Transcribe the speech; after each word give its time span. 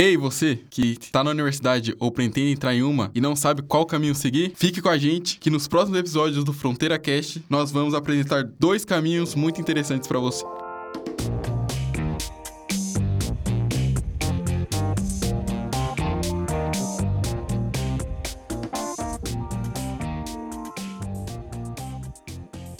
Ei, 0.00 0.16
você 0.16 0.60
que 0.70 0.96
está 1.00 1.24
na 1.24 1.32
universidade 1.32 1.92
ou 1.98 2.12
pretende 2.12 2.52
entrar 2.52 2.72
em 2.72 2.84
uma 2.84 3.10
e 3.16 3.20
não 3.20 3.34
sabe 3.34 3.62
qual 3.62 3.84
caminho 3.84 4.14
seguir, 4.14 4.52
fique 4.54 4.80
com 4.80 4.88
a 4.88 4.96
gente 4.96 5.40
que 5.40 5.50
nos 5.50 5.66
próximos 5.66 5.98
episódios 5.98 6.44
do 6.44 6.52
Fronteira 6.52 6.96
Cast 7.00 7.42
nós 7.50 7.72
vamos 7.72 7.94
apresentar 7.94 8.44
dois 8.44 8.84
caminhos 8.84 9.34
muito 9.34 9.60
interessantes 9.60 10.06
para 10.06 10.20
você. 10.20 10.44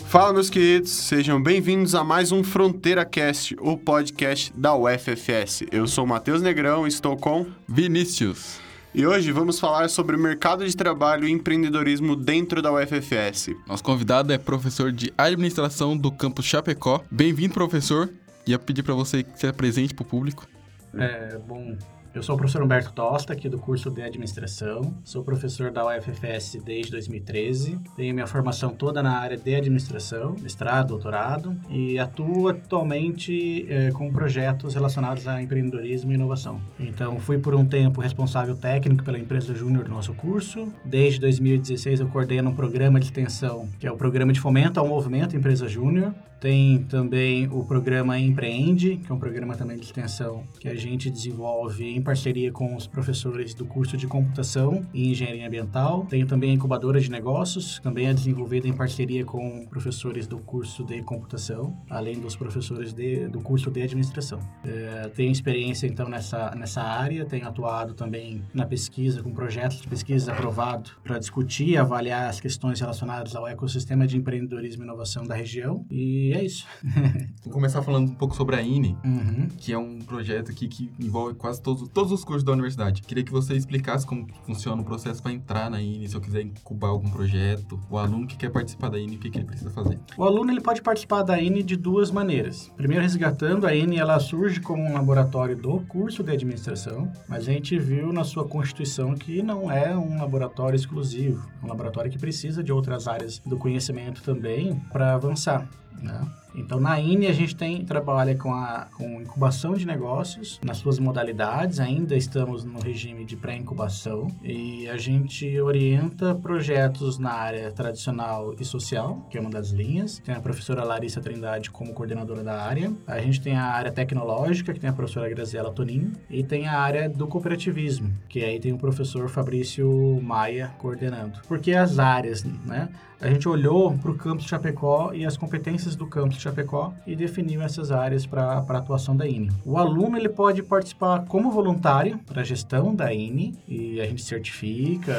Fala, 0.09 0.33
meus 0.33 0.49
queridos, 0.49 0.91
sejam 0.91 1.41
bem-vindos 1.41 1.95
a 1.95 2.03
mais 2.03 2.33
um 2.33 2.43
Fronteira 2.43 3.05
Cast, 3.05 3.55
o 3.61 3.77
podcast 3.77 4.51
da 4.57 4.75
UFFS. 4.75 5.65
Eu 5.71 5.87
sou 5.87 6.05
o 6.05 6.09
Matheus 6.09 6.41
Negrão 6.41 6.87
estou 6.87 7.15
com 7.15 7.47
Vinícius. 7.69 8.59
E 8.95 9.07
hoje 9.07 9.31
vamos 9.33 9.61
falar 9.61 9.91
sobre 9.91 10.17
o 10.17 10.19
mercado 10.19 10.67
de 10.67 10.75
trabalho 10.75 11.29
e 11.29 11.31
empreendedorismo 11.31 12.17
dentro 12.17 12.63
da 12.63 12.73
UFFS. 12.73 13.51
Nosso 13.67 13.85
convidado 13.85 14.33
é 14.33 14.39
professor 14.39 14.91
de 14.91 15.13
administração 15.19 15.95
do 15.95 16.11
campus 16.11 16.47
Chapecó. 16.47 17.05
Bem-vindo, 17.11 17.53
professor. 17.53 18.09
Ia 18.47 18.59
pedir 18.59 18.85
para 18.85 18.95
você 18.95 19.23
que 19.23 19.39
se 19.39 19.47
apresente 19.47 19.93
para 19.93 20.05
o 20.05 20.07
público. 20.07 20.49
É, 20.95 21.39
bom, 21.47 21.77
eu 22.19 22.23
sou 22.25 22.35
o 22.35 22.39
professor 22.39 22.65
Humberto 22.65 22.93
Tosta, 22.93 23.33
aqui 23.33 23.49
do 23.49 23.61
curso 23.61 23.93
de 23.93 24.03
administração. 24.03 24.93
Sou 25.05 25.23
professor 25.23 25.71
da 25.71 25.87
UFFS 25.87 26.59
desde 26.65 26.91
2013. 26.91 27.79
Tenho 27.95 28.13
minha 28.13 28.27
formação 28.27 28.71
toda 28.71 29.01
na 29.01 29.17
área 29.21 29.37
de 29.37 29.55
administração, 29.55 30.35
mestrado, 30.43 30.89
doutorado, 30.89 31.57
e 31.71 31.97
atuo 31.97 32.49
atualmente 32.49 33.65
é, 33.69 33.93
com 33.93 34.13
projetos 34.13 34.75
relacionados 34.75 35.29
a 35.29 35.41
empreendedorismo 35.41 36.11
e 36.11 36.17
inovação. 36.17 36.61
Então, 36.81 37.21
fui 37.21 37.39
por 37.39 37.55
um 37.55 37.65
tempo 37.65 38.01
responsável 38.01 38.57
técnico 38.57 39.05
pela 39.05 39.19
empresa 39.19 39.55
júnior 39.55 39.85
do 39.85 39.91
nosso 39.91 40.13
curso. 40.13 40.73
Desde 40.85 41.21
2016, 41.21 42.01
eu 42.01 42.09
coordeno 42.09 42.51
um 42.51 42.55
programa 42.55 42.99
de 42.99 43.07
extensão, 43.07 43.69
que 43.79 43.87
é 43.87 43.93
o 43.93 43.97
Programa 43.97 44.33
de 44.33 44.41
Fomento 44.41 44.81
ao 44.81 44.89
Movimento 44.89 45.37
Empresa 45.37 45.69
Júnior, 45.69 46.13
tem 46.41 46.85
também 46.85 47.49
o 47.51 47.65
programa 47.65 48.19
Empreende, 48.19 48.97
que 48.97 49.11
é 49.11 49.15
um 49.15 49.19
programa 49.19 49.57
também 49.57 49.77
de 49.77 49.85
extensão 49.85 50.45
que 50.61 50.69
a 50.69 50.75
gente 50.75 51.11
desenvolve 51.11 51.85
em 51.85 52.01
parceria 52.09 52.51
com 52.51 52.75
os 52.75 52.87
professores 52.87 53.55
do 53.55 53.65
curso 53.65 53.97
de 53.97 54.07
Computação 54.07 54.83
e 54.93 55.11
Engenharia 55.11 55.47
Ambiental. 55.47 56.07
Tem 56.09 56.27
também 56.27 56.51
a 56.51 56.55
Incubadora 56.55 57.01
de 57.01 57.11
Negócios, 57.11 57.79
também 57.81 58.07
é 58.07 58.15
desenvolvida 58.15 58.67
em 58.67 58.73
parceria 58.73 59.25
com 59.25 59.67
professores 59.67 60.27
do 60.27 60.39
curso 60.39 60.83
de 60.85 61.03
Computação, 61.03 61.77
além 61.89 62.19
dos 62.19 62.35
professores 62.35 62.93
de, 62.93 63.29
do 63.29 63.41
curso 63.41 63.71
de 63.71 63.83
Administração. 63.83 64.41
É, 64.65 65.11
tenho 65.15 65.31
experiência, 65.31 65.87
então, 65.87 66.09
nessa, 66.09 66.55
nessa 66.55 66.83
área, 66.83 67.25
tenho 67.25 67.47
atuado 67.47 67.95
também 67.95 68.43
na 68.53 68.67
pesquisa, 68.67 69.23
com 69.23 69.31
projetos 69.33 69.81
de 69.81 69.87
pesquisa 69.89 70.33
aprovados 70.33 70.93
para 71.05 71.19
discutir 71.19 71.69
e 71.69 71.77
avaliar 71.77 72.29
as 72.29 72.41
questões 72.41 72.81
relacionadas 72.81 73.37
ao 73.37 73.47
ecossistema 73.47 74.07
de 74.07 74.17
empreendedorismo 74.17 74.83
e 74.83 74.87
inovação 74.87 75.25
da 75.25 75.35
região. 75.35 75.85
E 75.91 76.09
e 76.29 76.33
é 76.33 76.45
isso. 76.45 76.67
Vou 77.45 77.53
começar 77.53 77.83
falando 77.83 78.11
um 78.11 78.15
pouco 78.15 78.35
sobre 78.35 78.57
a 78.57 78.63
INE, 78.63 78.97
uhum. 79.05 79.49
que 79.57 79.73
é 79.73 79.79
um 79.79 79.99
projeto 80.01 80.51
aqui 80.51 80.69
que 80.69 80.91
envolve 80.99 81.35
quase 81.35 81.61
todos, 81.63 81.88
todos 81.89 82.13
os 82.13 82.25
cursos 82.25 82.45
da 82.45 82.53
universidade. 82.53 83.03
Queria 83.03 83.25
que 83.25 83.33
você 83.33 83.55
explicasse 83.55 84.07
como 84.07 84.27
funciona 84.45 84.81
o 84.81 84.85
processo 84.85 85.23
para 85.23 85.33
entrar 85.33 85.71
na 85.71 85.81
INE, 85.81 86.09
se 86.09 86.15
eu 86.15 86.21
quiser 86.21 86.43
incubar 86.43 86.91
algum 86.91 87.11
projeto, 87.11 87.81
o 87.91 87.99
aluno 87.99 88.27
que 88.27 88.37
quer 88.37 88.51
participar 88.51 88.89
da 88.91 88.99
INE, 88.99 89.17
o 89.17 89.19
que, 89.19 89.31
que 89.31 89.39
ele 89.39 89.47
precisa 89.47 89.71
fazer? 89.71 89.99
O 90.17 90.25
aluno 90.25 90.51
ele 90.51 90.61
pode 90.61 90.83
participar 90.83 91.23
da 91.23 91.41
INE 91.41 91.63
de 91.63 91.77
duas 91.77 92.11
maneiras. 92.11 92.71
Primeiro, 92.77 93.03
resgatando, 93.03 93.67
a 93.67 93.75
INE 93.75 93.99
ela 93.99 94.19
surge 94.21 94.61
como 94.61 94.83
um 94.83 94.93
laboratório 94.93 95.57
do 95.57 95.81
curso 95.81 96.23
de 96.23 96.33
administração, 96.33 97.11
mas 97.29 97.49
a 97.49 97.53
gente 97.53 97.79
viu 97.79 98.13
na 98.13 98.25
sua 98.25 98.45
constituição 98.45 99.15
que 99.15 99.43
não 99.43 99.71
é 99.71 99.97
um 99.97 100.19
laboratório 100.19 100.77
exclusivo, 100.77 101.49
é 101.63 101.65
um 101.65 101.69
laboratório 101.69 102.11
que 102.11 102.19
precisa 102.19 102.63
de 102.63 102.73
outras 102.73 103.09
áreas 103.09 103.39
do 103.39 103.57
conhecimento 103.57 104.23
também 104.23 104.81
para 104.93 105.15
avançar. 105.15 105.69
né? 106.01 106.21
Então, 106.59 106.81
na 106.81 107.01
INE, 107.01 107.27
a 107.29 107.33
gente 107.33 107.55
tem, 107.55 107.85
trabalha 107.85 108.35
com, 108.35 108.53
a, 108.53 108.89
com 108.97 109.21
incubação 109.21 109.75
de 109.75 109.87
negócios 109.87 110.61
nas 110.65 110.79
suas 110.79 110.99
modalidades, 110.99 111.79
ainda 111.79 112.17
estamos 112.17 112.65
no 112.65 112.81
regime 112.81 113.25
de 113.25 113.37
pré-incubação, 113.37 114.27
e 114.43 114.89
a 114.89 114.97
gente 114.97 115.61
orienta 115.61 116.35
projetos 116.35 117.19
na 117.19 117.33
área 117.33 117.71
tradicional 117.71 118.55
e 118.59 118.65
social, 118.65 119.27
que 119.31 119.39
é 119.39 119.41
uma 119.41 119.51
das 119.51 119.71
linhas. 119.71 120.19
Tem 120.19 120.35
a 120.35 120.41
professora 120.41 120.85
Larissa 120.85 121.21
Trindade 121.21 121.71
como 121.71 121.95
coordenadora 121.95 122.43
da 122.43 122.61
área. 122.61 122.93
A 123.07 123.21
gente 123.21 123.41
tem 123.41 123.55
a 123.55 123.65
área 123.65 123.93
tecnológica, 123.93 124.73
que 124.75 124.81
tem 124.81 124.91
a 124.91 124.93
professora 124.93 125.29
Graziela 125.29 125.73
Tonin, 125.73 126.13
e 126.29 126.43
tem 126.43 126.67
a 126.67 126.79
área 126.79 127.09
do 127.09 127.27
cooperativismo, 127.27 128.13
que 128.29 128.45
aí 128.45 128.59
tem 128.59 128.73
o 128.73 128.79
professor 128.79 129.29
Fabrício 129.29 129.89
Maia 130.23 130.73
coordenando. 130.79 131.41
Porque 131.47 131.73
as 131.73 131.99
áreas, 131.99 132.45
né? 132.45 132.89
A 133.21 133.29
gente 133.29 133.49
olhou 133.49 133.99
para 133.99 134.13
o 134.13 134.15
campus 134.15 134.47
Chapecó 134.47 135.13
e 135.13 135.27
as 135.27 135.37
competências 135.37 135.97
do 135.97 136.07
campus 136.07 136.41
Chapecó 136.49 136.93
e 137.07 137.15
definiu 137.15 137.63
essas 137.63 137.91
áreas 137.91 138.27
para 138.27 138.65
a 138.67 138.77
atuação 138.77 139.17
da 139.17 139.27
INE. 139.27 139.51
O 139.65 139.77
aluno 139.77 140.17
ele 140.17 140.29
pode 140.29 140.63
participar 140.63 141.25
como 141.27 141.51
voluntário 141.51 142.19
para 142.27 142.41
a 142.41 142.45
gestão 142.45 142.95
da 142.95 143.13
INE 143.13 143.55
e 143.67 144.01
a 144.01 144.07
gente 144.07 144.23
certifica, 144.23 145.15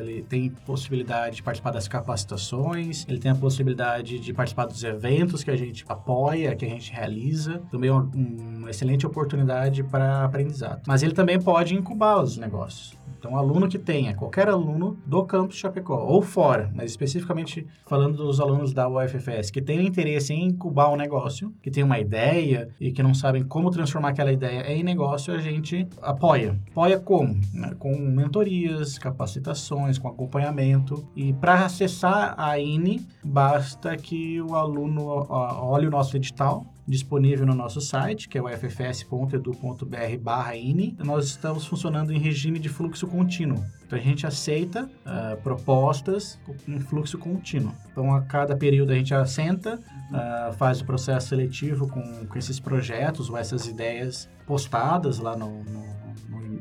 ele 0.00 0.22
tem 0.22 0.50
possibilidade 0.66 1.36
de 1.36 1.42
participar 1.42 1.70
das 1.70 1.88
capacitações, 1.88 3.04
ele 3.08 3.18
tem 3.18 3.30
a 3.30 3.34
possibilidade 3.34 4.18
de 4.18 4.32
participar 4.32 4.66
dos 4.66 4.82
eventos 4.82 5.42
que 5.42 5.50
a 5.50 5.56
gente 5.56 5.84
apoia, 5.88 6.54
que 6.54 6.64
a 6.64 6.68
gente 6.68 6.92
realiza, 6.92 7.60
também 7.70 7.90
é 7.90 7.92
uma, 7.92 8.70
excelente 8.70 9.06
oportunidade 9.06 9.82
para 9.82 10.24
aprendizado. 10.24 10.82
Mas 10.86 11.02
ele 11.02 11.12
também 11.12 11.40
pode 11.40 11.74
incubar 11.74 12.22
os 12.22 12.36
negócios. 12.36 13.03
Então, 13.24 13.32
um 13.32 13.38
aluno 13.38 13.66
que 13.66 13.78
tenha, 13.78 14.14
qualquer 14.14 14.48
aluno 14.50 14.98
do 15.06 15.24
campus 15.24 15.56
Chapecó, 15.56 15.96
ou 15.96 16.20
fora, 16.20 16.70
mas 16.74 16.90
especificamente 16.90 17.66
falando 17.86 18.18
dos 18.18 18.38
alunos 18.38 18.74
da 18.74 18.86
UFFS, 18.86 19.50
que 19.50 19.62
tenham 19.62 19.82
interesse 19.82 20.34
em 20.34 20.48
incubar 20.48 20.92
um 20.92 20.96
negócio, 20.96 21.50
que 21.62 21.70
tem 21.70 21.82
uma 21.82 21.98
ideia 21.98 22.68
e 22.78 22.92
que 22.92 23.02
não 23.02 23.14
sabem 23.14 23.42
como 23.42 23.70
transformar 23.70 24.10
aquela 24.10 24.30
ideia 24.30 24.70
em 24.70 24.82
negócio, 24.82 25.32
a 25.32 25.38
gente 25.38 25.88
apoia. 26.02 26.54
Apoia 26.72 27.00
como? 27.00 27.40
Né? 27.54 27.74
Com 27.78 27.96
mentorias, 27.96 28.98
capacitações, 28.98 29.98
com 29.98 30.06
acompanhamento. 30.06 31.08
E 31.16 31.32
para 31.32 31.64
acessar 31.64 32.34
a 32.36 32.58
INE, 32.58 33.06
basta 33.24 33.96
que 33.96 34.38
o 34.42 34.54
aluno 34.54 35.26
olhe 35.30 35.86
o 35.86 35.90
nosso 35.90 36.14
edital, 36.14 36.66
disponível 36.86 37.46
no 37.46 37.54
nosso 37.54 37.80
site, 37.80 38.28
que 38.28 38.36
é 38.36 38.42
o 38.42 38.48
ffs.edu.br 38.48 40.18
barra 40.20 40.56
INE. 40.56 40.96
Nós 41.02 41.26
estamos 41.26 41.66
funcionando 41.66 42.12
em 42.12 42.18
regime 42.18 42.58
de 42.58 42.68
fluxo 42.68 43.06
contínuo. 43.14 43.64
Então, 43.86 43.98
a 43.98 44.02
gente 44.02 44.26
aceita 44.26 44.84
uh, 44.84 45.40
propostas 45.42 46.38
em 46.66 46.80
fluxo 46.80 47.16
contínuo. 47.18 47.72
Então, 47.92 48.14
a 48.14 48.22
cada 48.22 48.56
período 48.56 48.90
a 48.92 48.94
gente 48.94 49.14
assenta, 49.14 49.76
uh, 49.78 50.52
faz 50.54 50.80
o 50.80 50.84
processo 50.84 51.28
seletivo 51.28 51.86
com, 51.86 52.26
com, 52.26 52.38
esses 52.38 52.58
projetos 52.58 53.30
ou 53.30 53.36
essas 53.36 53.66
ideias 53.66 54.28
postadas 54.46 55.18
lá 55.18 55.36
no, 55.36 55.62
no 55.64 56.04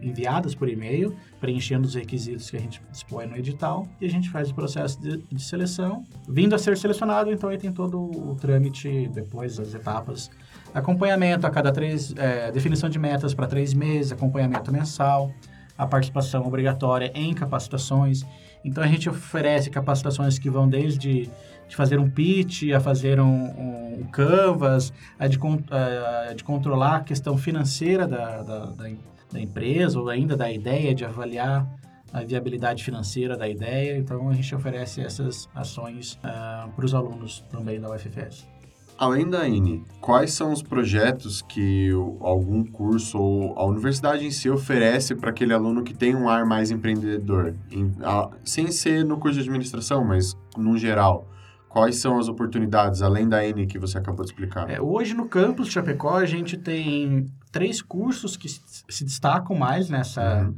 enviadas 0.02 0.54
por 0.54 0.68
e-mail, 0.68 1.16
preenchendo 1.40 1.88
os 1.88 1.96
requisitos 1.96 2.50
que 2.50 2.58
a 2.58 2.60
gente 2.60 2.82
dispõe 2.92 3.26
no 3.26 3.38
edital, 3.38 3.88
e 4.02 4.06
a 4.06 4.10
gente 4.10 4.30
faz 4.30 4.52
o 4.52 4.54
processo 4.54 5.02
de, 5.02 5.18
de 5.18 5.42
seleção. 5.42 6.04
Vindo 6.28 6.54
a 6.54 6.58
ser 6.58 6.78
selecionado, 6.78 7.32
então 7.32 7.50
aí 7.50 7.58
tem 7.58 7.72
todo 7.72 8.02
o 8.02 8.36
trâmite, 8.36 9.10
depois 9.14 9.58
as 9.60 9.74
etapas 9.74 10.30
acompanhamento 10.74 11.46
a 11.46 11.50
cada 11.50 11.72
três, 11.72 12.14
é, 12.18 12.52
definição 12.52 12.90
de 12.90 12.98
metas 12.98 13.34
para 13.34 13.48
três 13.48 13.74
meses, 13.74 14.12
acompanhamento 14.12 14.72
mensal, 14.72 15.32
a 15.84 15.88
participação 15.88 16.46
obrigatória 16.46 17.12
em 17.14 17.34
capacitações. 17.34 18.24
Então 18.64 18.84
a 18.84 18.88
gente 18.88 19.10
oferece 19.10 19.70
capacitações 19.70 20.40
que 20.40 20.50
vão 20.50 20.68
desde 20.68 21.30
de 21.68 21.76
fazer 21.76 22.00
um 22.00 22.10
pitch, 22.10 22.72
a 22.76 22.80
fazer 22.80 23.20
um, 23.20 24.00
um 24.00 24.04
canvas, 24.12 24.94
a 25.18 25.28
de, 25.28 25.40
a 25.72 26.34
de 26.34 26.44
controlar 26.44 26.98
a 26.98 27.00
questão 27.02 27.38
financeira 27.38 28.08
da, 28.08 28.42
da, 28.42 28.66
da, 28.66 28.90
da 29.32 29.40
empresa 29.40 30.00
ou 30.00 30.10
ainda 30.10 30.36
da 30.36 30.52
ideia, 30.52 30.94
de 30.94 31.06
avaliar 31.06 31.68
a 32.12 32.24
viabilidade 32.24 32.84
financeira 32.84 33.36
da 33.36 33.48
ideia. 33.50 33.98
Então 33.98 34.30
a 34.30 34.34
gente 34.34 34.54
oferece 34.54 35.02
essas 35.02 35.50
ações 35.56 36.14
uh, 36.24 36.70
para 36.72 36.86
os 36.86 36.94
alunos 36.94 37.44
também 37.50 37.82
da 37.82 37.90
UFFS. 37.90 38.53
Além 39.04 39.30
da 39.30 39.46
INE, 39.46 39.84
quais 40.00 40.32
são 40.32 40.54
os 40.54 40.64
projetos 40.64 41.42
que 41.42 41.90
algum 42.22 42.64
curso 42.64 43.20
ou 43.20 43.60
a 43.60 43.66
universidade 43.66 44.26
em 44.26 44.32
si 44.32 44.50
oferece 44.50 45.14
para 45.14 45.30
aquele 45.30 45.54
aluno 45.54 45.84
que 45.84 45.94
tem 45.94 46.16
um 46.16 46.30
ar 46.30 46.46
mais 46.46 46.72
empreendedor? 46.72 47.54
Em, 47.70 47.92
a, 48.02 48.30
sem 48.46 48.72
ser 48.72 49.04
no 49.04 49.18
curso 49.18 49.36
de 49.36 49.42
administração, 49.42 50.06
mas 50.06 50.38
no 50.56 50.78
geral. 50.78 51.28
Quais 51.68 51.98
são 51.98 52.18
as 52.18 52.30
oportunidades, 52.30 53.02
além 53.02 53.28
da 53.28 53.46
INE 53.46 53.68
que 53.68 53.78
você 53.78 53.98
acabou 53.98 54.24
de 54.24 54.32
explicar? 54.32 54.70
É, 54.70 54.80
hoje, 54.80 55.14
no 55.14 55.28
campus 55.28 55.68
de 55.68 55.74
Chapecó, 55.74 56.16
a 56.16 56.26
gente 56.26 56.56
tem 56.56 57.26
três 57.52 57.82
cursos 57.82 58.38
que 58.38 58.48
se 58.48 59.04
destacam 59.04 59.54
mais 59.54 59.90
nessa, 59.90 60.44
uhum. 60.44 60.56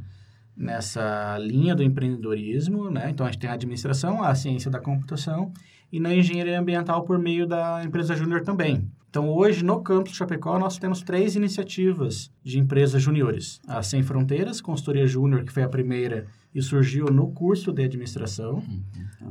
nessa 0.56 1.36
linha 1.40 1.74
do 1.74 1.82
empreendedorismo. 1.82 2.90
Né? 2.90 3.10
Então, 3.10 3.26
a 3.26 3.30
gente 3.32 3.40
tem 3.40 3.50
a 3.50 3.54
administração, 3.54 4.22
a 4.22 4.32
ciência 4.36 4.70
da 4.70 4.78
computação 4.78 5.52
e 5.90 6.00
na 6.00 6.14
engenharia 6.14 6.58
ambiental 6.58 7.04
por 7.04 7.18
meio 7.18 7.46
da 7.46 7.82
empresa 7.84 8.14
Júnior 8.14 8.42
também. 8.42 8.90
Então, 9.08 9.30
hoje, 9.30 9.64
no 9.64 9.80
campus 9.80 10.14
Chapecó, 10.14 10.58
nós 10.58 10.76
temos 10.76 11.02
três 11.02 11.36
iniciativas 11.36 12.30
de 12.44 12.58
empresas 12.58 13.02
juniores. 13.02 13.60
A 13.66 13.82
Sem 13.82 14.02
Fronteiras, 14.02 14.60
consultoria 14.60 15.06
júnior, 15.06 15.42
que 15.42 15.52
foi 15.52 15.62
a 15.62 15.68
primeira 15.68 16.26
e 16.56 16.62
surgiu 16.62 17.04
no 17.06 17.30
curso 17.32 17.70
de 17.70 17.84
administração. 17.84 18.62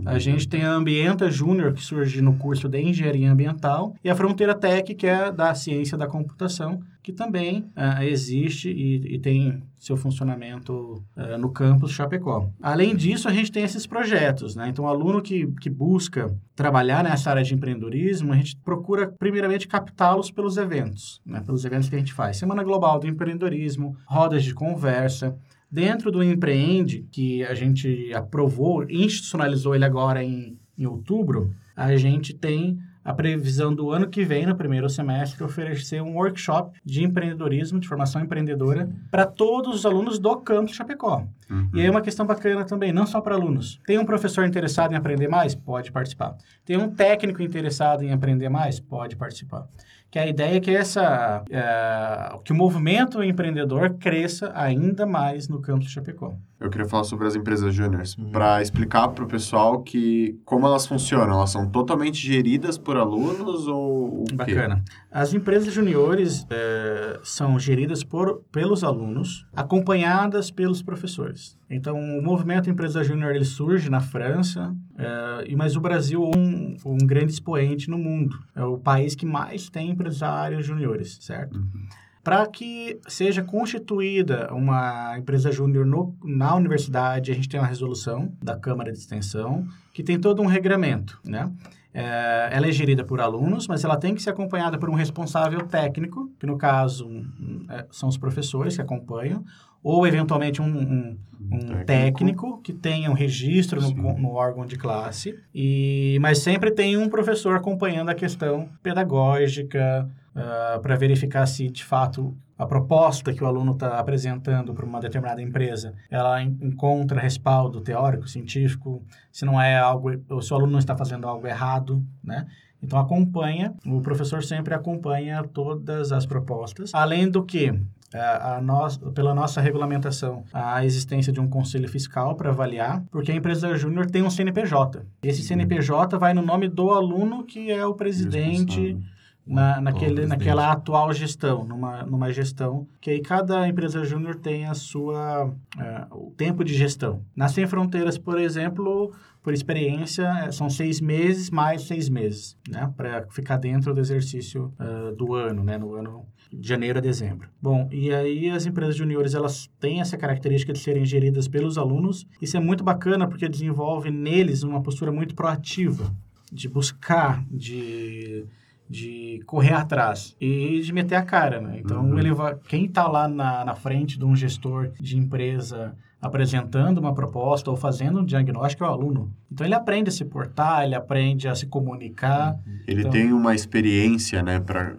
A 0.06 0.20
gente 0.20 0.48
tem 0.48 0.64
a 0.64 0.72
Ambienta 0.72 1.32
Júnior, 1.32 1.74
que 1.74 1.84
surge 1.84 2.22
no 2.22 2.38
curso 2.38 2.70
de 2.70 2.80
engenharia 2.80 3.32
ambiental. 3.32 3.96
E 4.04 4.10
a 4.12 4.16
Fronteira 4.16 4.54
Tech, 4.54 4.94
que 4.94 5.08
é 5.08 5.32
da 5.32 5.56
ciência 5.56 5.98
da 5.98 6.06
computação, 6.06 6.80
que 7.02 7.12
também 7.12 7.62
uh, 7.76 8.04
existe 8.04 8.70
e, 8.70 9.16
e, 9.16 9.20
tem 9.20 9.64
seu 9.80 9.96
funcionamento 9.98 11.04
uh, 11.16 11.38
no 11.40 11.52
campus 11.52 11.92
Chapecó. 11.92 12.50
Além 12.62 12.96
disso, 12.96 13.28
a 13.28 13.34
gente 13.34 13.52
tem 13.52 13.64
esses 13.64 13.88
projetos, 13.88 14.56
né? 14.56 14.70
Então, 14.70 14.86
o 14.86 14.88
aluno 14.88 15.22
que, 15.22 15.48
que 15.62 15.70
busca 15.70 16.36
trabalhar 16.56 17.04
nessa 17.04 17.30
área 17.30 17.44
de 17.44 17.54
empreendedorismo, 17.54 18.34
a 18.34 18.36
gente 18.36 18.58
procura, 18.58 19.08
primeiramente, 19.20 19.68
captá-los 19.68 20.32
pelos 20.32 20.58
eventos, 20.58 21.22
né? 21.26 21.42
pelos 21.46 21.64
eventos 21.66 21.90
que 21.90 21.96
a 21.96 22.00
gente 22.00 22.14
faz. 22.14 22.38
Semana 22.38 22.64
Global 22.64 23.00
do 23.00 23.08
Empreendedorismo, 23.08 23.96
rodas 24.08 24.44
de 24.44 24.54
conversa, 24.54 25.38
Dentro 25.72 26.12
do 26.12 26.24
Empreende, 26.24 27.06
que 27.12 27.44
a 27.44 27.54
gente 27.54 28.12
aprovou, 28.14 28.84
institucionalizou 28.90 29.76
ele 29.76 29.86
agora 29.86 30.24
em, 30.24 30.58
em 30.78 30.86
outubro, 30.86 31.54
a 31.76 31.96
gente 31.98 32.34
tem 32.34 32.78
a 33.06 33.14
previsão 33.14 33.74
do 33.74 33.92
ano 33.92 34.08
que 34.08 34.24
vem, 34.26 34.48
no 34.48 34.56
primeiro 34.56 34.90
semestre, 34.90 35.44
oferecer 35.44 36.02
um 36.02 36.16
workshop 36.16 36.80
de 36.84 37.04
empreendedorismo, 37.04 37.80
de 37.80 37.88
formação 37.88 38.20
empreendedora, 38.20 38.90
para 39.12 39.28
todos 39.28 39.76
os 39.76 39.86
alunos 39.86 40.18
do 40.18 40.36
campus 40.38 40.76
Chapecó. 40.76 41.24
Uhum. 41.48 41.70
E 41.76 41.82
aí 41.82 41.90
uma 41.90 42.02
questão 42.02 42.26
bacana 42.26 42.66
também, 42.66 42.92
não 42.92 43.06
só 43.06 43.22
para 43.22 43.36
alunos. 43.36 43.80
Tem 43.86 44.00
um 44.00 44.06
professor 44.06 44.44
interessado 44.48 44.94
em 44.94 44.96
aprender 44.96 45.28
mais? 45.28 45.54
Pode 45.54 45.92
participar. 45.92 46.36
Tem 46.66 46.78
um 46.78 46.90
técnico 46.90 47.44
interessado 47.44 48.04
em 48.04 48.12
aprender 48.12 48.50
mais? 48.50 48.80
Pode 48.80 49.16
participar 49.16 49.68
que 50.16 50.20
a 50.20 50.28
ideia 50.28 50.56
é 50.56 50.60
que 50.62 50.72
essa 50.72 51.44
é, 51.50 52.40
que 52.46 52.54
o 52.54 52.56
movimento 52.56 53.22
empreendedor 53.22 53.96
cresça 53.96 54.50
ainda 54.56 55.06
mais 55.06 55.50
no 55.50 55.60
campus 55.60 55.88
de 55.88 55.92
Chapecó. 55.92 56.34
Eu 56.58 56.70
queria 56.70 56.88
falar 56.88 57.04
sobre 57.04 57.28
as 57.28 57.36
empresas 57.36 57.76
júniores, 57.76 58.18
uhum. 58.18 58.32
para 58.32 58.62
explicar 58.62 59.10
para 59.10 59.26
o 59.26 59.28
pessoal 59.28 59.84
que 59.84 60.40
como 60.46 60.66
elas 60.66 60.88
funcionam. 60.88 61.36
Elas 61.36 61.50
são 61.50 61.70
totalmente 61.70 62.18
geridas 62.18 62.78
por 62.78 62.96
alunos 62.96 63.68
ou 63.68 64.22
o 64.22 64.26
Bacana. 64.34 64.78
Quê? 64.86 64.94
As 65.12 65.34
empresas 65.34 65.74
juniores 65.74 66.48
é, 66.50 67.20
são 67.22 67.60
geridas 67.60 68.04
por, 68.04 68.42
pelos 68.54 68.86
alunos, 68.86 69.46
acompanhadas 69.54 70.50
pelos 70.50 70.82
professores. 70.82 71.58
Então, 71.70 71.98
o 71.98 72.22
movimento 72.22 72.70
Empresa 72.70 73.04
Júnior 73.04 73.36
ele 73.36 73.44
surge 73.44 73.90
na 73.90 74.00
França, 74.00 74.74
é, 74.98 75.56
mas 75.56 75.76
o 75.76 75.82
Brasil 75.82 76.24
é 76.24 76.38
um, 76.38 76.78
um 76.86 76.98
grande 76.98 77.34
expoente 77.34 77.90
no 77.90 77.98
mundo. 77.98 78.38
É 78.56 78.64
o 78.64 78.78
país 78.78 79.16
que 79.16 79.26
mais 79.26 79.70
tem 79.70 79.96
empresários 80.06 80.66
juniores, 80.66 81.18
certo? 81.22 81.58
Uhum. 81.58 81.88
Para 82.24 82.46
que 82.48 83.00
seja 83.08 83.44
constituída 83.44 84.52
uma 84.52 85.18
empresa 85.18 85.52
júnior 85.52 85.86
na 86.24 86.56
universidade, 86.56 87.32
a 87.32 87.36
gente 87.36 87.48
tem 87.48 87.60
uma 87.60 87.68
resolução 87.68 88.34
da 88.42 88.58
Câmara 88.58 88.92
de 88.92 88.98
Extensão 88.98 89.68
que 89.94 90.04
tem 90.04 90.20
todo 90.20 90.42
um 90.42 90.48
regramento, 90.48 91.20
né? 91.24 91.52
É, 91.94 92.50
ela 92.52 92.68
é 92.68 92.72
gerida 92.72 93.06
por 93.06 93.22
alunos, 93.22 93.68
mas 93.68 93.84
ela 93.86 93.96
tem 93.96 94.14
que 94.14 94.22
ser 94.22 94.32
acompanhada 94.32 94.78
por 94.78 94.90
um 94.90 94.96
responsável 94.96 95.66
técnico, 95.66 96.30
que 96.38 96.46
no 96.46 96.58
caso 96.58 97.08
um, 97.08 97.66
é, 97.70 97.86
são 97.90 98.10
os 98.10 98.18
professores 98.18 98.76
que 98.76 98.82
acompanham, 98.82 99.46
ou 99.86 100.08
eventualmente 100.08 100.60
um, 100.64 100.66
um, 100.66 101.18
um 101.40 101.60
técnico. 101.60 101.86
técnico. 101.86 102.62
que 102.64 102.74
tenha 102.74 103.08
um 103.12 103.14
registro 103.14 103.80
no, 103.80 104.18
no, 104.18 104.32
órgão 104.32 104.66
de 104.66 104.78
classe, 104.78 105.40
e, 105.54 106.18
mas 106.20 106.40
sempre 106.40 106.72
tem 106.72 106.98
um 106.98 107.08
professor 107.08 107.56
acompanhando 107.56 108.10
a 108.10 108.16
questão 108.16 108.68
pedagógica, 108.82 110.10
uh, 110.36 110.82
para 110.82 110.96
verificar 110.96 111.46
se 111.46 111.70
de 111.70 111.84
fato 111.84 112.36
a 112.58 112.66
proposta 112.66 113.32
que 113.32 113.44
o 113.44 113.48
aluno 113.48 113.74
está 113.74 114.00
apresentando 114.00 114.74
para 114.74 114.86
uma 114.86 115.00
determinada 115.00 115.40
empresa, 115.42 115.94
ela 116.10 116.42
encontra 116.42 117.20
respaldo 117.20 117.80
teórico, 117.80 118.28
científico, 118.28 119.04
se 119.32 119.46
não 119.46 119.62
é 119.62 119.78
algo, 119.78 120.10
se 120.42 120.52
o 120.52 120.56
aluno 120.56 120.72
não 120.72 120.80
está 120.80 120.98
fazendo 120.98 121.28
algo 121.28 121.46
errado, 121.46 122.04
né? 122.24 122.48
Então 122.82 123.00
acompanha, 123.00 123.74
o 123.86 124.00
professor 124.00 124.44
sempre 124.44 124.74
acompanha 124.74 125.44
todas 125.44 126.12
as 126.12 126.26
propostas, 126.26 126.92
além 126.94 127.30
do 127.30 127.44
que 127.44 127.74
a, 128.14 128.56
a 128.56 128.62
nós, 128.62 128.98
pela 129.14 129.34
nossa 129.34 129.62
regulamentação, 129.62 130.44
a 130.54 130.86
existência 130.86 131.32
de 131.32 131.40
um 131.40 131.48
conselho 131.48 131.88
fiscal 131.90 132.36
para 132.36 132.50
avaliar, 132.50 133.04
porque 133.12 133.32
a 133.32 133.36
empresa 133.36 133.76
júnior 133.76 134.06
tem 134.06 134.24
um 134.24 134.30
CNPJ. 134.30 135.06
Esse 135.24 135.44
CNPJ 135.44 136.18
vai 136.18 136.34
no 136.34 136.42
nome 136.42 136.68
do 136.68 136.92
aluno 136.92 137.44
que 137.44 137.72
é 137.72 137.86
o 137.86 137.94
presidente 137.94 138.98
na, 139.46 139.80
naquele, 139.80 140.26
naquela 140.26 140.72
atual 140.72 141.14
gestão, 141.14 141.64
numa, 141.64 142.04
numa 142.04 142.32
gestão 142.32 142.88
que 143.00 143.12
aí 143.12 143.22
cada 143.22 143.68
empresa 143.68 144.04
júnior 144.04 144.36
tem 144.36 144.66
a 144.66 144.74
sua 144.74 145.46
uh, 145.46 146.28
o 146.28 146.32
tempo 146.32 146.64
de 146.64 146.74
gestão. 146.74 147.22
Na 147.36 147.48
Sem 147.48 147.68
Fronteiras, 147.68 148.18
por 148.18 148.40
exemplo, 148.40 149.14
por 149.46 149.54
experiência, 149.54 150.24
é, 150.24 150.52
são 150.52 150.72
seis 150.72 151.00
meses 151.00 151.52
mais 151.52 151.84
seis 151.84 152.10
meses, 152.10 152.58
né, 152.68 152.92
para 152.98 153.28
ficar 153.30 153.58
dentro 153.58 153.94
do 153.94 154.00
exercício 154.00 154.74
uh, 154.80 155.16
do 155.16 155.36
ano, 155.36 155.64
né, 155.64 155.78
no 155.78 155.94
ano 155.94 156.26
de 156.52 156.68
janeiro 156.68 156.98
a 156.98 157.02
dezembro. 157.02 157.48
Bom, 157.62 157.88
e 157.92 158.12
aí 158.12 158.50
as 158.50 158.66
empresas 158.66 158.96
juniores 158.96 159.36
elas 159.36 159.70
têm 159.80 160.02
essa 160.02 160.18
característica 160.18 160.74
de 160.74 160.80
serem 160.80 161.06
geridas 161.06 161.48
pelos 161.48 161.78
alunos. 161.78 162.26
Isso 162.42 162.58
é 162.58 162.60
muito 162.60 162.84
bacana 162.84 163.28
porque 163.28 163.48
desenvolve 163.48 164.10
neles 164.10 164.64
uma 164.64 164.82
postura 164.82 165.12
muito 165.12 165.36
proativa 165.36 166.12
de 166.52 166.68
buscar, 166.68 167.46
de 167.52 168.48
de 168.90 169.42
correr 169.46 169.74
atrás 169.74 170.36
e 170.40 170.80
de 170.82 170.94
meter 170.94 171.16
a 171.16 171.24
cara, 171.24 171.60
né? 171.60 171.80
Então, 171.80 172.04
uhum. 172.04 172.20
ele 172.20 172.34
vai, 172.34 172.56
quem 172.68 172.86
está 172.86 173.08
lá 173.08 173.28
na, 173.28 173.66
na 173.66 173.76
frente 173.76 174.18
de 174.18 174.26
um 174.26 174.36
gestor 174.36 174.92
de 175.00 175.18
empresa 175.18 175.96
apresentando 176.22 176.98
uma 176.98 177.14
proposta 177.14 177.70
ou 177.70 177.78
fazendo 177.78 178.20
um 178.20 178.26
diagnóstico 178.26 178.84
é 178.84 178.88
o 178.88 178.92
aluno. 178.92 179.32
Então, 179.52 179.66
ele 179.66 179.76
aprende 179.76 180.10
a 180.10 180.12
se 180.12 180.26
portar, 180.26 180.84
ele 180.84 180.96
aprende 180.96 181.48
a 181.48 181.56
se 181.56 181.68
comunicar. 181.68 182.54
Uhum. 182.54 182.80
Ele 182.88 183.00
então, 183.02 183.12
tem 183.12 183.34
uma 183.34 183.54
experiência, 183.54 184.42
né, 184.42 184.60
para 184.60 184.96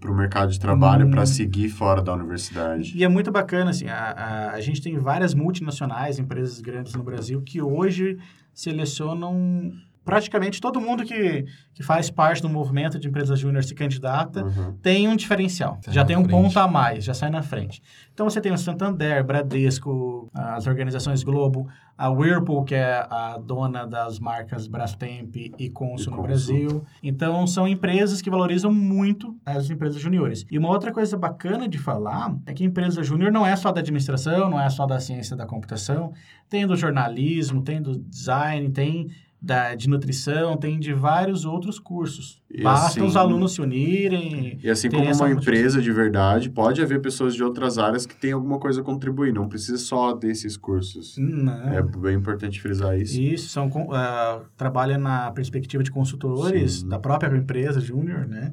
para 0.00 0.10
o 0.10 0.16
mercado 0.16 0.50
de 0.50 0.58
trabalho 0.58 1.06
hum, 1.06 1.10
para 1.10 1.26
seguir 1.26 1.68
fora 1.68 2.00
da 2.00 2.14
universidade. 2.14 2.96
E 2.96 3.04
é 3.04 3.08
muito 3.08 3.30
bacana, 3.30 3.70
assim, 3.70 3.86
a, 3.86 3.96
a, 3.96 4.50
a 4.52 4.60
gente 4.60 4.80
tem 4.80 4.98
várias 4.98 5.34
multinacionais, 5.34 6.18
empresas 6.18 6.58
grandes 6.60 6.94
no 6.94 7.02
Brasil, 7.02 7.42
que 7.42 7.60
hoje 7.60 8.16
selecionam 8.54 9.70
praticamente 10.04 10.60
todo 10.60 10.80
mundo 10.80 11.04
que, 11.04 11.44
que 11.74 11.82
faz 11.82 12.10
parte 12.10 12.42
do 12.42 12.48
movimento 12.48 12.98
de 12.98 13.08
empresas 13.08 13.38
júnior 13.38 13.62
se 13.62 13.74
candidata 13.74 14.44
uhum. 14.44 14.72
tem 14.82 15.08
um 15.08 15.16
diferencial. 15.16 15.78
Tá 15.82 15.92
já 15.92 16.04
tem 16.04 16.16
um 16.16 16.24
frente. 16.24 16.30
ponto 16.30 16.58
a 16.58 16.66
mais, 16.66 17.04
já 17.04 17.14
sai 17.14 17.30
na 17.30 17.42
frente. 17.42 17.82
Então 18.12 18.28
você 18.28 18.40
tem 18.40 18.52
o 18.52 18.58
Santander, 18.58 19.24
Bradesco, 19.24 20.28
as 20.34 20.66
organizações 20.66 21.22
Globo, 21.22 21.68
a 21.96 22.08
Whirlpool, 22.08 22.64
que 22.64 22.74
é 22.74 23.06
a 23.10 23.38
dona 23.38 23.86
das 23.86 24.18
marcas 24.18 24.66
Brastemp 24.66 25.36
e 25.36 25.68
Consul 25.68 26.16
no 26.16 26.22
Brasil. 26.22 26.84
Então 27.02 27.46
são 27.46 27.68
empresas 27.68 28.22
que 28.22 28.30
valorizam 28.30 28.72
muito 28.72 29.36
as 29.44 29.68
empresas 29.68 30.00
juniores. 30.00 30.46
E 30.50 30.58
uma 30.58 30.70
outra 30.70 30.92
coisa 30.92 31.16
bacana 31.16 31.68
de 31.68 31.78
falar 31.78 32.34
é 32.46 32.54
que 32.54 32.64
a 32.64 32.66
empresa 32.66 33.02
júnior 33.02 33.30
não 33.30 33.46
é 33.46 33.54
só 33.54 33.70
da 33.70 33.80
administração, 33.80 34.48
não 34.48 34.60
é 34.60 34.68
só 34.70 34.86
da 34.86 34.98
ciência 34.98 35.36
da 35.36 35.46
computação, 35.46 36.12
tem 36.48 36.66
do 36.66 36.74
jornalismo, 36.74 37.62
tem 37.62 37.82
do 37.82 37.98
design, 37.98 38.70
tem 38.70 39.08
da, 39.42 39.74
de 39.74 39.88
nutrição, 39.88 40.56
tem 40.56 40.78
de 40.78 40.92
vários 40.92 41.44
outros 41.44 41.78
cursos. 41.78 42.42
E 42.50 42.62
Basta 42.62 42.88
assim, 42.88 43.02
os 43.02 43.16
alunos 43.16 43.52
se 43.52 43.60
unirem. 43.60 44.58
E 44.62 44.68
assim 44.68 44.90
como 44.90 45.10
uma 45.10 45.30
empresa 45.30 45.80
de 45.80 45.90
verdade, 45.90 46.50
pode 46.50 46.82
haver 46.82 47.00
pessoas 47.00 47.34
de 47.34 47.42
outras 47.42 47.78
áreas 47.78 48.04
que 48.04 48.14
têm 48.14 48.32
alguma 48.32 48.58
coisa 48.58 48.82
a 48.82 48.84
contribuir, 48.84 49.32
não 49.32 49.48
precisa 49.48 49.78
só 49.78 50.12
desses 50.12 50.56
cursos. 50.56 51.16
Não. 51.16 51.72
É 51.72 51.82
bem 51.82 52.16
importante 52.16 52.60
frisar 52.60 52.98
isso. 52.98 53.20
Isso, 53.20 53.48
são, 53.48 53.68
uh, 53.68 54.44
trabalha 54.56 54.98
na 54.98 55.30
perspectiva 55.30 55.82
de 55.82 55.90
consultores 55.90 56.80
Sim. 56.80 56.88
da 56.88 56.98
própria 56.98 57.34
empresa 57.34 57.80
júnior, 57.80 58.26
né? 58.26 58.52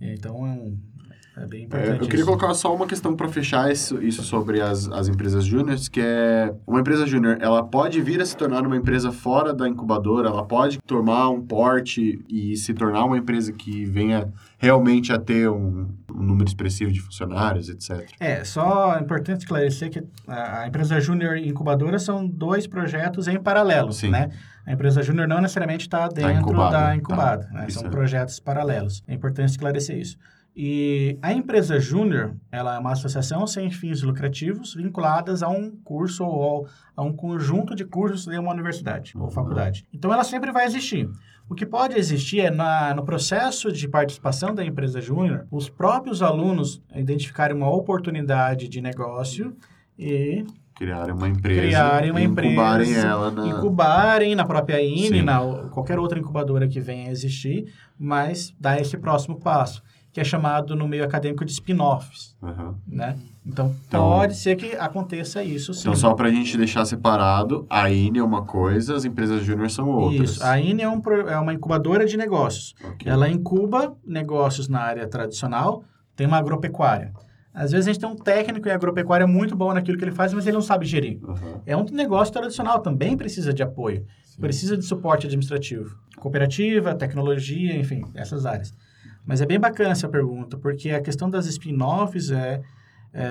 Então, 0.00 0.46
é 0.46 0.50
um, 0.50 0.76
é 1.36 1.46
bem 1.46 1.64
importante. 1.64 1.90
É, 1.90 1.94
eu 1.96 2.00
queria 2.00 2.16
isso. 2.16 2.26
colocar 2.26 2.54
só 2.54 2.74
uma 2.74 2.86
questão 2.86 3.16
para 3.16 3.28
fechar 3.28 3.70
isso, 3.70 4.00
isso 4.02 4.22
sobre 4.22 4.60
as, 4.60 4.88
as 4.88 5.08
empresas 5.08 5.44
júniores, 5.44 5.88
que 5.88 6.00
é 6.00 6.54
uma 6.66 6.80
empresa 6.80 7.06
júnior, 7.06 7.38
ela 7.40 7.62
pode 7.64 8.00
vir 8.00 8.20
a 8.20 8.26
se 8.26 8.36
tornar 8.36 8.64
uma 8.64 8.76
empresa 8.76 9.10
fora 9.10 9.52
da 9.52 9.68
incubadora, 9.68 10.28
ela 10.28 10.44
pode 10.44 10.78
tomar 10.78 11.28
um 11.30 11.42
porte 11.42 12.24
e 12.28 12.56
se 12.56 12.72
tornar 12.72 13.04
uma 13.04 13.18
empresa 13.18 13.52
que 13.52 13.84
venha 13.84 14.32
realmente 14.58 15.12
a 15.12 15.18
ter 15.18 15.48
um, 15.50 15.88
um 16.14 16.22
número 16.22 16.48
expressivo 16.48 16.92
de 16.92 17.00
funcionários, 17.00 17.68
etc. 17.68 18.08
É, 18.20 18.44
só 18.44 18.96
é 18.96 19.00
importante 19.00 19.40
esclarecer 19.40 19.90
que 19.90 20.02
a, 20.28 20.68
empresa 20.68 21.00
júnior 21.00 21.36
e 21.36 21.48
incubadora 21.48 21.98
são 21.98 22.26
dois 22.26 22.66
projetos 22.66 23.26
em 23.26 23.40
paralelo, 23.40 23.92
Sim. 23.92 24.10
né? 24.10 24.30
A 24.64 24.72
empresa 24.72 25.02
júnior 25.02 25.26
não 25.28 25.40
necessariamente 25.40 25.86
está 25.86 26.08
tá 26.08 26.14
dentro 26.14 26.32
tá 26.32 26.40
incubada, 26.40 26.78
da 26.78 26.96
incubada, 26.96 27.44
tá. 27.44 27.52
né? 27.52 27.68
São 27.68 27.86
é. 27.86 27.90
projetos 27.90 28.38
paralelos. 28.38 29.02
É 29.06 29.14
importante 29.14 29.50
esclarecer 29.50 29.98
isso. 29.98 30.16
E 30.56 31.18
a 31.20 31.32
empresa 31.32 31.80
Júnior, 31.80 32.36
ela 32.50 32.76
é 32.76 32.78
uma 32.78 32.92
associação 32.92 33.44
sem 33.44 33.70
fins 33.70 34.02
lucrativos 34.02 34.74
vinculadas 34.74 35.42
a 35.42 35.48
um 35.48 35.70
curso 35.82 36.24
ou 36.24 36.68
a 36.96 37.02
um 37.02 37.12
conjunto 37.12 37.74
de 37.74 37.84
cursos 37.84 38.26
de 38.26 38.38
uma 38.38 38.52
universidade 38.52 39.12
ou 39.16 39.24
uhum. 39.24 39.30
faculdade. 39.30 39.84
Então, 39.92 40.12
ela 40.12 40.22
sempre 40.22 40.52
vai 40.52 40.64
existir. 40.64 41.08
O 41.48 41.54
que 41.54 41.66
pode 41.66 41.98
existir 41.98 42.40
é, 42.40 42.50
na, 42.50 42.94
no 42.94 43.04
processo 43.04 43.70
de 43.72 43.88
participação 43.88 44.54
da 44.54 44.64
empresa 44.64 45.00
júnior, 45.00 45.46
os 45.50 45.68
próprios 45.68 46.22
alunos 46.22 46.80
identificarem 46.94 47.56
uma 47.56 47.68
oportunidade 47.68 48.68
de 48.68 48.80
negócio 48.80 49.54
e 49.98 50.44
Criarem 50.74 51.14
uma 51.14 51.28
empresa. 51.28 51.60
criarem 51.60 52.10
uma 52.10 52.20
e 52.20 52.24
empresa, 52.24 52.52
Incubarem 52.52 52.94
ela 52.94 53.30
na... 53.30 53.46
incubarem 53.46 54.34
na 54.34 54.44
própria 54.44 54.82
INE, 54.82 55.22
na 55.22 55.68
qualquer 55.70 56.00
outra 56.00 56.18
incubadora 56.18 56.66
que 56.66 56.80
venha 56.80 57.08
a 57.08 57.12
existir, 57.12 57.72
mas 57.96 58.52
dar 58.58 58.80
esse 58.80 58.96
próximo 58.96 59.38
passo, 59.38 59.84
que 60.14 60.20
é 60.20 60.24
chamado 60.24 60.76
no 60.76 60.86
meio 60.86 61.02
acadêmico 61.02 61.44
de 61.44 61.50
spin-offs, 61.50 62.36
Aham. 62.40 62.76
né? 62.86 63.18
Então, 63.44 63.74
Então- 63.88 64.10
pode 64.10 64.36
ser 64.36 64.54
que 64.54 64.76
aconteça 64.76 65.42
isso, 65.42 65.74
sim. 65.74 65.80
Então, 65.80 65.96
só 65.96 66.14
pra 66.14 66.30
gente 66.30 66.56
deixar 66.56 66.84
separado, 66.84 67.66
a 67.68 67.90
INE 67.90 68.20
é 68.20 68.22
uma 68.22 68.44
coisa, 68.44 68.94
as 68.94 69.04
empresas 69.04 69.42
júnior 69.42 69.68
são 69.72 69.88
outras. 69.88 70.30
Isso. 70.30 70.44
A 70.44 70.58
INE 70.60 70.82
é, 70.82 70.88
um 70.88 71.02
é 71.28 71.36
uma 71.36 71.52
incubadora 71.52 72.06
de 72.06 72.16
negócios. 72.16 72.76
Ok. 72.84 73.10
Ela 73.10 73.28
incuba 73.28 73.96
negócios 74.06 74.68
na 74.68 74.78
área 74.82 75.08
tradicional, 75.08 75.82
tem 76.14 76.28
uma 76.28 76.38
agropecuária. 76.38 77.12
Às 77.52 77.72
vezes 77.72 77.88
a 77.88 77.92
gente 77.92 78.00
tem 78.00 78.08
um 78.08 78.14
técnico 78.16 78.68
em 78.68 78.72
agropecuária 78.72 79.26
muito 79.26 79.56
bom 79.56 79.74
naquilo 79.74 79.98
que 79.98 80.04
ele 80.04 80.12
faz, 80.12 80.32
mas 80.32 80.46
ele 80.46 80.54
não 80.54 80.62
sabe 80.62 80.86
gerir. 80.86 81.18
Aham. 81.24 81.60
É 81.66 81.76
um 81.76 81.84
negócio 81.86 82.32
tradicional, 82.32 82.78
também 82.78 83.16
precisa 83.16 83.52
de 83.52 83.64
apoio, 83.64 84.06
precisa 84.40 84.76
de 84.76 84.84
suporte 84.84 85.26
administrativo. 85.26 85.96
Cooperativa, 86.18 86.94
tecnologia, 86.94 87.76
enfim, 87.76 88.04
essas 88.14 88.46
áreas. 88.46 88.72
Mas 89.26 89.40
é 89.40 89.46
bem 89.46 89.58
bacana 89.58 89.90
essa 89.90 90.08
pergunta, 90.08 90.56
porque 90.58 90.90
a 90.90 91.00
questão 91.00 91.30
das 91.30 91.46
spin-offs 91.46 92.30
é 92.30 92.60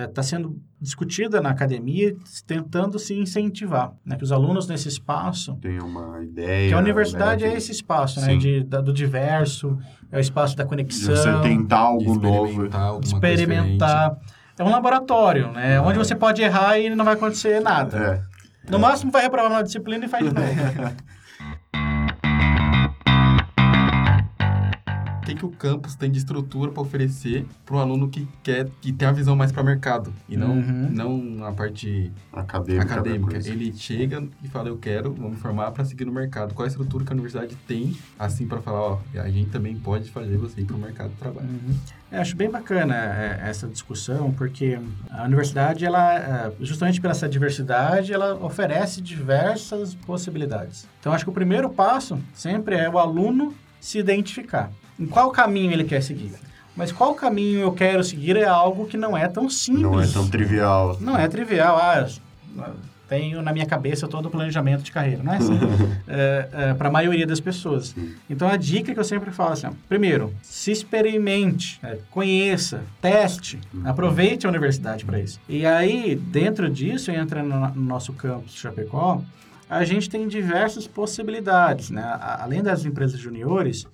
está 0.07 0.23
sendo 0.23 0.57
discutida 0.79 1.41
na 1.41 1.49
academia, 1.49 2.15
tentando 2.47 2.97
se 2.97 3.13
incentivar, 3.13 3.91
né? 4.05 4.15
que 4.15 4.23
os 4.23 4.31
alunos 4.31 4.65
nesse 4.65 4.87
espaço 4.87 5.57
Tem 5.57 5.77
uma 5.81 6.23
ideia. 6.23 6.69
que 6.69 6.73
a 6.73 6.77
universidade 6.77 7.43
né, 7.43 7.53
é 7.53 7.57
esse 7.57 7.73
espaço, 7.73 8.21
né? 8.21 8.37
De, 8.37 8.63
da- 8.63 8.79
do 8.79 8.93
diverso, 8.93 9.77
é 10.09 10.15
o 10.17 10.21
espaço 10.21 10.55
da 10.55 10.63
de 10.63 10.69
conexão, 10.69 11.13
você 11.13 11.41
tentar 11.41 11.79
algo 11.79 12.15
novo. 12.15 12.65
experimentar 12.65 12.91
coisa 12.93 13.15
experimentar. 13.33 14.17
É 14.57 14.63
um 14.63 14.69
laboratório, 14.69 15.51
né? 15.51 15.81
Onde 15.81 15.97
você 15.97 16.15
pode 16.15 16.41
errar 16.41 16.79
e 16.79 16.89
não 16.89 17.03
vai 17.03 17.15
acontecer 17.15 17.59
nada. 17.59 17.97
É. 18.65 18.71
No 18.71 18.79
máximo 18.79 19.11
vai 19.11 19.23
reprovar 19.23 19.51
uma 19.51 19.63
disciplina 19.63 20.05
e 20.05 20.07
faz 20.07 20.23
de 20.25 20.33
novo. 20.33 20.47
que, 25.43 25.45
o 25.45 25.49
campus 25.49 25.95
tem 25.95 26.09
de 26.09 26.17
estrutura 26.17 26.71
para 26.71 26.81
oferecer 26.81 27.45
para 27.65 27.75
um 27.75 27.79
aluno 27.79 28.09
que 28.09 28.27
quer 28.41 28.69
que 28.81 28.91
tem 28.91 29.07
a 29.07 29.11
visão 29.11 29.35
mais 29.35 29.51
para 29.51 29.63
mercado 29.63 30.13
e 30.29 30.37
não, 30.37 30.53
Uhum. 30.53 30.89
não 30.91 31.45
a 31.45 31.51
parte 31.51 32.11
Acadêmica. 32.31 32.83
acadêmica. 32.93 33.37
Ele 33.37 33.73
chega 33.73 34.23
e 34.43 34.47
fala, 34.47 34.69
eu 34.69 34.77
quero, 34.77 35.13
vamos 35.13 35.39
formar 35.39 35.71
para 35.71 35.83
seguir 35.85 36.05
no 36.05 36.11
mercado. 36.11 36.53
Qual 36.53 36.63
a 36.65 36.67
estrutura 36.67 37.03
que 37.05 37.11
a 37.11 37.13
universidade 37.13 37.55
tem, 37.67 37.95
assim, 38.17 38.47
para 38.47 38.61
falar, 38.61 38.79
ó, 38.81 38.99
a 39.15 39.29
gente 39.29 39.49
também 39.49 39.75
pode 39.75 40.09
fazer 40.09 40.37
você 40.37 40.61
ir 40.61 40.65
para 40.65 40.75
o 40.75 40.79
mercado 40.79 41.09
de 41.09 41.15
trabalho. 41.17 41.47
Uhum. 41.47 41.75
Eu 42.11 42.21
acho 42.21 42.35
bem 42.35 42.49
bacana 42.49 42.95
é, 42.95 43.49
essa 43.49 43.67
discussão, 43.67 44.31
porque 44.31 44.79
a 45.09 45.23
universidade, 45.23 45.83
ela, 45.83 46.13
é, 46.15 46.53
justamente 46.61 47.01
pela 47.01 47.11
essa 47.11 47.27
diversidade, 47.27 48.13
ela 48.13 48.35
oferece 48.35 49.01
diversas 49.01 49.95
possibilidades. 49.95 50.87
Então, 50.99 51.11
acho 51.11 51.23
que 51.25 51.29
o 51.29 51.33
primeiro 51.33 51.69
passo 51.69 52.19
sempre 52.33 52.75
é 52.75 52.87
o 52.89 52.97
aluno 52.99 53.53
se 53.81 53.97
identificar. 53.97 54.71
Em 54.99 55.05
qual 55.05 55.31
caminho 55.31 55.71
ele 55.71 55.83
quer 55.83 56.01
seguir? 56.01 56.31
Mas 56.75 56.91
qual 56.91 57.13
caminho 57.13 57.59
eu 57.59 57.71
quero 57.71 58.03
seguir 58.03 58.35
é 58.35 58.45
algo 58.45 58.85
que 58.85 58.97
não 58.97 59.15
é 59.15 59.27
tão 59.27 59.49
simples. 59.49 59.83
Não 59.83 60.01
é 60.01 60.07
tão 60.07 60.27
trivial. 60.27 60.97
Não 60.99 61.17
é 61.17 61.27
trivial. 61.27 61.77
Ah, 61.77 62.07
tenho 63.07 63.43
na 63.43 63.53
minha 63.53 63.65
cabeça 63.65 64.07
todo 64.07 64.25
o 64.25 64.29
planejamento 64.29 64.81
de 64.81 64.91
carreira. 64.91 65.21
Não 65.21 65.33
é 65.33 65.37
assim 65.37 65.59
para 66.77 66.89
a 66.89 66.91
maioria 66.91 67.27
das 67.27 67.39
pessoas. 67.39 67.95
Então, 68.27 68.47
a 68.47 68.57
dica 68.57 68.91
que 68.91 68.99
eu 68.99 69.03
sempre 69.03 69.29
falo 69.29 69.53
assim, 69.53 69.67
ó, 69.67 69.71
primeiro, 69.87 70.33
se 70.41 70.71
experimente, 70.71 71.79
né, 71.83 71.99
conheça, 72.09 72.81
teste, 72.99 73.59
aproveite 73.85 74.47
a 74.47 74.49
universidade 74.49 75.05
para 75.05 75.19
isso. 75.19 75.39
E 75.47 75.65
aí, 75.65 76.15
dentro 76.15 76.69
disso, 76.69 77.11
entra 77.11 77.43
no, 77.43 77.67
no 77.69 77.83
nosso 77.83 78.13
campus 78.13 78.55
Chapecó, 78.55 79.21
a 79.69 79.83
gente 79.83 80.09
tem 80.09 80.27
diversas 80.27 80.87
possibilidades. 80.87 81.91
Né? 81.91 82.03
Além 82.19 82.63
das 82.63 82.83
empresas 82.83 83.19
juniores 83.19 83.85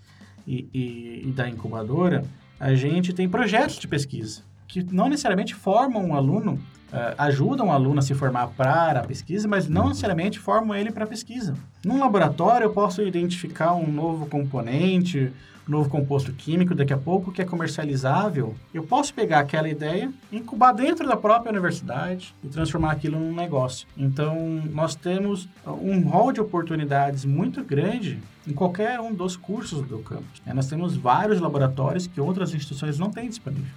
e, 0.49 0.67
e- 0.73 1.27
e 1.29 1.31
da 1.31 1.47
incubadora, 1.47 2.23
a 2.59 2.73
gente 2.73 3.13
tem 3.13 3.29
projetos 3.29 3.77
de 3.77 3.87
pesquisa 3.87 4.41
que 4.67 4.83
não 4.91 5.07
necessariamente 5.09 5.55
formam 5.55 6.03
um 6.05 6.15
aluno, 6.15 6.59
eh, 6.93 7.15
ajudam 7.17 7.67
o 7.67 7.71
aluno 7.71 7.99
a 7.99 8.01
se 8.01 8.13
formar 8.13 8.47
para 8.49 8.99
a 8.99 9.03
pesquisa, 9.03 9.47
mas 9.47 9.67
não 9.67 9.87
necessariamente 9.89 10.37
formam 10.37 10.75
ele 10.75 10.91
para 10.91 11.05
a 11.05 11.07
pesquisa. 11.07 11.55
Num 11.85 11.99
laboratório, 11.99 12.65
eu 12.65 12.71
posso 12.71 13.01
identificar 13.01 13.73
um 13.73 13.87
novo 13.91 14.25
componente, 14.27 15.31
novo 15.69 15.89
composto 15.89 16.33
químico 16.33 16.73
daqui 16.73 16.93
a 16.93 16.97
pouco 16.97 17.31
que 17.31 17.41
é 17.41 17.45
comercializável. 17.45 18.55
Eu 18.73 18.83
posso 18.83 19.13
pegar 19.13 19.39
aquela 19.39 19.69
ideia, 19.69 20.11
incubar 20.31 20.73
dentro 20.73 21.07
da 21.07 21.15
própria 21.15 21.51
universidade 21.51 22.33
e 22.43 22.47
transformar 22.47 22.91
aquilo 22.91 23.19
num 23.19 23.33
negócio. 23.33 23.87
Então, 23.97 24.35
nós 24.71 24.95
temos 24.95 25.47
um 25.65 26.01
rol 26.01 26.31
de 26.31 26.41
oportunidades 26.41 27.25
muito 27.25 27.63
grande 27.63 28.19
em 28.47 28.53
qualquer 28.53 28.99
um 28.99 29.13
dos 29.13 29.37
cursos 29.37 29.85
do 29.85 29.99
campus. 29.99 30.41
né? 30.45 30.53
Nós 30.53 30.67
temos 30.67 30.95
vários 30.95 31.39
laboratórios 31.39 32.07
que 32.07 32.19
outras 32.19 32.53
instituições 32.53 32.97
não 32.97 33.11
têm 33.11 33.29
disponível 33.29 33.71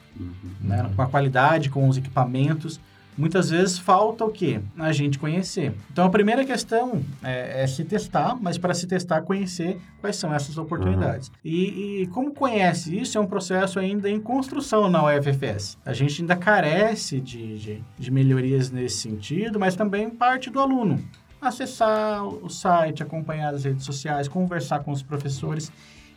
né? 0.61 0.91
com 0.95 1.03
a 1.03 1.07
qualidade, 1.07 1.69
com 1.69 1.89
os 1.89 1.97
equipamentos. 1.97 2.81
Muitas 3.17 3.51
vezes 3.51 3.79
falta 3.79 4.25
o 4.25 4.31
quê? 4.31 4.61
A 4.79 4.91
gente 4.93 5.19
conhecer. 5.19 5.75
Então, 5.93 6.05
a 6.05 6.11
primeira 6.11 6.45
questão 6.45 7.03
é, 7.23 7.63
é 7.63 7.67
se 7.67 7.85
testar, 7.85 8.37
mas 8.41 8.57
para 8.57 8.73
se 8.73 8.87
testar, 8.87 9.23
conhecer 9.23 9.79
quais 10.01 10.17
são 10.17 10.33
essas 10.33 10.57
oportunidades. 10.57 11.31
E, 11.45 12.03
e 12.03 12.07
como 12.09 12.33
conhece 12.33 12.97
isso, 12.97 13.19
é 13.19 13.21
um 13.21 13.27
processo 13.27 13.79
ainda 13.79 14.09
em 14.09 14.19
construção 14.19 14.89
na 14.89 15.05
UFFS. 15.05 15.79
A 15.85 15.93
gente 15.93 16.23
ainda 16.23 16.37
carece 16.37 17.21
de, 17.21 17.59
de, 17.59 17.85
de 17.99 18.11
melhorias 18.11 18.71
nesse 18.71 18.97
sentido, 18.97 19.61
mas 19.61 19.77
também 19.77 20.09
parte 20.09 20.49
do 20.49 20.59
aluno. 20.59 21.03
Acessar 21.41 22.25
o 22.25 22.49
site, 22.49 23.03
acompanhar 23.03 23.53
as 23.53 23.65
redes 23.65 23.85
sociais, 23.85 24.29
conversar 24.29 24.81
com 24.81 24.93
os 24.93 25.03
professores 25.03 25.73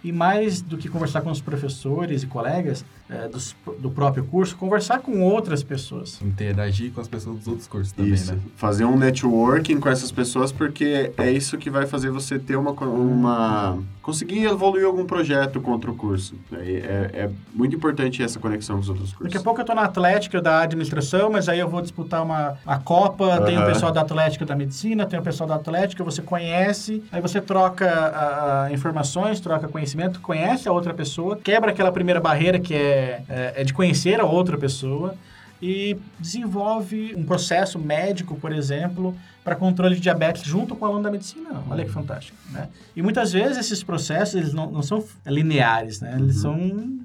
e 0.08 0.12
mais 0.12 0.62
do 0.62 0.78
que 0.78 0.88
conversar 0.90 1.22
com 1.22 1.32
os 1.32 1.42
professores 1.42 2.24
e 2.24 2.28
colegas 2.28 2.86
dos- 3.32 3.56
do 3.80 3.90
próprio 3.92 4.24
curso, 4.26 4.56
conversar 4.56 5.00
com 5.00 5.22
outras 5.22 5.62
pessoas. 5.64 6.20
Interagir 6.22 6.92
com 6.92 7.02
as 7.02 7.08
pessoas 7.08 7.38
dos 7.38 7.48
outros 7.48 7.68
cursos 7.68 7.92
também, 7.94 8.14
Isso. 8.14 8.34
né? 8.34 8.40
Fazer 8.56 8.86
um 8.86 8.98
networking 8.98 9.80
com 9.80 9.90
essas 9.90 10.12
pessoas, 10.12 10.52
porque 10.52 11.12
é 11.18 11.32
isso 11.32 11.58
que 11.58 11.70
vai 11.70 11.86
fazer 11.86 12.10
você 12.10 12.40
ter 12.40 12.56
uma. 12.56 12.72
uma 12.72 13.78
conseguir 14.02 14.44
evoluir 14.46 14.86
algum 14.86 15.04
projeto 15.04 15.60
contra 15.60 15.90
o 15.90 15.96
curso. 15.96 16.36
É, 16.54 16.58
é, 16.58 17.20
é 17.24 17.30
muito 17.56 17.76
importante 17.76 18.22
essa 18.22 18.38
conexão 18.40 18.76
com 18.76 18.82
os 18.84 18.90
outros 18.90 19.10
cursos. 19.12 19.24
Daqui 19.26 19.38
a 19.38 19.42
pouco 19.42 19.60
eu 19.60 19.64
estou 19.64 19.76
na 19.76 19.82
Atlética 19.84 20.40
da 20.40 20.62
administração, 20.62 21.32
mas 21.32 21.50
aí 21.50 21.60
eu 21.60 21.68
vou 21.68 21.82
disputar 21.82 22.22
uma, 22.24 22.56
a 22.68 22.78
Copa, 22.78 23.42
tem 23.42 23.58
o 23.58 23.66
pessoal 23.66 23.92
da 23.92 24.02
Atlética 24.02 24.46
da 24.46 24.56
medicina, 24.56 25.08
tem 25.08 25.18
o 25.18 25.24
pessoal 25.24 25.50
da 25.50 25.56
Atlética, 25.56 26.04
você 26.04 26.22
conhece, 26.22 27.02
aí 27.12 27.20
você 27.20 27.42
troca 27.42 27.90
a- 27.90 28.66
a 28.66 28.72
informações, 28.74 29.40
troca 29.40 29.68
conhecimento, 29.68 29.95
conhece 30.22 30.68
a 30.68 30.72
outra 30.72 30.94
pessoa, 30.94 31.36
quebra 31.38 31.72
aquela 31.72 31.92
primeira 31.92 32.20
barreira 32.20 32.60
que 32.60 32.74
é, 32.74 33.24
é, 33.30 33.54
é 33.58 33.64
de 33.64 33.74
conhecer 33.74 34.20
a 34.20 34.26
outra 34.26 34.58
pessoa 34.58 35.16
e 35.62 35.98
desenvolve 36.20 37.14
um 37.16 37.24
processo 37.24 37.80
médico, 37.80 38.36
por 38.36 38.52
exemplo, 38.52 39.16
para 39.44 39.56
controle 39.56 39.96
de 39.96 40.02
diabetes 40.02 40.44
junto 40.44 40.76
com 40.76 40.84
o 40.86 40.88
aluno 40.88 41.04
da 41.04 41.12
medicina. 41.12 41.64
Olha 41.70 41.86
que 41.86 41.92
fantástico, 41.92 42.38
né? 42.52 42.68
E 42.96 43.02
muitas 43.02 43.32
vezes 43.32 43.58
esses 43.58 43.82
processos 43.84 44.36
eles 44.36 44.54
não, 44.54 44.70
não 44.70 44.82
são 44.82 45.04
lineares, 45.26 46.02
né? 46.02 46.16
Eles 46.20 46.38
são 46.42 46.58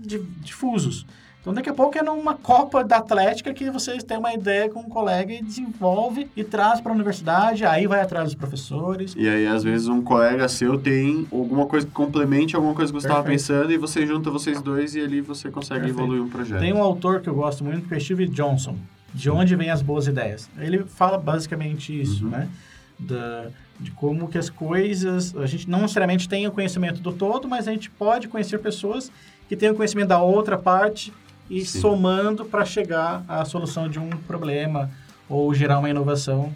di- 0.05 0.23
difusos. 0.43 1.07
Então, 1.41 1.55
daqui 1.55 1.71
a 1.71 1.75
pouco 1.75 1.97
é 1.97 2.03
numa 2.03 2.35
Copa 2.35 2.85
da 2.85 2.99
Atlética 2.99 3.55
que 3.55 3.71
vocês 3.71 4.03
têm 4.05 4.19
uma 4.19 4.35
ideia 4.35 4.69
com 4.69 4.81
um 4.81 4.89
colega 4.91 5.33
e 5.33 5.43
desenvolve 5.43 6.29
e 6.37 6.45
traz 6.45 6.83
para 6.83 6.93
a 6.93 6.95
universidade, 6.95 7.65
aí 7.65 7.87
vai 7.87 8.03
atrás 8.03 8.27
dos 8.27 8.35
professores. 8.35 9.15
E 9.17 9.27
aí, 9.27 9.47
às 9.47 9.65
vezes, 9.65 9.89
um 9.89 10.03
colega 10.03 10.47
seu 10.49 10.79
tem 10.79 11.27
alguma 11.33 11.65
coisa 11.65 11.87
que 11.87 11.93
complemente 11.93 12.55
alguma 12.55 12.75
coisa 12.75 12.93
que 12.93 13.01
você 13.01 13.07
estava 13.07 13.27
pensando 13.27 13.73
e 13.73 13.79
você 13.79 14.05
junta 14.07 14.31
vocês 14.31 14.61
dois 14.61 14.95
e 14.95 15.01
ali 15.01 15.23
você 15.23 15.51
consegue 15.51 15.81
Perfeito. 15.81 15.99
evoluir 16.03 16.23
um 16.23 16.29
projeto. 16.29 16.61
Tem 16.61 16.75
um 16.75 16.83
autor 16.83 17.21
que 17.23 17.29
eu 17.31 17.35
gosto 17.35 17.65
muito, 17.65 17.89
que 17.89 17.95
é 17.95 17.99
Steve 18.01 18.27
Johnson. 18.29 18.77
De 19.15 19.31
onde 19.31 19.57
vêm 19.57 19.71
as 19.71 19.81
boas 19.81 20.07
ideias? 20.07 20.49
Ele 20.59 20.85
fala 20.85 21.17
basicamente 21.17 21.99
isso, 21.99 22.25
Uhum. 22.25 22.31
né? 22.33 22.49
Da, 22.99 23.47
de 23.81 23.91
como 23.93 24.29
que 24.29 24.37
as 24.37 24.51
coisas... 24.51 25.35
A 25.35 25.47
gente 25.47 25.69
não 25.71 25.81
necessariamente 25.81 26.29
tem 26.29 26.47
o 26.47 26.51
conhecimento 26.53 27.01
do 27.01 27.13
todo, 27.13 27.49
mas 27.49 27.67
a 27.67 27.73
gente 27.73 27.91
pode 27.91 28.29
conhecer 28.29 28.59
pessoas 28.59 29.11
que 29.49 29.57
têm 29.57 29.71
o 29.71 29.75
conhecimento 29.75 30.09
da 30.09 30.21
outra 30.23 30.59
parte 30.59 31.11
e 31.51 31.65
Sim. 31.67 31.81
somando 31.81 32.45
para 32.47 32.65
chegar 32.65 33.25
à 33.29 33.45
solução 33.45 33.89
de 33.89 33.99
um 33.99 34.09
problema 34.11 34.91
ou 35.29 35.53
gerar 35.53 35.79
uma 35.81 35.91
inovação. 35.91 36.53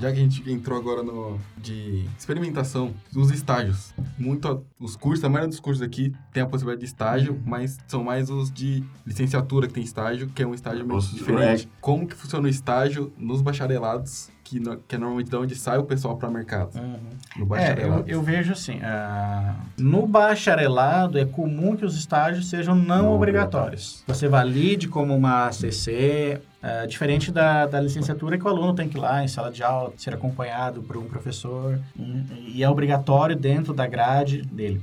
Já 0.00 0.12
que 0.12 0.18
a 0.18 0.22
gente 0.22 0.48
entrou 0.52 0.78
agora 0.78 1.02
no 1.02 1.40
de 1.56 2.04
experimentação, 2.16 2.94
os 3.16 3.32
estágios. 3.32 3.92
Muito 4.16 4.46
a- 4.46 4.58
os 4.78 4.94
cursos, 4.94 5.24
a 5.24 5.28
maioria 5.28 5.48
dos 5.48 5.58
cursos 5.58 5.82
aqui 5.82 6.14
tem 6.32 6.40
a 6.40 6.46
possibilidade 6.46 6.80
de 6.82 6.86
estágio, 6.86 7.40
mas 7.44 7.78
são 7.88 8.04
mais 8.04 8.30
os 8.30 8.48
de 8.48 8.84
licenciatura 9.04 9.66
que 9.66 9.74
tem 9.74 9.82
estágio, 9.82 10.28
que 10.28 10.40
é 10.40 10.46
um 10.46 10.54
estágio 10.54 10.86
meio 10.86 11.00
diferente. 11.00 11.68
Como 11.80 12.06
que 12.06 12.14
funciona 12.14 12.46
o 12.46 12.48
estágio 12.48 13.12
nos 13.18 13.42
bacharelados 13.42 14.30
que, 14.48 14.58
no- 14.58 14.78
que 14.78 14.94
é 14.94 14.98
normalmente 14.98 15.28
de 15.28 15.36
onde 15.36 15.54
sai 15.54 15.76
o 15.78 15.84
pessoal 15.84 16.16
para 16.16 16.30
mercado. 16.30 16.70
No 16.74 16.80
É, 16.80 17.40
eu, 17.42 17.46
bacharelado. 17.46 18.04
eu 18.06 18.22
vejo 18.22 18.52
assim, 18.52 18.80
ah, 18.82 19.54
no 19.76 20.06
bacharelado 20.06 21.18
é 21.18 21.24
comum 21.24 21.76
que 21.76 21.84
os 21.84 21.96
estágios 21.96 22.48
sejam 22.48 22.74
não, 22.74 23.02
Não 23.04 23.12
obrigatórios. 23.14 24.02
Você 24.06 24.26
valide 24.26 24.88
como 24.88 25.14
uma 25.14 25.52
CC, 25.52 26.40
ah, 26.62 26.86
diferente 26.86 27.30
da, 27.30 27.66
da 27.66 27.80
licenciatura 27.80 28.38
que 28.38 28.44
o 28.44 28.48
aluno 28.48 28.74
tem 28.74 28.88
que 28.88 28.96
ir 28.96 29.00
lá 29.00 29.22
em 29.22 29.28
sala 29.28 29.50
de 29.52 29.62
aula, 29.62 29.92
ser 29.96 30.14
acompanhado 30.14 30.82
por 30.82 30.96
um 30.96 31.04
professor, 31.04 31.78
e 32.46 32.62
é 32.62 32.68
obrigatório 32.70 33.36
dentro 33.36 33.74
da 33.74 33.86
grade 33.86 34.42
dele. 34.42 34.80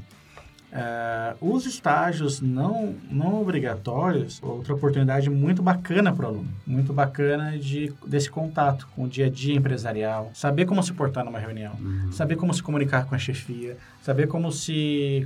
Ah, 0.77 1.35
os 1.39 1.65
estágios 1.65 2.41
não, 2.41 2.95
não 3.09 3.41
obrigatórios, 3.41 4.43
outra 4.43 4.73
oportunidade 4.73 5.29
muito 5.29 5.61
bacana 5.63 6.11
para 6.11 6.25
o 6.25 6.27
aluno, 6.27 6.49
muito 6.67 6.91
bacana 6.91 7.57
de, 7.57 7.93
desse 8.05 8.29
contato 8.29 8.85
com 8.93 9.05
o 9.05 9.07
dia 9.07 9.27
a 9.27 9.29
dia 9.29 9.55
empresarial, 9.55 10.31
saber 10.33 10.65
como 10.65 10.83
se 10.83 10.91
portar 10.91 11.23
numa 11.23 11.39
reunião, 11.39 11.71
saber 12.11 12.35
como 12.35 12.53
se 12.53 12.61
comunicar 12.61 13.05
com 13.05 13.15
a 13.15 13.17
chefia, 13.17 13.77
saber 14.01 14.27
como 14.27 14.51
se, 14.51 15.25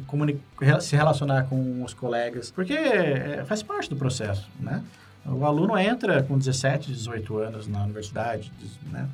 se 0.81 0.95
relacionar 0.95 1.45
com 1.45 1.83
os 1.83 1.95
colegas, 1.95 2.51
porque 2.51 2.73
é, 2.73 3.43
faz 3.47 3.63
parte 3.63 3.89
do 3.89 3.95
processo, 3.95 4.47
né? 4.59 4.83
O 5.25 5.43
aluno 5.45 5.75
entra 5.79 6.21
com 6.21 6.37
17, 6.37 6.91
18 6.91 7.37
anos 7.39 7.67
na 7.67 7.83
universidade, 7.83 8.51
né? 8.91 9.09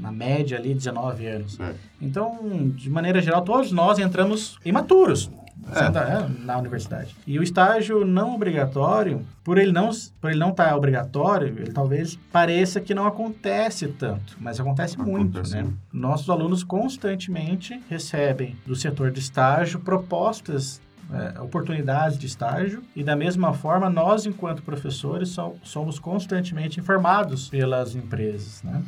Na- 0.00 0.10
média 0.10 0.58
ali, 0.58 0.74
19 0.74 1.24
anos. 1.26 1.58
É. 1.60 1.72
Então, 2.00 2.68
de 2.74 2.90
maneira 2.90 3.22
geral, 3.22 3.42
todos 3.42 3.70
nós 3.70 3.98
entramos 4.00 4.58
imaturos 4.64 5.30
é, 5.70 6.44
na 6.44 6.58
universidade. 6.58 7.14
E 7.26 7.38
o 7.38 7.42
estágio 7.42 8.04
não 8.04 8.34
obrigatório, 8.34 9.24
por 9.44 9.58
ele 9.58 9.72
não 9.72 9.90
por 10.20 10.30
ele 10.30 10.38
não 10.38 10.50
estar 10.50 10.74
obrigatório, 10.76 11.48
ele 11.48 11.72
talvez 11.72 12.18
pareça 12.30 12.80
que 12.80 12.94
não 12.94 13.06
acontece 13.06 13.88
tanto, 13.88 14.36
mas 14.40 14.58
acontece, 14.58 14.98
muito, 14.98 15.38
Acontece 15.38 15.56
né? 15.56 15.62
muito. 15.62 15.78
Nossos 15.92 16.28
alunos 16.30 16.64
constantemente 16.64 17.80
recebem 17.88 18.56
do 18.66 18.74
setor 18.74 19.10
de 19.10 19.20
estágio 19.20 19.80
propostas 19.80 20.80
é, 21.12 21.40
oportunidades 21.40 22.18
de 22.18 22.26
estágio 22.26 22.82
e 22.96 23.02
da 23.04 23.14
mesma 23.16 23.52
forma 23.52 23.90
nós 23.90 24.24
enquanto 24.26 24.62
professores 24.62 25.28
so- 25.30 25.56
somos 25.62 25.98
constantemente 25.98 26.80
informados 26.80 27.48
pelas 27.48 27.94
empresas, 27.94 28.62
né? 28.62 28.82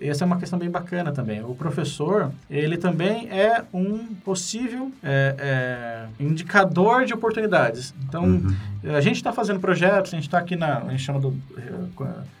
Essa 0.00 0.22
é 0.22 0.26
uma 0.26 0.38
questão 0.38 0.60
bem 0.60 0.70
bacana 0.70 1.10
também. 1.10 1.42
O 1.42 1.56
professor, 1.56 2.30
ele 2.48 2.76
também 2.76 3.28
é 3.30 3.64
um 3.74 4.14
possível 4.14 4.92
é, 5.02 5.34
é, 6.20 6.24
indicador 6.24 7.04
de 7.04 7.12
oportunidades. 7.12 7.92
Então, 8.06 8.22
Uhum. 8.24 8.54
a 8.96 9.00
gente 9.00 9.16
está 9.16 9.32
fazendo 9.32 9.58
projetos, 9.58 10.12
a 10.12 10.16
gente 10.16 10.28
está 10.28 10.38
aqui 10.38 10.54
na, 10.54 10.78
a 10.78 10.90
gente 10.90 11.02
chama 11.02 11.18
do, 11.18 11.30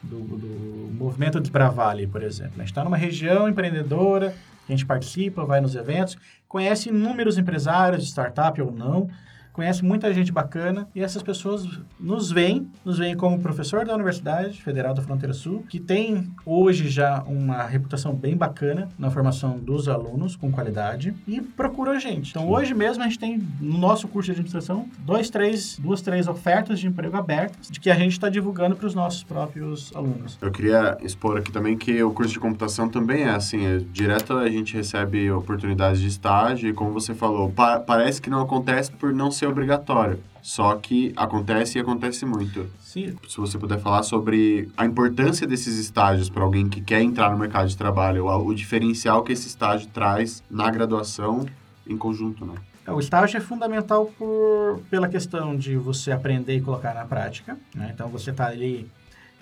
do, 0.04 0.18
do 0.38 0.92
movimento 0.96 1.40
Desbravale, 1.40 2.06
por 2.06 2.22
exemplo. 2.22 2.52
A 2.56 2.58
gente 2.60 2.68
está 2.70 2.84
numa 2.84 2.96
região 2.96 3.48
empreendedora, 3.48 4.34
a 4.68 4.70
gente 4.70 4.86
participa, 4.86 5.44
vai 5.44 5.60
nos 5.60 5.74
eventos, 5.74 6.16
conhece 6.52 6.90
inúmeros 6.90 7.38
empresários 7.38 8.02
de 8.02 8.08
startup 8.08 8.60
ou 8.60 8.70
não, 8.70 9.08
conhece 9.52 9.84
muita 9.84 10.12
gente 10.14 10.32
bacana 10.32 10.88
e 10.94 11.02
essas 11.02 11.22
pessoas 11.22 11.66
nos 12.00 12.30
veem, 12.30 12.68
nos 12.84 12.98
veem 12.98 13.16
como 13.16 13.38
professor 13.40 13.84
da 13.84 13.94
Universidade 13.94 14.60
Federal 14.62 14.94
da 14.94 15.02
Fronteira 15.02 15.34
Sul, 15.34 15.64
que 15.68 15.78
tem 15.78 16.30
hoje 16.46 16.88
já 16.88 17.22
uma 17.26 17.62
reputação 17.64 18.14
bem 18.14 18.36
bacana 18.36 18.88
na 18.98 19.10
formação 19.10 19.58
dos 19.58 19.88
alunos 19.88 20.36
com 20.36 20.50
qualidade 20.50 21.14
e 21.26 21.40
procura 21.40 21.92
a 21.92 21.98
gente. 21.98 22.30
Então 22.30 22.48
hoje 22.48 22.74
mesmo 22.74 23.02
a 23.02 23.06
gente 23.06 23.18
tem 23.18 23.42
no 23.60 23.78
nosso 23.78 24.08
curso 24.08 24.26
de 24.26 24.32
administração 24.32 24.86
dois, 25.00 25.28
três, 25.30 25.78
duas, 25.78 26.00
três 26.00 26.26
ofertas 26.28 26.80
de 26.80 26.86
emprego 26.86 27.16
abertas 27.16 27.68
de 27.70 27.78
que 27.78 27.90
a 27.90 27.94
gente 27.94 28.12
está 28.12 28.28
divulgando 28.28 28.74
para 28.76 28.86
os 28.86 28.94
nossos 28.94 29.22
próprios 29.22 29.94
alunos. 29.94 30.38
Eu 30.40 30.50
queria 30.50 30.96
expor 31.02 31.36
aqui 31.36 31.52
também 31.52 31.76
que 31.76 32.02
o 32.02 32.10
curso 32.12 32.32
de 32.32 32.40
computação 32.40 32.88
também 32.88 33.22
é 33.24 33.30
assim, 33.30 33.66
é, 33.66 33.78
direto 33.92 34.32
a 34.34 34.48
gente 34.48 34.74
recebe 34.74 35.30
oportunidades 35.30 36.00
de 36.00 36.08
estágio 36.08 36.68
e 36.68 36.72
como 36.72 36.92
você 36.92 37.14
falou, 37.14 37.50
pa- 37.50 37.78
parece 37.80 38.20
que 38.20 38.30
não 38.30 38.40
acontece 38.40 38.90
por 38.92 39.12
não 39.12 39.30
ser 39.30 39.41
obrigatório, 39.46 40.18
só 40.42 40.76
que 40.76 41.12
acontece 41.16 41.78
e 41.78 41.80
acontece 41.80 42.24
muito. 42.26 42.66
Sim, 42.80 43.16
Se 43.28 43.38
você 43.38 43.58
puder 43.58 43.78
falar 43.80 44.02
sobre 44.02 44.68
a 44.76 44.84
importância 44.84 45.46
desses 45.46 45.78
estágios 45.78 46.28
para 46.28 46.42
alguém 46.42 46.68
que 46.68 46.80
quer 46.80 47.00
entrar 47.00 47.30
no 47.30 47.38
mercado 47.38 47.68
de 47.68 47.76
trabalho, 47.76 48.26
o, 48.26 48.46
o 48.46 48.54
diferencial 48.54 49.22
que 49.22 49.32
esse 49.32 49.46
estágio 49.46 49.88
traz 49.88 50.42
na 50.50 50.70
graduação 50.70 51.46
em 51.86 51.96
conjunto, 51.96 52.44
né? 52.44 52.54
O 52.86 52.98
estágio 52.98 53.36
é 53.38 53.40
fundamental 53.40 54.06
por, 54.18 54.82
pela 54.90 55.08
questão 55.08 55.56
de 55.56 55.76
você 55.76 56.10
aprender 56.10 56.56
e 56.56 56.60
colocar 56.60 56.92
na 56.92 57.04
prática. 57.04 57.56
né? 57.74 57.90
Então, 57.94 58.08
você 58.08 58.30
está 58.30 58.46
ali... 58.46 58.88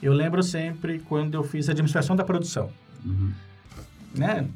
Eu 0.03 0.13
lembro 0.13 0.43
sempre 0.43 0.99
quando 1.01 1.35
eu 1.35 1.43
fiz 1.43 1.69
administração 1.69 2.15
da 2.15 2.23
produção. 2.25 2.71
Uhum. 3.05 3.33
Né? 4.15 4.47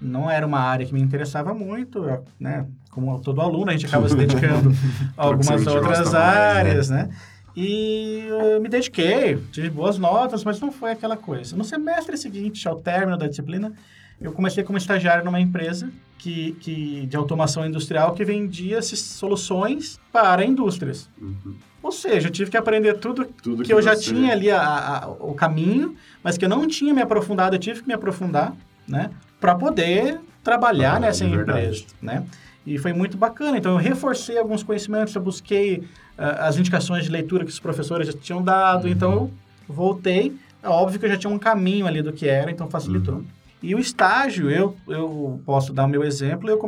Não 0.00 0.30
era 0.30 0.46
uma 0.46 0.60
área 0.60 0.86
que 0.86 0.92
me 0.94 1.00
interessava 1.00 1.52
muito, 1.54 2.04
né? 2.38 2.66
Como 2.90 3.20
todo 3.20 3.40
aluno, 3.40 3.68
a 3.70 3.72
gente 3.72 3.86
acaba 3.86 4.08
se 4.08 4.14
dedicando 4.16 4.72
a 5.16 5.24
algumas 5.24 5.66
outras 5.66 5.98
gosta 6.00 6.10
mais, 6.10 6.12
né? 6.12 6.18
áreas, 6.58 6.90
né? 6.90 7.08
E 7.54 8.26
eu 8.28 8.60
me 8.60 8.68
dediquei, 8.68 9.36
tive 9.50 9.70
boas 9.70 9.96
notas, 9.98 10.44
mas 10.44 10.60
não 10.60 10.70
foi 10.70 10.90
aquela 10.92 11.16
coisa. 11.16 11.56
No 11.56 11.64
semestre 11.64 12.16
seguinte, 12.16 12.68
ao 12.68 12.76
término 12.76 13.16
da 13.16 13.26
disciplina, 13.26 13.72
eu 14.20 14.32
comecei 14.32 14.62
como 14.62 14.76
estagiário 14.76 15.24
numa 15.24 15.40
empresa 15.40 15.90
que, 16.18 16.52
que, 16.60 17.06
de 17.06 17.16
automação 17.16 17.66
industrial 17.66 18.12
que 18.14 18.24
vendia 18.24 18.80
soluções 18.82 19.98
para 20.12 20.44
indústrias. 20.44 21.08
Uhum. 21.20 21.54
Ou 21.82 21.92
seja, 21.92 22.28
eu 22.28 22.32
tive 22.32 22.50
que 22.50 22.56
aprender 22.56 22.94
tudo 22.98 23.24
Tudo 23.42 23.62
que 23.62 23.72
eu 23.72 23.80
já 23.80 23.94
tinha 23.96 24.32
ali 24.32 24.50
a- 24.50 24.60
a- 25.04 25.08
o 25.20 25.34
caminho, 25.34 25.94
mas 26.22 26.36
que 26.36 26.44
eu 26.44 26.48
não 26.48 26.66
tinha 26.66 26.92
me 26.92 27.00
aprofundado, 27.00 27.54
eu 27.56 27.60
tive 27.60 27.82
que 27.82 27.86
me 27.88 27.94
aprofundar, 27.94 28.54
né? 28.88 29.10
Para 29.40 29.54
poder 29.54 30.20
trabalhar 30.42 30.96
Ah, 30.96 31.00
nessa 31.00 31.24
é 31.24 31.28
empresa, 31.28 31.84
né? 32.00 32.24
E 32.66 32.78
foi 32.78 32.92
muito 32.92 33.16
bacana. 33.16 33.58
Então, 33.58 33.72
eu 33.72 33.78
reforcei 33.78 34.38
alguns 34.38 34.62
conhecimentos, 34.62 35.14
eu 35.14 35.22
busquei 35.22 35.84
ah, 36.18 36.46
as 36.46 36.56
indicações 36.56 37.04
de 37.04 37.10
leitura 37.10 37.44
que 37.44 37.50
os 37.50 37.60
professores 37.60 38.06
já 38.06 38.12
tinham 38.12 38.42
dado, 38.42 38.88
então 38.88 39.12
eu 39.12 39.30
voltei. 39.68 40.36
É 40.62 40.68
óbvio 40.68 40.98
que 40.98 41.06
eu 41.06 41.10
já 41.10 41.16
tinha 41.16 41.32
um 41.32 41.38
caminho 41.38 41.86
ali 41.86 42.02
do 42.02 42.12
que 42.12 42.28
era, 42.28 42.50
então 42.50 42.68
facilitou. 42.68 43.22
E 43.62 43.74
o 43.74 43.78
estágio, 43.78 44.50
eu, 44.50 44.76
eu 44.86 45.40
posso 45.44 45.72
dar 45.72 45.84
o 45.84 45.88
meu 45.88 46.04
exemplo, 46.04 46.48
eu, 46.48 46.60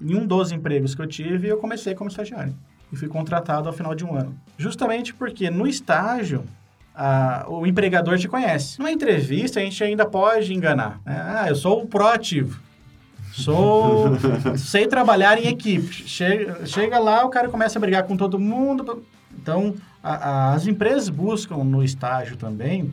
em 0.00 0.14
um 0.16 0.26
dos 0.26 0.52
empregos 0.52 0.94
que 0.94 1.02
eu 1.02 1.06
tive, 1.06 1.48
eu 1.48 1.56
comecei 1.56 1.94
como 1.94 2.10
estagiário. 2.10 2.54
E 2.92 2.96
fui 2.96 3.08
contratado 3.08 3.68
ao 3.68 3.72
final 3.72 3.94
de 3.94 4.04
um 4.04 4.14
ano. 4.16 4.34
Justamente 4.58 5.14
porque 5.14 5.48
no 5.48 5.66
estágio, 5.66 6.44
a- 7.02 7.46
o 7.48 7.66
empregador 7.66 8.18
te 8.18 8.28
conhece. 8.28 8.78
Numa 8.78 8.90
entrevista, 8.90 9.58
a 9.60 9.62
gente 9.62 9.82
ainda 9.82 10.04
pode 10.04 10.52
enganar. 10.52 11.00
né? 11.04 11.20
Ah, 11.40 11.48
eu 11.48 11.54
sou 11.56 11.82
o 11.82 11.86
proativo. 11.86 12.60
Sou... 13.32 14.10
sei 14.58 14.86
trabalhar 14.86 15.38
em 15.38 15.46
equipe. 15.48 15.92
Chega, 15.92 16.66
chega 16.66 16.98
lá, 16.98 17.24
o 17.24 17.30
cara 17.30 17.48
começa 17.48 17.78
a 17.78 17.80
brigar 17.80 18.02
com 18.04 18.16
todo 18.16 18.38
mundo. 18.38 19.04
Então, 19.40 19.74
a- 20.02 20.14
a- 20.30 20.54
as 20.54 20.66
empresas 20.66 21.08
buscam 21.08 21.58
no 21.64 21.82
estágio 21.82 22.36
também 22.36 22.92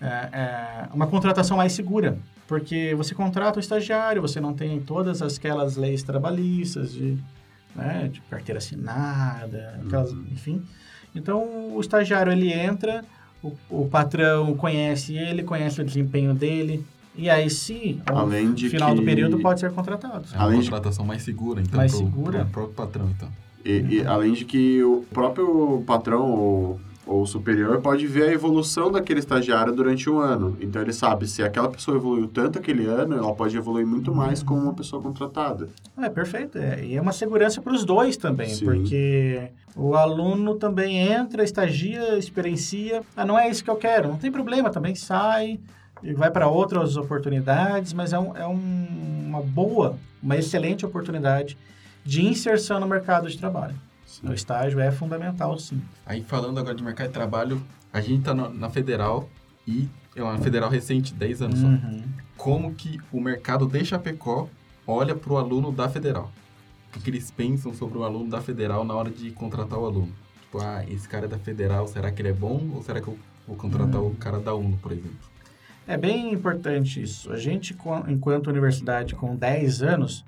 é, 0.00 0.06
é, 0.06 0.88
uma 0.92 1.06
contratação 1.06 1.56
mais 1.56 1.72
segura. 1.72 2.18
Porque 2.46 2.94
você 2.96 3.14
contrata 3.14 3.58
um 3.58 3.60
estagiário, 3.60 4.22
você 4.22 4.40
não 4.40 4.52
tem 4.54 4.78
todas 4.80 5.20
aquelas 5.22 5.74
leis 5.76 6.02
trabalhistas 6.04 6.92
de, 6.92 7.16
né, 7.74 8.08
de 8.12 8.20
carteira 8.30 8.58
assinada, 8.58 9.80
aquelas, 9.84 10.12
enfim. 10.30 10.62
Então, 11.14 11.74
o 11.74 11.80
estagiário, 11.80 12.30
ele 12.30 12.52
entra, 12.52 13.02
o, 13.42 13.52
o 13.70 13.88
patrão 13.88 14.54
conhece 14.56 15.14
ele, 15.14 15.42
conhece 15.42 15.80
o 15.80 15.84
desempenho 15.84 16.34
dele, 16.34 16.84
e 17.14 17.30
aí 17.30 17.48
sim, 17.48 18.00
ao 18.06 18.18
Além 18.18 18.52
de 18.52 18.68
final 18.68 18.94
do 18.94 19.00
que- 19.00 19.06
período 19.06 19.38
pode 19.40 19.60
ser 19.60 19.70
contratado. 19.72 20.24
É 20.32 20.36
uma 20.36 20.44
Além 20.44 20.60
de- 20.60 20.66
contratação 20.70 21.04
mais 21.04 21.22
segura, 21.22 21.60
então, 21.62 21.76
Mais 21.78 21.92
pro, 21.92 22.04
segura. 22.04 22.38
pro 22.44 22.50
próprio 22.68 22.74
patrão, 22.74 23.08
então. 23.10 23.28
E, 23.64 23.96
e 23.96 24.06
além 24.06 24.32
de 24.32 24.44
que 24.44 24.82
o 24.82 25.04
próprio 25.12 25.82
patrão 25.86 26.30
ou, 26.30 26.80
ou 27.06 27.24
superior 27.24 27.80
pode 27.80 28.06
ver 28.06 28.28
a 28.30 28.32
evolução 28.32 28.90
daquele 28.90 29.20
estagiário 29.20 29.72
durante 29.72 30.10
um 30.10 30.18
ano. 30.18 30.56
Então 30.60 30.82
ele 30.82 30.92
sabe 30.92 31.28
se 31.28 31.42
aquela 31.42 31.68
pessoa 31.68 31.96
evoluiu 31.96 32.26
tanto 32.26 32.58
aquele 32.58 32.84
ano, 32.86 33.16
ela 33.16 33.32
pode 33.34 33.56
evoluir 33.56 33.86
muito 33.86 34.12
mais 34.14 34.42
como 34.42 34.60
uma 34.62 34.74
pessoa 34.74 35.00
contratada. 35.00 35.68
É, 35.96 36.08
perfeito. 36.08 36.58
É, 36.58 36.84
e 36.84 36.96
é 36.96 37.00
uma 37.00 37.12
segurança 37.12 37.62
para 37.62 37.72
os 37.72 37.84
dois 37.84 38.16
também, 38.16 38.48
Sim. 38.48 38.64
porque 38.64 39.48
o 39.76 39.94
aluno 39.94 40.56
também 40.56 40.96
entra, 40.98 41.44
estagia, 41.44 42.18
experiencia. 42.18 43.02
Ah, 43.16 43.24
não 43.24 43.38
é 43.38 43.48
isso 43.48 43.62
que 43.62 43.70
eu 43.70 43.76
quero. 43.76 44.08
Não 44.08 44.16
tem 44.18 44.32
problema, 44.32 44.68
também 44.70 44.94
sai 44.96 45.60
e 46.02 46.12
vai 46.12 46.30
para 46.30 46.48
outras 46.48 46.96
oportunidades, 46.96 47.92
mas 47.92 48.12
é, 48.12 48.18
um- 48.18 48.36
é 48.36 48.46
um- 48.46 49.24
uma 49.28 49.40
boa, 49.40 49.96
uma 50.22 50.36
excelente 50.36 50.84
oportunidade 50.84 51.56
de 52.04 52.24
inserção 52.26 52.80
no 52.80 52.86
mercado 52.86 53.28
de 53.28 53.38
trabalho. 53.38 53.74
O 54.22 54.32
estágio 54.32 54.78
é 54.80 54.90
fundamental, 54.90 55.58
sim. 55.58 55.80
Aí 56.04 56.22
falando 56.22 56.58
agora 56.58 56.74
de 56.74 56.82
mercado 56.82 57.08
de 57.08 57.12
trabalho, 57.12 57.62
a 57.92 58.00
gente 58.00 58.22
tá 58.22 58.32
no- 58.34 58.52
na 58.52 58.70
federal 58.70 59.28
e 59.66 59.88
é 60.14 60.22
uma 60.22 60.38
federal 60.38 60.70
recente, 60.70 61.12
10 61.12 61.42
anos 61.42 61.58
só. 61.58 61.66
Uhum. 61.66 62.02
Como 62.36 62.74
que 62.74 63.00
o 63.12 63.20
mercado 63.20 63.66
de 63.66 63.84
Chapecó 63.84 64.48
olha 64.86 65.14
para 65.14 65.32
o 65.32 65.36
aluno 65.38 65.72
da 65.72 65.88
federal? 65.88 66.30
O 66.96 67.00
que, 67.00 67.10
eles 67.10 67.30
pensam 67.30 67.74
sobre 67.74 67.98
o 67.98 68.04
aluno 68.04 68.30
da 68.30 68.40
federal 68.40 68.84
na 68.84 68.94
hora 68.94 69.10
de 69.10 69.30
contratar 69.32 69.78
o 69.78 69.84
aluno? 69.84 70.12
Tipo, 70.42 70.60
ah, 70.62 70.84
esse 70.88 71.06
cara 71.08 71.26
é 71.26 71.28
da 71.28 71.38
federal, 71.38 71.86
será 71.86 72.10
que 72.10 72.22
ele 72.22 72.28
é 72.28 72.32
bom 72.32 72.70
ou 72.74 72.82
será 72.82 73.00
que 73.00 73.08
eu 73.08 73.18
vou 73.46 73.56
contratar 73.56 74.00
Hum. 74.00 74.08
o 74.08 74.14
cara 74.14 74.38
da 74.38 74.54
UNO, 74.54 74.78
por 74.78 74.92
exemplo? 74.92 75.18
É 75.86 75.96
bem 75.98 76.32
importante 76.32 77.02
isso. 77.02 77.30
A 77.32 77.36
gente, 77.36 77.76
enquanto 78.08 78.46
universidade 78.48 79.14
com 79.14 79.36
10 79.36 79.82
anos, 79.82 80.24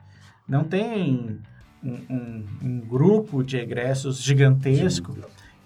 não 0.47 0.63
tem 0.65 1.39
um, 1.85 1.99
um- 2.11 2.45
um 2.63 2.81
grupo 2.81 3.43
de 3.43 3.57
egressos 3.57 4.23
gigantesco 4.23 5.17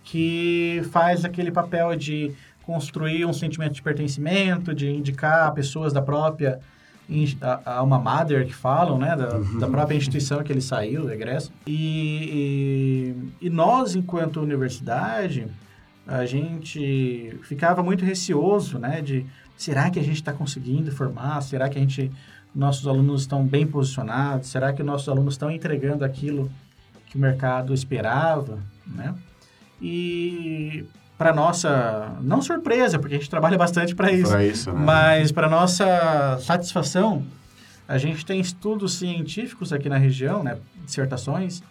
que 0.05 0.83
faz 0.91 1.25
aquele 1.25 1.51
papel 1.51 1.95
de 1.97 2.33
construir 2.65 3.25
um 3.25 3.33
sentimento 3.33 3.73
de 3.75 3.83
pertencimento, 3.83 4.75
de 4.75 4.89
indicar 4.91 5.53
pessoas 5.53 5.93
da 5.93 6.03
própria 6.03 6.61
a, 7.41 7.77
a 7.79 7.83
uma 7.83 7.99
mother 7.99 8.47
que 8.47 8.55
falam, 8.55 8.97
né, 8.99 9.15
da, 9.17 9.39
da 9.59 9.67
própria 9.69 9.97
instituição 9.97 10.43
que 10.43 10.51
ele 10.53 10.61
saiu, 10.63 11.03
do 11.03 11.13
egresso. 11.13 11.53
E, 11.67 13.15
e, 13.41 13.47
e 13.47 13.51
nós, 13.51 13.95
enquanto 13.95 14.41
universidade, 14.41 15.47
a 16.07 16.25
gente 16.25 17.37
ficava 17.43 17.83
muito 17.83 18.05
receoso, 18.05 18.79
né, 18.79 19.01
de 19.03 19.27
será 19.57 19.91
que 19.91 19.99
a 19.99 20.03
gente 20.03 20.17
está 20.17 20.33
conseguindo 20.33 20.91
formar? 20.93 21.41
Será 21.43 21.69
que 21.69 21.77
a 21.77 21.81
gente 21.81 22.11
nossos 22.55 22.87
alunos 22.87 23.23
estão 23.23 23.45
bem 23.45 23.67
posicionados? 23.67 24.49
Será 24.49 24.73
que 24.73 24.83
nossos 24.83 25.09
alunos 25.09 25.35
estão 25.35 25.51
entregando 25.51 26.05
aquilo 26.05 26.51
que 27.07 27.17
o 27.17 27.21
mercado 27.21 27.75
esperava, 27.75 28.59
né? 28.87 29.15
E 29.81 30.85
para 31.19 31.33
nossa 31.33 32.17
não 32.21 32.43
surpresa, 32.43 32.99
porque 32.99 33.15
a 33.15 33.19
gente 33.19 33.31
trabalha 33.31 33.57
bastante 33.57 33.95
para 33.95 34.11
isso, 34.11 34.37
isso, 34.41 34.73
né? 34.73 34.81
mas 34.85 35.31
para 35.31 35.49
nossa 35.49 36.39
satisfação, 36.41 37.25
a 37.87 37.99
gente 37.99 38.25
tem 38.25 38.41
estudos 38.41 38.95
científicos 38.95 39.73
aqui 39.73 39.89
na 39.89 39.99
região, 39.99 40.43
né, 40.43 40.59
dissertações 40.85 41.63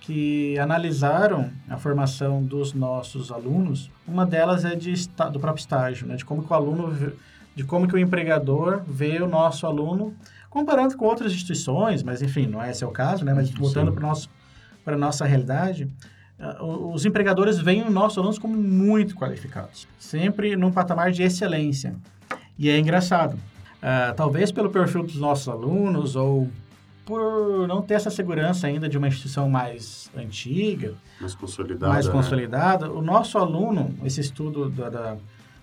que 0.00 0.58
analisaram 0.58 1.50
a 1.68 1.76
formação 1.76 2.42
dos 2.42 2.72
nossos 2.72 3.30
alunos. 3.30 3.90
Uma 4.06 4.26
delas 4.26 4.64
é 4.64 4.74
de 4.74 4.92
do 5.32 5.38
próprio 5.38 5.60
estágio, 5.60 6.06
né, 6.06 6.16
de 6.16 6.24
como 6.24 6.44
o 6.46 6.54
aluno, 6.54 7.12
de 7.54 7.64
como 7.64 7.86
que 7.88 7.94
o 7.94 7.98
empregador 7.98 8.82
vê 8.86 9.20
o 9.20 9.28
nosso 9.28 9.66
aluno, 9.66 10.14
comparando 10.48 10.96
com 10.96 11.04
outras 11.04 11.32
instituições, 11.32 12.02
mas 12.02 12.22
enfim, 12.22 12.46
não 12.46 12.62
é 12.62 12.70
esse 12.70 12.82
é 12.82 12.86
o 12.86 12.90
caso, 12.90 13.24
né, 13.24 13.34
mas 13.34 13.50
voltando 13.50 13.92
para 13.92 14.12
para 14.84 14.96
nossa 14.96 15.26
realidade, 15.26 15.90
ah, 16.38 16.64
os 16.64 17.04
empregadores 17.04 17.58
veem 17.58 17.82
os 17.82 17.92
nossos 17.92 18.16
alunos 18.18 18.38
como 18.38 18.56
muito 18.56 19.14
qualificados, 19.14 19.86
sempre 19.98 20.56
num 20.56 20.72
patamar 20.72 21.12
de 21.12 21.22
excelência. 21.22 21.94
E 22.58 22.68
é 22.68 22.78
engraçado. 22.78 23.38
Ah, 23.82 24.12
talvez 24.16 24.50
pelo 24.50 24.70
perfil 24.70 25.02
dos 25.02 25.16
nossos 25.16 25.48
alunos 25.48 26.16
ou 26.16 26.48
por 27.04 27.66
não 27.66 27.82
ter 27.82 27.94
essa 27.94 28.10
segurança 28.10 28.66
ainda 28.66 28.88
de 28.88 28.96
uma 28.96 29.08
instituição 29.08 29.48
mais 29.48 30.10
antiga, 30.16 30.94
Mais 31.20 31.34
consolidada. 31.34 31.92
mais 31.92 32.06
né? 32.06 32.12
consolidada, 32.12 32.90
o 32.90 33.02
nosso 33.02 33.36
aluno, 33.36 33.94
esse 34.04 34.20
estudo 34.20 34.70
da, 34.70 34.88
da, 34.88 35.16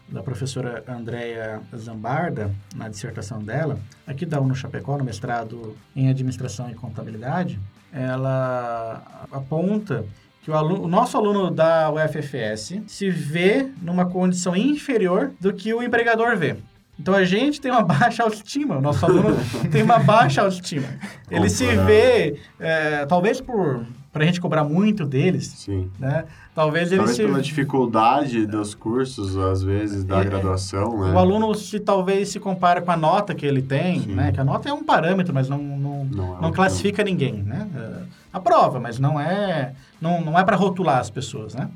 da 0.09 0.23
professora 0.23 0.83
Andrea 0.87 1.61
Zambarda, 1.75 2.51
na 2.75 2.87
dissertação 2.87 3.43
dela, 3.43 3.77
aqui 4.05 4.25
da 4.25 4.39
UNO 4.39 4.55
Chapecó, 4.55 4.97
no 4.97 5.03
mestrado 5.03 5.75
em 5.95 6.09
Administração 6.09 6.69
e 6.69 6.75
Contabilidade, 6.75 7.59
ela 7.91 9.25
aponta 9.31 10.05
que 10.41 10.51
o, 10.51 10.55
aluno, 10.55 10.83
o 10.83 10.87
nosso 10.87 11.17
aluno 11.17 11.51
da 11.51 11.91
UFFS 11.91 12.81
se 12.87 13.09
vê 13.09 13.69
numa 13.81 14.05
condição 14.05 14.55
inferior 14.55 15.31
do 15.41 15.53
que 15.53 15.73
o 15.73 15.83
empregador 15.83 16.37
vê. 16.37 16.55
Então 16.99 17.13
a 17.13 17.25
gente 17.25 17.61
tem 17.61 17.69
uma 17.69 17.83
baixa 17.83 18.23
autoestima, 18.23 18.77
o 18.77 18.81
nosso 18.81 19.05
aluno 19.05 19.35
tem 19.71 19.83
uma 19.83 19.99
baixa 19.99 20.41
autoestima. 20.41 20.87
Ele 21.29 21.49
se 21.49 21.65
Comparado. 21.65 21.87
vê, 21.87 22.39
é, 22.59 23.05
talvez 23.05 23.39
por 23.39 23.85
para 24.17 24.23
a 24.23 24.27
gente 24.27 24.41
cobrar 24.41 24.63
muito 24.63 25.05
deles, 25.05 25.45
Sim. 25.57 25.89
né? 25.99 26.25
Talvez 26.55 26.87
ele 26.91 26.97
Talvez 26.97 27.15
se 27.15 27.23
pela 27.23 27.39
dificuldade 27.41 28.45
dos 28.47 28.73
cursos, 28.73 29.37
às 29.37 29.61
vezes, 29.61 30.03
da 30.03 30.19
É, 30.21 30.23
graduação, 30.25 30.99
né? 31.05 31.13
o 31.13 31.19
aluno 31.19 31.53
se 31.53 31.79
talvez 31.79 32.29
se 32.29 32.39
compara 32.39 32.81
com 32.81 32.89
a 32.91 32.97
nota 32.97 33.35
que 33.35 33.45
ele 33.45 33.61
tem, 33.61 34.01
Sim. 34.01 34.15
né? 34.15 34.31
Que 34.31 34.39
a 34.39 34.43
nota 34.43 34.67
é 34.67 34.73
um 34.73 34.83
parâmetro, 34.83 35.33
mas 35.33 35.47
não 35.47 35.59
não, 35.59 36.05
Não 36.05 36.37
é 36.37 36.41
não 36.41 36.51
classifica 36.51 37.03
ninguém, 37.03 37.43
né? 37.43 37.67
É, 37.75 38.01
aprova, 38.33 38.79
mas 38.79 38.97
não 38.97 39.19
é 39.19 39.73
não, 40.01 40.19
não 40.21 40.37
é 40.37 40.43
para 40.43 40.55
rotular 40.55 40.97
as 40.99 41.09
pessoas, 41.09 41.53
né? 41.53 41.69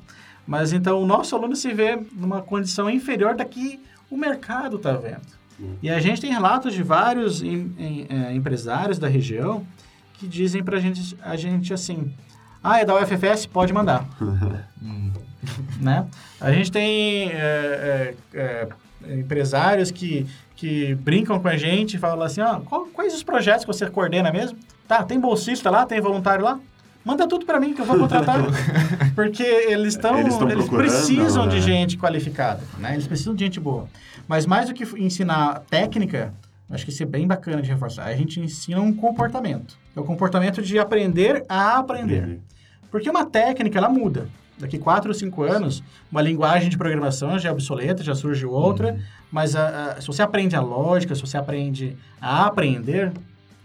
Mas 0.48 0.74
então 0.74 1.00
o 1.02 1.06
nosso 1.06 1.36
aluno 1.36 1.56
se 1.56 1.72
vê 1.74 2.00
numa 2.14 2.42
condição 2.42 2.90
inferior 2.90 3.36
da 3.36 3.46
que 3.46 3.80
o 4.10 4.18
mercado 4.18 4.78
está 4.78 4.94
vendo. 4.94 5.22
Sim. 5.58 5.76
E 5.84 5.90
a 5.92 6.00
gente 6.00 6.20
tem 6.20 6.32
relatos 6.32 6.74
de 6.74 6.82
vários 6.82 7.44
em- 7.44 7.72
em- 7.78 8.06
é, 8.10 8.34
empresários 8.34 8.98
da 8.98 9.08
região 9.08 9.64
que 10.16 10.28
dizem 10.28 10.64
para 10.64 10.80
gente, 10.80 11.16
a 11.22 11.36
gente 11.36 11.74
assim, 11.74 12.12
ah, 12.64 12.80
é 12.80 12.86
da 12.86 12.96
UFFS, 12.96 13.46
pode 13.46 13.74
mandar. 13.74 14.06
Hum. 14.84 15.12
né? 15.80 16.06
A 16.40 16.52
gente 16.52 16.72
tem 16.72 17.30
é, 17.32 18.14
é, 18.34 18.70
é, 19.08 19.16
empresários 19.20 19.92
que, 19.92 20.26
que 20.56 20.96
brincam 20.96 21.40
com 21.40 21.48
a 21.48 21.56
gente 21.58 21.96
e 21.96 22.00
falam 22.00 22.24
assim, 22.26 22.42
ó, 22.42 22.60
qual- 22.62 22.86
quais 22.88 23.14
os 23.14 23.22
projetos 23.24 23.64
que 23.66 23.68
você 23.72 23.88
coordena 23.90 24.32
mesmo? 24.32 24.58
Tá, 24.88 25.04
tem 25.04 25.20
bolsista 25.20 25.70
lá, 25.70 25.86
tem 25.86 26.00
voluntário 26.02 26.44
lá? 26.44 26.60
Manda 27.06 27.28
tudo 27.28 27.46
para 27.46 27.60
mim 27.60 27.74
que 27.74 27.82
eu 27.82 27.86
vou 27.86 27.98
contratar. 27.98 28.38
Porque 29.16 29.42
eles 29.44 29.96
estão 29.96 30.20
Eles 30.20 30.40
eles, 30.40 30.70
precisam 30.70 31.48
de 31.48 31.56
né? 31.56 31.62
gente 31.62 31.98
qualificada, 31.98 32.62
né? 32.78 32.94
Eles 32.94 33.08
precisam 33.08 33.34
de 33.34 33.44
gente 33.44 33.60
boa. 33.60 33.88
Mas 34.28 34.46
mais 34.46 34.68
do 34.68 34.74
que 34.74 34.84
ensinar 35.00 35.62
técnica, 35.70 36.34
acho 36.70 36.86
que 36.86 36.92
isso 36.92 37.02
é 37.02 37.06
bem 37.06 37.26
bacana 37.28 37.62
de 37.62 37.70
reforçar. 37.70 38.06
A 38.06 38.16
gente 38.16 38.40
ensina 38.40 38.80
um 38.80 38.94
comportamento. 38.94 39.76
É 39.96 40.00
o 40.00 40.04
comportamento 40.04 40.62
de 40.62 40.80
aprender 40.80 41.44
a 41.50 41.78
aprender. 41.80 42.40
Porque 42.90 43.10
uma 43.10 43.26
técnica, 43.26 43.78
ela 43.78 43.90
muda. 43.90 44.28
Daqui 44.58 44.78
4 44.78 45.10
ou 45.10 45.14
5 45.14 45.42
anos, 45.44 45.84
uma 46.12 46.22
linguagem 46.22 46.70
de 46.70 46.78
programação 46.78 47.40
já 47.40 47.50
é 47.50 47.52
obsoleta, 47.52 48.04
já 48.04 48.14
surge 48.14 48.46
outra. 48.46 49.00
Mas 49.32 49.56
a- 49.56 49.94
a- 49.98 50.02
se 50.02 50.08
você 50.08 50.22
aprende 50.22 50.56
a 50.56 50.62
lógica, 50.62 51.16
se 51.16 51.22
você 51.22 51.38
aprende 51.38 51.98
a 52.22 52.46
aprender, 52.46 53.12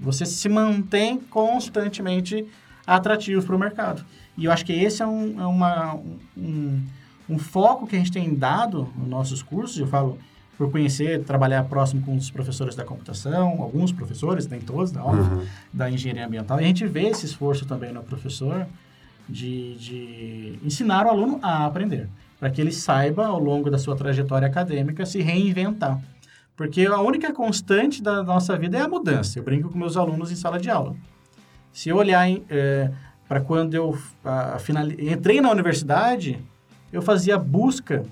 você 0.00 0.24
se 0.24 0.48
mantém 0.48 1.18
constantemente 1.18 2.46
atrativo 2.86 3.44
para 3.44 3.56
o 3.56 3.58
mercado. 3.58 4.04
E 4.38 4.44
eu 4.44 4.52
acho 4.52 4.64
que 4.64 4.72
esse 4.72 5.02
é, 5.02 5.06
um, 5.06 5.40
é 5.40 5.46
uma, 5.46 5.98
um, 6.36 6.82
um 7.28 7.38
foco 7.38 7.86
que 7.86 7.96
a 7.96 7.98
gente 7.98 8.12
tem 8.12 8.34
dado 8.34 8.88
nos 8.96 9.08
nossos 9.08 9.42
cursos. 9.42 9.78
Eu 9.78 9.86
falo 9.88 10.18
por 10.56 10.70
conhecer, 10.70 11.22
trabalhar 11.24 11.64
próximo 11.64 12.02
com 12.02 12.16
os 12.16 12.30
professores 12.30 12.74
da 12.74 12.84
computação, 12.84 13.60
alguns 13.62 13.92
professores, 13.92 14.46
nem 14.48 14.60
todos, 14.60 14.90
não, 14.92 15.10
Uhum. 15.10 15.46
da 15.72 15.90
engenharia 15.90 16.26
ambiental. 16.26 16.58
E 16.60 16.64
a 16.64 16.66
gente 16.66 16.86
vê 16.86 17.08
esse 17.08 17.26
esforço 17.26 17.66
também 17.66 17.92
no 17.92 18.02
professor 18.02 18.66
de, 19.28 19.74
de 19.76 20.58
ensinar 20.64 21.04
o 21.06 21.10
aluno 21.10 21.38
a 21.42 21.66
aprender, 21.66 22.08
para 22.40 22.48
que 22.50 22.60
ele 22.60 22.72
saiba, 22.72 23.26
ao 23.26 23.38
longo 23.38 23.70
da 23.70 23.76
sua 23.78 23.96
trajetória 23.96 24.46
acadêmica, 24.48 25.04
se 25.04 25.20
reinventar. 25.20 26.00
Porque 26.56 26.86
a 26.86 27.00
única 27.00 27.32
constante 27.34 28.02
da 28.02 28.22
nossa 28.22 28.56
vida 28.56 28.78
é 28.78 28.80
a 28.80 28.88
mudança. 28.88 29.38
Eu 29.38 29.42
brinco 29.42 29.68
com 29.68 29.78
meus 29.78 29.94
alunos 29.96 30.32
em 30.32 30.36
sala 30.36 30.58
de 30.58 30.70
aula. 30.70 30.96
Se 31.70 31.90
eu 31.90 31.96
olhar 31.96 32.26
para 33.28 33.40
quando 33.40 33.74
eu 33.74 33.98
a, 34.24 34.58
final, 34.58 34.86
entrei 34.90 35.40
na 35.42 35.50
universidade, 35.50 36.38
eu 36.90 37.02
fazia 37.02 37.36
busca 37.36 38.04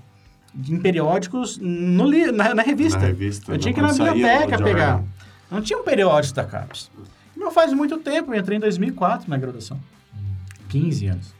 em 0.69 0.79
periódicos 0.79 1.59
no, 1.59 2.07
li- 2.07 2.31
na, 2.33 2.55
na 2.55 2.63
revista. 2.63 2.99
Na 2.99 3.07
revista. 3.07 3.53
Eu 3.53 3.59
tinha 3.59 3.73
que 3.75 3.81
ir 3.81 3.83
na 3.83 3.93
biblioteca 3.93 4.63
pegar. 4.63 5.03
Não 5.51 5.61
tinha 5.61 5.79
um 5.79 5.83
periódico 5.83 6.35
da 6.35 6.45
CAPES. 6.45 6.91
Não 7.37 7.51
faz 7.51 7.73
muito 7.73 7.99
tempo, 7.99 8.33
eu 8.33 8.41
entrei 8.41 8.57
em 8.57 8.61
2004 8.61 9.29
na 9.29 9.37
graduação. 9.37 9.79
15 10.69 11.07
anos. 11.07 11.35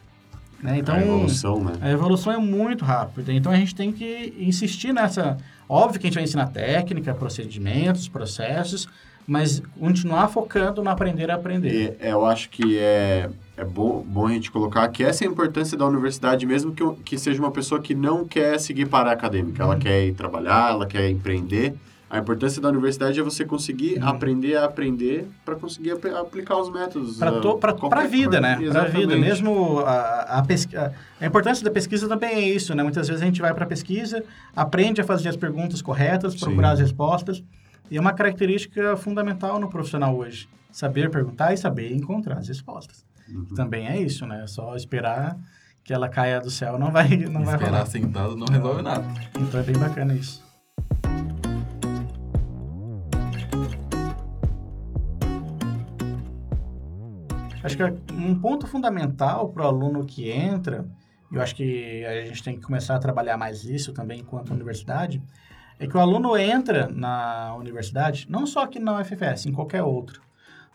Né? 0.61 0.79
Então, 0.79 0.95
a 0.95 1.01
evolução, 1.01 1.63
né? 1.63 1.73
a 1.81 1.89
evolução 1.91 2.33
é 2.33 2.37
muito 2.37 2.83
rápida. 2.85 3.33
Então, 3.33 3.51
a 3.51 3.55
gente 3.55 3.75
tem 3.75 3.91
que 3.91 4.33
insistir 4.39 4.93
nessa... 4.93 5.37
Óbvio 5.67 5.99
que 5.99 6.07
a 6.07 6.09
gente 6.09 6.15
vai 6.15 6.23
ensinar 6.23 6.47
técnica, 6.47 7.13
procedimentos, 7.13 8.07
processos, 8.07 8.87
mas 9.27 9.61
continuar 9.79 10.27
focando 10.27 10.83
no 10.83 10.89
aprender 10.89 11.31
a 11.31 11.35
aprender. 11.35 11.97
E, 12.01 12.07
eu 12.07 12.25
acho 12.25 12.49
que 12.49 12.77
é, 12.77 13.29
é 13.57 13.63
bom, 13.63 14.03
bom 14.07 14.27
a 14.27 14.31
gente 14.31 14.51
colocar 14.51 14.87
que 14.89 15.03
essa 15.03 15.23
é 15.23 15.27
a 15.27 15.31
importância 15.31 15.77
da 15.77 15.85
universidade, 15.85 16.45
mesmo 16.45 16.73
que, 16.73 16.83
que 17.03 17.17
seja 17.17 17.41
uma 17.41 17.51
pessoa 17.51 17.81
que 17.81 17.95
não 17.95 18.25
quer 18.25 18.59
seguir 18.59 18.85
para 18.87 19.09
a 19.09 19.13
acadêmica. 19.13 19.63
Ela 19.63 19.77
quer 19.77 20.05
ir 20.05 20.13
trabalhar, 20.13 20.71
ela 20.71 20.85
quer 20.85 21.09
empreender. 21.09 21.73
A 22.07 22.19
importância 22.19 22.61
da 22.61 22.69
universidade 22.69 23.19
é 23.19 23.23
você 23.23 23.43
conseguir 23.43 23.97
Uhum. 23.97 24.07
aprender 24.07 24.55
a 24.55 24.65
aprender 24.65 25.27
para 25.43 25.55
conseguir 25.55 25.91
ap- 25.91 26.05
aplicar 26.05 26.55
os 26.57 26.71
métodos. 26.71 27.17
Para 27.17 27.31
ah, 27.31 28.03
a 28.03 28.07
vida, 28.07 28.39
coisa. 28.39 28.41
né? 28.41 28.69
Para 28.69 28.81
a 28.83 28.85
vida. 28.85 29.17
Mesmo 29.17 29.79
a, 29.79 30.37
a, 30.37 30.43
pesqui- 30.43 30.77
a, 30.77 30.91
importância 31.25 31.63
da 31.65 31.71
pesquisa 31.71 32.07
também 32.07 32.29
é 32.35 32.47
isso, 32.47 32.75
né? 32.75 32.83
Muitas 32.83 33.07
vezes 33.07 33.23
a 33.23 33.25
gente 33.25 33.41
vai 33.41 33.53
para 33.55 33.65
a 33.65 33.67
pesquisa, 33.67 34.23
aprende 34.55 35.01
a 35.01 35.03
fazer 35.03 35.29
as 35.29 35.35
perguntas 35.35 35.81
corretas, 35.81 36.33
Sim. 36.33 36.39
procurar 36.41 36.71
as 36.71 36.79
respostas. 36.79 37.43
E 37.89 37.97
é 37.97 38.01
uma 38.01 38.13
característica 38.13 38.97
fundamental 38.97 39.59
no 39.59 39.69
profissional 39.69 40.15
hoje. 40.15 40.49
Saber 40.71 41.09
perguntar 41.09 41.53
e 41.53 41.57
saber 41.57 41.93
encontrar 41.93 42.37
as 42.37 42.47
respostas. 42.47 43.05
Uhum. 43.29 43.45
Também 43.55 43.87
é 43.87 43.99
isso, 43.99 44.25
né? 44.25 44.45
Só 44.47 44.75
esperar 44.75 45.37
que 45.83 45.93
ela 45.93 46.09
caia 46.09 46.41
do 46.41 46.49
céu 46.49 46.79
não 46.79 46.91
vai, 46.91 47.07
não 47.15 47.45
vai 47.45 47.55
Esperar 47.55 47.85
sentado 47.85 48.35
não 48.35 48.47
resolve 48.47 48.81
nada. 48.81 49.05
Então 49.39 49.59
é 49.59 49.63
bem 49.63 49.77
bacana 49.77 50.13
isso. 50.15 50.43
Acho 57.63 57.77
que 57.77 57.83
um 58.13 58.39
ponto 58.39 58.67
fundamental 58.67 59.49
para 59.49 59.63
o 59.63 59.67
aluno 59.67 60.05
que 60.05 60.29
entra, 60.29 60.85
eu 61.31 61.41
acho 61.41 61.55
que 61.55 62.05
a 62.05 62.25
gente 62.25 62.43
tem 62.43 62.55
que 62.55 62.61
começar 62.61 62.95
a 62.95 62.99
trabalhar 62.99 63.37
mais 63.37 63.63
isso 63.63 63.91
também 63.91 64.19
enquanto 64.19 64.53
universidade, 64.53 65.21
é 65.79 65.87
que 65.87 65.97
o 65.97 65.99
aluno 65.99 66.37
entra 66.37 66.87
na 66.87 67.55
universidade, 67.55 68.27
não 68.29 68.45
só 68.45 68.63
aqui 68.63 68.79
na 68.79 68.99
UFFS, 68.99 69.45
em 69.45 69.51
qualquer 69.51 69.83
outro, 69.83 70.21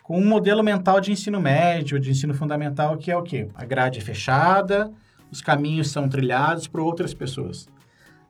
com 0.02 0.18
um 0.18 0.26
modelo 0.26 0.62
mental 0.62 1.00
de 1.00 1.12
ensino 1.12 1.40
médio, 1.40 1.98
de 1.98 2.10
ensino 2.10 2.34
fundamental, 2.34 2.96
que 2.96 3.10
é 3.10 3.16
o 3.16 3.22
quê? 3.22 3.48
A 3.54 3.64
grade 3.64 3.98
é 3.98 4.02
fechada, 4.02 4.90
os 5.30 5.40
caminhos 5.40 5.90
são 5.90 6.08
trilhados 6.08 6.66
por 6.66 6.80
outras 6.80 7.14
pessoas. 7.14 7.68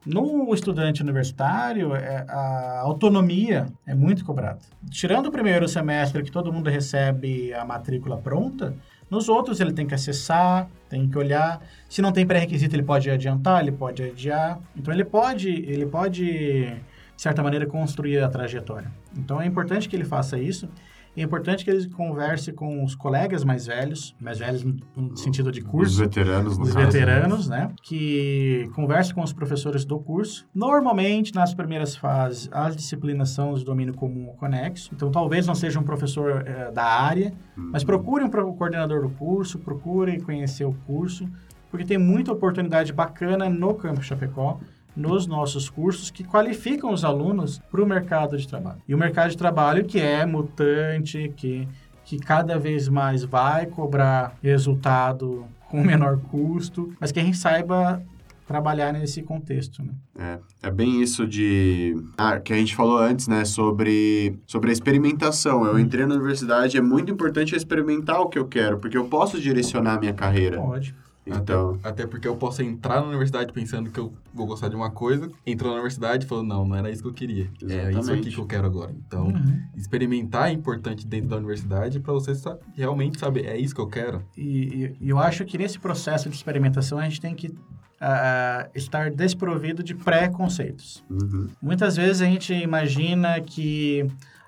No 0.05 0.53
estudante 0.55 1.03
universitário, 1.03 1.95
é, 1.95 2.25
a 2.29 2.81
autonomia 2.81 3.67
é 3.87 3.95
muito 3.95 4.25
cobrada. 4.25 4.61
Tirando 4.91 5.27
o 5.27 5.31
primeiro 5.31 5.69
semestre 5.69 6.23
que 6.23 6.31
todo 6.31 6.53
mundo 6.53 6.71
recebe 6.71 7.53
a 7.53 7.65
matrícula 7.65 8.17
pronta, 8.17 8.75
nos 9.11 9.29
outros 9.29 9.61
ele 9.61 9.73
tem 9.73 9.87
que 9.87 9.95
acessar, 9.95 10.69
tem 10.89 11.09
que 11.09 11.19
olhar. 11.19 11.61
Se 11.89 12.01
não 12.01 12.13
tem 12.13 12.27
pré-requisito, 12.27 12.77
ele 12.77 12.83
pode 12.83 13.11
adiantar, 13.11 13.61
ele 13.61 13.73
pode 13.73 14.03
adiar. 14.03 14.61
Então 14.77 14.95
ele 14.95 15.05
pode, 15.05 15.49
ele 15.49 15.85
pode, 15.85 16.25
de 16.25 16.83
certa 17.17 17.43
maneira, 17.43 17.67
construir 17.67 18.23
a 18.23 18.29
trajetória. 18.29 18.91
Então 19.17 19.41
é 19.41 19.47
importante 19.47 19.89
que 19.89 19.97
ele 19.97 20.05
faça 20.05 20.39
isso 20.39 20.69
é 21.17 21.23
importante 21.23 21.65
que 21.65 21.71
eles 21.71 21.87
converse 21.87 22.53
com 22.53 22.85
os 22.85 22.95
colegas 22.95 23.45
mais 23.45 23.67
velhos, 23.67 24.15
mais 24.21 24.39
velhos 24.39 24.65
no 24.97 25.17
sentido 25.17 25.51
de 25.51 25.61
curso. 25.61 25.93
Os 25.93 25.99
veteranos, 25.99 26.57
no 26.57 26.65
Os 26.65 26.73
caso. 26.73 26.87
veteranos, 26.87 27.49
né? 27.49 27.73
Que 27.83 28.71
converse 28.75 29.13
com 29.13 29.23
os 29.23 29.33
professores 29.33 29.85
do 29.85 29.99
curso. 29.99 30.47
Normalmente, 30.55 31.35
nas 31.35 31.53
primeiras 31.53 31.97
fases, 31.97 32.49
as 32.53 32.77
disciplinas 32.77 33.31
são 33.31 33.55
de 33.55 33.65
domínio 33.65 33.93
comum 33.95 34.29
ou 34.29 34.35
conexo. 34.35 34.91
Então, 34.95 35.11
talvez 35.11 35.47
não 35.47 35.55
seja 35.55 35.79
um 35.81 35.83
professor 35.83 36.43
eh, 36.47 36.71
da 36.71 36.85
área, 36.85 37.33
mas 37.57 37.83
procure 37.85 38.25
um 38.25 38.31
coordenador 38.31 39.03
do 39.03 39.11
curso, 39.11 39.59
procure 39.59 40.21
conhecer 40.21 40.65
o 40.65 40.73
curso, 40.87 41.29
porque 41.71 41.85
tem 41.85 41.99
muita 41.99 42.33
oportunidade 42.33 42.93
bacana 42.93 43.49
no 43.49 43.75
Campo 43.75 44.03
Chapecó, 44.03 44.59
nos 44.97 45.27
nossos 45.27 45.69
cursos, 45.69 46.11
que 46.11 46.25
qualificam 46.25 46.93
os 46.93 47.05
alunos 47.05 47.59
para 47.71 47.83
o 47.83 47.87
mercado 47.87 48.37
de 48.37 48.47
trabalho. 48.47 48.81
E 48.87 48.95
o 48.95 48.99
mercado 48.99 49.31
de 49.31 49.37
trabalho 49.37 49.85
que 49.85 49.99
é 49.99 50.27
mutante, 50.27 51.33
que, 51.37 51.67
que 52.05 52.19
cada 52.19 52.59
vez 52.59 52.89
mais 52.89 53.25
vai 53.25 53.67
cobrar 53.67 54.37
resultado 54.43 55.47
com 55.69 55.83
menor 55.85 56.19
custo, 56.19 56.93
mas 57.01 57.13
que 57.13 57.21
a 57.21 57.23
gente 57.23 57.37
saiba 57.37 58.03
trabalhar 58.47 58.93
nesse 58.93 59.23
contexto, 59.23 59.81
né? 59.81 59.93
É, 60.19 60.67
é 60.67 60.71
bem 60.73 61.01
isso 61.01 61.25
de... 61.25 61.97
Ah, 62.19 62.41
que 62.41 62.53
a 62.53 62.57
gente 62.57 62.75
falou 62.75 62.99
antes, 62.99 63.29
né? 63.29 63.45
Sobre, 63.45 64.37
sobre 64.45 64.71
a 64.71 64.73
experimentação. 64.73 65.65
Eu 65.65 65.79
entrei 65.79 66.05
na 66.05 66.17
universidade, 66.17 66.77
é 66.77 66.81
muito 66.81 67.13
importante 67.13 67.55
experimentar 67.55 68.21
o 68.21 68.29
que 68.29 68.37
eu 68.37 68.49
quero, 68.49 68.79
porque 68.79 68.99
eu 68.99 69.05
posso 69.05 69.41
direcionar 69.41 69.95
a 69.95 70.01
minha 70.01 70.13
carreira. 70.13 70.57
Pode. 70.57 70.93
Então, 71.27 71.79
Até 71.85 72.07
porque 72.07 72.27
eu 72.27 72.35
posso 72.37 72.63
entrar 72.63 73.01
na 73.01 73.07
universidade 73.09 73.53
pensando 73.53 73.91
que 73.91 74.01
eu 74.01 74.13
vou 74.35 74.47
gostar 74.47 74.69
de 74.69 74.75
uma 74.75 74.91
coisa, 74.91 75.31
entrou 75.47 75.69
na 75.71 75.75
universidade 75.77 76.25
e 76.25 76.29
falou, 76.29 76.43
não, 76.43 76.67
não 76.67 76.75
era 76.75 76.91
isso 76.91 77.03
que 77.03 77.09
eu 77.09 77.13
queria. 77.13 77.45
É 77.63 77.67
isso 77.67 77.67
Exatamente. 77.99 78.11
aqui 78.27 78.31
que 78.35 78.41
eu 78.41 78.47
quero 78.47 78.67
agora. 78.67 78.93
Então, 79.07 79.27
Uhum. 79.27 79.61
experimentar 79.77 80.49
é 80.49 80.53
importante 80.53 81.07
dentro 81.07 81.29
da 81.29 81.37
universidade 81.37 82.01
para 82.01 82.13
você 82.13 82.33
realmente 82.75 83.19
saber, 83.19 83.47
é 83.47 83.57
isso 83.57 83.75
que 83.75 83.81
eu 83.81 83.87
quero. 83.87 84.23
E, 84.37 84.95
e- 85.01 85.09
eu 85.09 85.19
acho 85.19 85.45
que 85.45 85.57
nesse 85.59 85.79
processo 85.79 86.29
de 86.29 86.35
experimentação 86.35 86.99
a 86.99 87.03
gente 87.05 87.21
tem 87.21 87.35
que 87.35 87.55
ah, 88.01 88.69
estar 88.75 89.11
desprovido 89.11 89.83
de 89.83 89.95
preconceitos. 89.95 91.05
uhum. 91.11 91.49
Muitas 91.61 91.97
vezes 91.97 92.23
a 92.23 92.25
gente 92.25 92.53
imagina 92.55 93.39
que, 93.43 94.07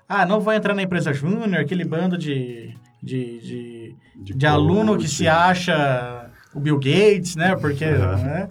ah, 0.09 0.25
não 0.25 0.39
vou 0.39 0.51
entrar 0.53 0.73
na 0.73 0.81
empresa 0.81 1.13
júnior, 1.13 1.61
aquele 1.61 1.85
bando 1.85 2.17
de, 2.17 2.75
de, 3.01 3.95
de, 4.15 4.33
de 4.33 4.45
aluno 4.47 4.97
que 4.97 5.07
se 5.07 5.27
acha 5.27 6.22
o 6.53 6.59
Bill 6.59 6.77
Gates, 6.77 7.35
né? 7.35 7.55
Porque 7.55 7.85
Uhum. 7.85 8.23
né? 8.23 8.49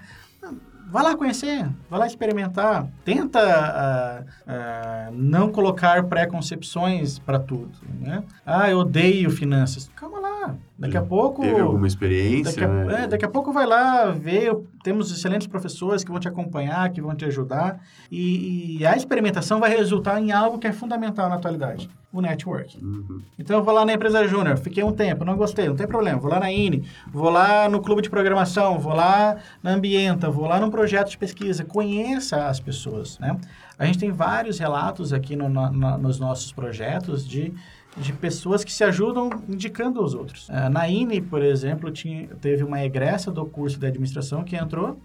vai 0.91 1.03
lá 1.03 1.17
conhecer, 1.17 1.67
vai 1.89 2.01
lá 2.01 2.07
experimentar, 2.07 2.87
tenta 3.03 3.39
ah, 3.41 4.25
ah, 4.47 5.09
não 5.11 5.51
colocar 5.51 6.03
preconcepções 6.05 7.19
para 7.19 7.39
tudo, 7.39 7.73
né? 7.99 8.23
Ah, 8.45 8.69
eu 8.69 8.79
odeio 8.81 9.31
finanças. 9.31 9.91
Calma 9.97 10.21
lá, 10.21 10.55
daqui 10.83 10.97
a 10.97 11.03
pouco 11.03 11.43
Teve 11.43 11.61
alguma 11.61 11.87
experiência, 11.87 12.53
Daqui 12.53 12.65
a, 12.65 12.69
né? 12.69 13.05
é, 13.05 13.07
daqui 13.07 13.25
a 13.25 13.29
pouco 13.29 13.53
vai 13.53 13.67
lá 13.67 14.11
ver, 14.11 14.55
temos 14.85 15.11
excelentes 15.11 15.47
professores 15.47 16.05
que 16.05 16.11
vão 16.11 16.21
te 16.21 16.29
acompanhar, 16.29 16.91
que 16.91 17.01
vão 17.01 17.15
te 17.15 17.25
ajudar, 17.25 17.81
e, 18.11 18.79
e 18.81 18.87
a 18.87 18.97
experimentação 18.97 19.61
vai 19.61 19.71
resultar 19.75 20.21
em 20.21 20.33
algo 20.33 20.59
que 20.59 20.67
é 20.67 20.73
fundamental 20.73 21.29
na 21.29 21.37
atualidade, 21.37 21.89
o 22.13 22.21
network. 22.21 22.79
Uhum. 22.85 23.21
Então 23.39 23.57
eu 23.59 23.65
vou 23.65 23.73
lá 23.73 23.85
na 23.85 23.93
empresa 23.95 24.27
júnior, 24.29 24.59
fiquei 24.59 24.83
um 24.85 24.93
tempo, 24.93 25.25
não 25.25 25.37
gostei, 25.37 25.69
não 25.69 25.77
tem 25.77 25.87
problema, 25.87 26.19
vou 26.19 26.31
lá 26.31 26.39
na 26.41 26.51
INE, 26.53 26.85
vou 27.11 27.31
lá 27.31 27.69
no 27.69 27.81
clube 27.81 28.03
de 28.03 28.11
programação, 28.11 28.79
vou 28.79 28.93
lá 28.95 29.37
na 29.63 29.73
Ambienta, 29.73 30.29
vou 30.31 30.47
lá 30.47 30.61
num 30.61 30.71
projeto 30.71 31.09
de 31.11 31.17
pesquisa, 31.19 31.65
conheça 31.65 32.47
as 32.49 32.61
pessoas, 32.61 33.19
né? 33.19 33.37
A 33.79 33.87
gente 33.87 33.99
tem 33.99 34.13
vários 34.13 34.59
relatos 34.59 35.13
aqui 35.13 35.35
no- 35.35 35.49
na- 35.49 35.97
nos 35.99 36.19
nossos 36.21 36.53
projetos 36.53 37.27
de, 37.27 37.53
de 37.97 38.13
pessoas 38.13 38.63
que 38.63 38.73
se 38.73 38.85
ajudam 38.85 39.29
indicando 39.49 39.99
aos 40.01 40.15
outros. 40.15 40.47
Ah, 40.51 40.71
na 40.73 40.89
INE, 40.89 41.21
por 41.21 41.43
exemplo, 41.43 41.91
tinha, 41.91 42.29
teve 42.41 42.65
uma 42.65 42.83
egressa 42.83 43.31
do 43.31 43.45
curso 43.47 43.79
de 43.79 43.87
administração 43.87 44.43
que 44.43 44.57
entrou, 44.57 44.99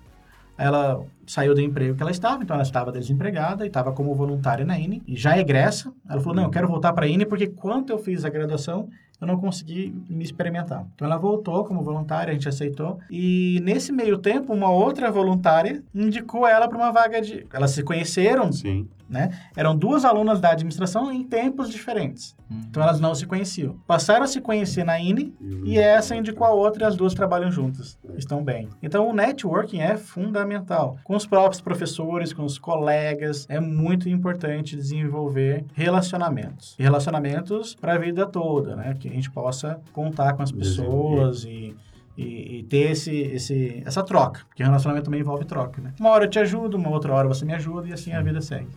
ela 0.58 1.06
saiu 1.27 1.53
do 1.53 1.62
emprego 1.62 1.95
que 1.95 2.01
ela 2.01 2.10
estava, 2.10 2.41
então 2.41 2.56
ela 2.56 2.63
estava 2.63 2.91
desempregada 2.91 3.63
e 3.63 3.67
estava 3.67 3.91
como 3.91 4.15
voluntária 4.15 4.65
na 4.65 4.80
INE, 4.80 5.03
e 5.06 5.15
já 5.15 5.38
egressa, 5.38 5.93
ela 6.10 6.19
falou, 6.19 6.36
não, 6.36 6.43
eu 6.43 6.49
quero 6.49 6.67
voltar 6.67 6.93
para 6.93 7.06
a 7.06 7.08
INE 7.08 7.25
porque 7.25 7.47
quando 7.47 7.91
eu 7.91 7.99
fiz 7.99 8.25
a 8.25 8.30
graduação, 8.30 8.89
eu 9.19 9.27
não 9.27 9.38
consegui 9.38 9.95
me 10.08 10.23
experimentar. 10.23 10.86
Então 10.93 11.08
ela 11.08 11.17
voltou 11.17 11.65
como 11.65 11.84
voluntária, 11.84 12.32
a 12.32 12.34
gente 12.34 12.47
aceitou, 12.47 12.99
e 13.10 13.60
nesse 13.63 13.91
meio 13.91 14.17
tempo, 14.17 14.53
uma 14.53 14.71
outra 14.71 15.12
voluntária 15.12 15.84
indicou 15.93 16.47
ela 16.47 16.67
para 16.67 16.77
uma 16.77 16.91
vaga 16.91 17.21
de... 17.21 17.45
Elas 17.51 17.71
se 17.71 17.84
conheceram, 17.84 18.51
Sim. 18.51 18.88
Né? 19.10 19.30
Eram 19.56 19.76
duas 19.76 20.06
alunas 20.06 20.39
da 20.39 20.52
administração 20.52 21.12
em 21.12 21.24
tempos 21.24 21.70
diferentes, 21.70 22.36
então 22.50 22.82
elas 22.84 23.00
não 23.00 23.13
se 23.15 23.26
conheciam. 23.26 23.78
Passaram 23.86 24.24
a 24.24 24.28
se 24.28 24.41
conhecer 24.41 24.84
na 24.84 25.00
INE, 25.00 25.34
e 25.63 25.78
essa 25.78 26.15
indicou 26.15 26.46
a 26.46 26.52
outra 26.52 26.84
e 26.84 26.88
as 26.88 26.96
duas 26.96 27.13
trabalham 27.13 27.52
juntas. 27.52 27.98
Estão 28.15 28.43
bem. 28.43 28.70
Então 28.82 29.10
o 29.10 29.13
networking 29.13 29.80
é 29.80 29.98
fundamental. 29.98 30.98
Com 31.04 31.15
os 31.15 31.26
próprios 31.26 31.62
professores, 31.62 32.34
com 32.34 32.43
os 32.43 32.58
colegas, 32.58 33.46
é 33.50 33.60
muito 33.60 34.10
importante 34.10 34.76
desenvolver 34.76 35.65
relacionamentos. 35.74 36.76
E 36.78 36.84
relacionamentos 36.84 37.76
para 37.76 37.93
a 37.93 37.98
vida 37.98 38.26
toda, 38.26 38.76
né? 38.76 38.96
Que 39.00 39.08
a 39.08 39.12
gente 39.12 39.30
possa 39.32 39.80
contar 39.93 40.34
com 40.34 40.43
as 40.43 40.52
pessoas 40.52 41.43
e, 41.43 41.76
e, 42.17 42.60
e 42.60 42.63
ter 42.63 42.91
esse, 42.91 43.15
esse, 43.15 43.84
essa 43.86 44.01
troca. 44.03 44.41
Porque 44.47 44.63
relacionamento 44.63 45.06
também 45.06 45.21
envolve 45.21 45.45
troca, 45.45 45.82
né? 45.82 45.93
Uma 45.99 46.10
hora 46.10 46.25
eu 46.25 46.30
te 46.30 46.39
ajudo, 46.39 46.75
uma 46.77 46.89
outra 46.89 47.13
hora 47.13 47.27
você 47.27 47.45
me 47.45 47.53
ajuda 47.53 47.88
e 47.88 47.93
assim 47.93 48.12
a 48.13 48.21
vida 48.21 48.41
segue. 48.41 48.69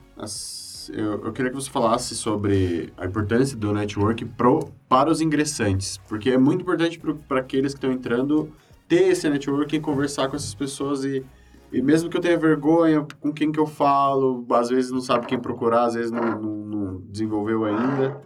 Eu, 0.93 1.25
eu 1.25 1.33
queria 1.33 1.51
que 1.51 1.57
você 1.57 1.71
falasse 1.71 2.17
sobre 2.17 2.93
a 2.97 3.07
importância 3.07 3.57
do 3.57 3.73
network 3.73 4.25
pro, 4.25 4.71
para 4.89 5.11
os 5.11 5.21
ingressantes, 5.21 5.99
porque 6.09 6.31
é 6.31 6.39
muito 6.39 6.63
importante 6.63 6.99
para 7.29 7.39
aqueles 7.41 7.73
que 7.75 7.79
estão 7.79 7.93
entrando 7.93 8.51
ter 8.89 9.09
esse 9.09 9.29
network 9.29 9.77
e 9.77 9.79
conversar 9.81 10.29
com 10.29 10.35
essas 10.35 10.53
pessoas 10.55 11.05
e, 11.05 11.25
e 11.73 11.81
mesmo 11.81 12.11
que 12.11 12.17
eu 12.17 12.21
tenha 12.21 12.37
vergonha 12.37 13.07
com 13.21 13.33
quem 13.33 13.53
que 13.53 13.61
eu 13.61 13.67
falo, 13.67 14.45
às 14.51 14.69
vezes 14.69 14.91
não 14.91 15.01
sabe 15.01 15.27
quem 15.27 15.39
procurar, 15.39 15.85
às 15.85 15.95
vezes 15.95 16.11
não, 16.11 16.23
não- 16.41 16.57
não 16.67 17.01
desenvolveu 17.09 17.65
ainda. 17.65 18.21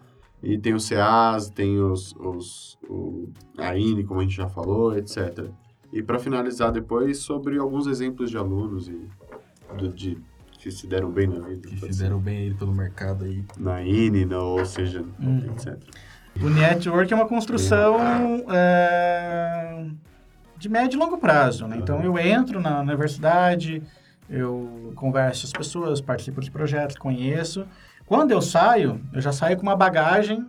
E 0.45 0.59
tem 0.59 0.75
os 0.75 0.89
CAs, 0.89 1.49
tem 1.49 1.81
os, 1.81 2.15
os 2.19 2.79
o, 2.89 3.31
a 3.59 3.77
INE, 3.77 4.05
como 4.05 4.21
a 4.21 4.23
gente 4.23 4.37
já 4.37 4.47
falou, 4.49 4.97
etc. 4.97 5.47
E 5.93 6.03
para 6.03 6.19
finalizar 6.19 6.71
depois, 6.71 7.19
sobre 7.19 7.59
alguns 7.59 7.87
exemplos 7.87 8.31
de 8.31 8.37
alunos 8.37 8.89
e 8.89 9.01
do- 9.79 9.89
de, 9.89 10.19
que 10.59 10.71
se 10.71 10.87
deram 10.87 11.11
bem 11.11 11.27
na 11.27 11.41
vida. 11.41 11.69
Que 11.69 11.77
fizeram 11.77 12.19
bem 12.19 12.39
aí 12.39 12.55
pelo 12.55 12.73
mercado 12.75 13.25
aí. 13.25 13.43
Na 13.59 13.83
INE, 13.83 14.25
na, 14.27 14.39
ou 14.41 14.65
seja, 14.67 15.05
Hum. 15.21 15.43
etc. 15.53 15.79
O 16.43 16.49
network 16.51 17.13
é 17.13 17.17
uma 17.17 17.29
construção 17.29 17.97
é, 18.51 19.87
de 20.59 20.69
médio 20.69 20.97
e 20.97 21.01
longo 21.01 21.17
prazo. 21.19 21.67
Né? 21.69 21.79
Então, 21.79 22.03
eu 22.03 22.19
entro 22.19 22.61
na 22.61 22.81
universidade, 22.81 23.83
eu 24.29 24.93
converso 24.97 25.43
com 25.43 25.47
as 25.47 25.53
pessoas, 25.53 26.01
participo 26.01 26.41
dos 26.41 26.49
projetos, 26.49 26.97
conheço. 26.97 27.67
Quando 28.07 28.31
eu 28.33 28.41
saio, 28.43 29.01
eu 29.13 29.21
já 29.21 29.33
saio 29.33 29.57
com 29.57 29.63
uma 29.63 29.77
bagagem 29.77 30.47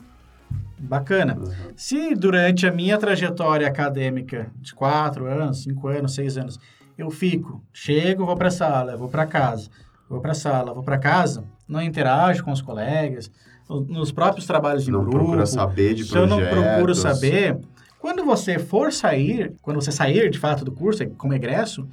bacana. 0.78 1.36
Uhum. 1.38 1.54
Se 1.76 2.14
durante 2.16 2.68
a 2.68 2.72
minha 2.72 2.98
trajetória 2.98 3.68
acadêmica 3.68 4.52
de 4.60 4.74
quatro 4.74 5.26
anos, 5.26 5.64
cinco 5.64 5.88
anos, 5.88 6.14
seis 6.14 6.38
anos, 6.38 6.60
eu 6.98 7.10
fico, 7.10 7.64
chego, 7.74 8.26
vou 8.26 8.36
para 8.36 8.50
a 8.50 8.52
sala, 8.52 8.98
vou 8.98 9.08
para 9.08 9.26
casa, 9.26 9.70
vou 10.10 10.20
para 10.20 10.32
a 10.32 10.36
sala, 10.36 10.74
vou 10.74 10.84
para 10.84 10.98
casa, 10.98 11.44
não 11.68 11.82
interajo 11.82 12.44
com 12.44 12.52
os 12.52 12.62
colegas, 12.62 13.32
no- 13.70 13.82
nos 13.82 14.12
próprios 14.12 14.46
trabalhos 14.46 14.84
de 14.84 14.92
Não 14.92 15.02
grupo, 15.02 15.18
procura 15.18 15.46
saber 15.46 15.94
de 15.94 16.04
se 16.06 16.16
eu 16.16 16.28
não 16.28 16.38
projetos. 16.38 16.64
procuro 16.64 16.96
saber, 16.96 17.58
quando 18.00 18.24
você 18.24 18.60
for 18.60 18.92
sair, 18.94 19.54
quando 19.62 19.82
você 19.82 19.92
sair 19.92 20.30
de 20.30 20.38
fato 20.38 20.64
do 20.64 20.72
curso, 20.72 21.06
como 21.18 21.34
egresso, 21.34 21.88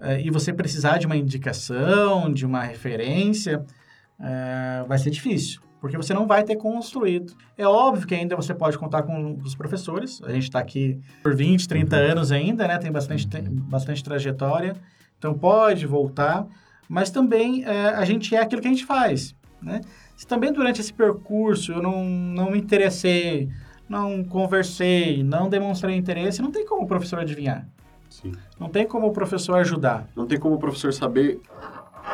eh, 0.00 0.22
e 0.22 0.30
você 0.30 0.52
precisar 0.52 0.98
de 0.98 1.06
uma 1.06 1.16
indicação, 1.16 2.32
de 2.32 2.46
uma 2.46 2.62
referência, 2.62 3.62
eh, 4.22 4.84
vai 4.86 4.98
ser 4.98 5.10
difícil, 5.10 5.60
porque 5.80 5.96
você 5.96 6.12
não 6.12 6.26
vai 6.26 6.44
ter 6.44 6.56
construído. 6.56 7.34
É 7.56 7.66
óbvio 7.66 8.06
que 8.06 8.14
ainda 8.14 8.36
você 8.36 8.54
pode 8.54 8.76
contar 8.78 9.02
com 9.02 9.38
os 9.42 9.54
professores, 9.54 10.20
a 10.22 10.32
gente 10.32 10.44
está 10.44 10.58
aqui 10.58 11.00
por 11.22 11.34
20, 11.34 11.66
30 11.66 11.96
anos 11.96 12.30
ainda, 12.30 12.68
né? 12.68 12.78
Tem 12.78 12.92
bastante, 12.92 13.26
tem 13.26 13.44
bastante 13.44 14.04
trajetória, 14.04 14.76
então 15.18 15.32
pode 15.32 15.86
voltar, 15.86 16.46
mas 16.88 17.10
também 17.10 17.64
é, 17.64 17.88
a 17.88 18.04
gente 18.04 18.34
é 18.34 18.40
aquilo 18.40 18.60
que 18.60 18.68
a 18.68 18.70
gente 18.70 18.84
faz, 18.84 19.34
né? 19.62 19.80
Se 20.16 20.26
também 20.26 20.52
durante 20.52 20.80
esse 20.80 20.92
percurso 20.92 21.72
eu 21.72 21.82
não, 21.82 22.04
não 22.04 22.50
me 22.50 22.58
interessei, 22.58 23.48
não 23.88 24.22
conversei, 24.22 25.22
não 25.24 25.48
demonstrei 25.48 25.96
interesse, 25.96 26.42
não 26.42 26.52
tem 26.52 26.66
como 26.66 26.82
o 26.82 26.86
professor 26.86 27.18
adivinhar. 27.18 27.66
Sim. 28.10 28.32
Não 28.58 28.68
tem 28.68 28.86
como 28.86 29.06
o 29.06 29.12
professor 29.12 29.56
ajudar. 29.56 30.06
Não 30.14 30.26
tem 30.26 30.38
como 30.38 30.56
o 30.56 30.58
professor 30.58 30.92
saber 30.92 31.40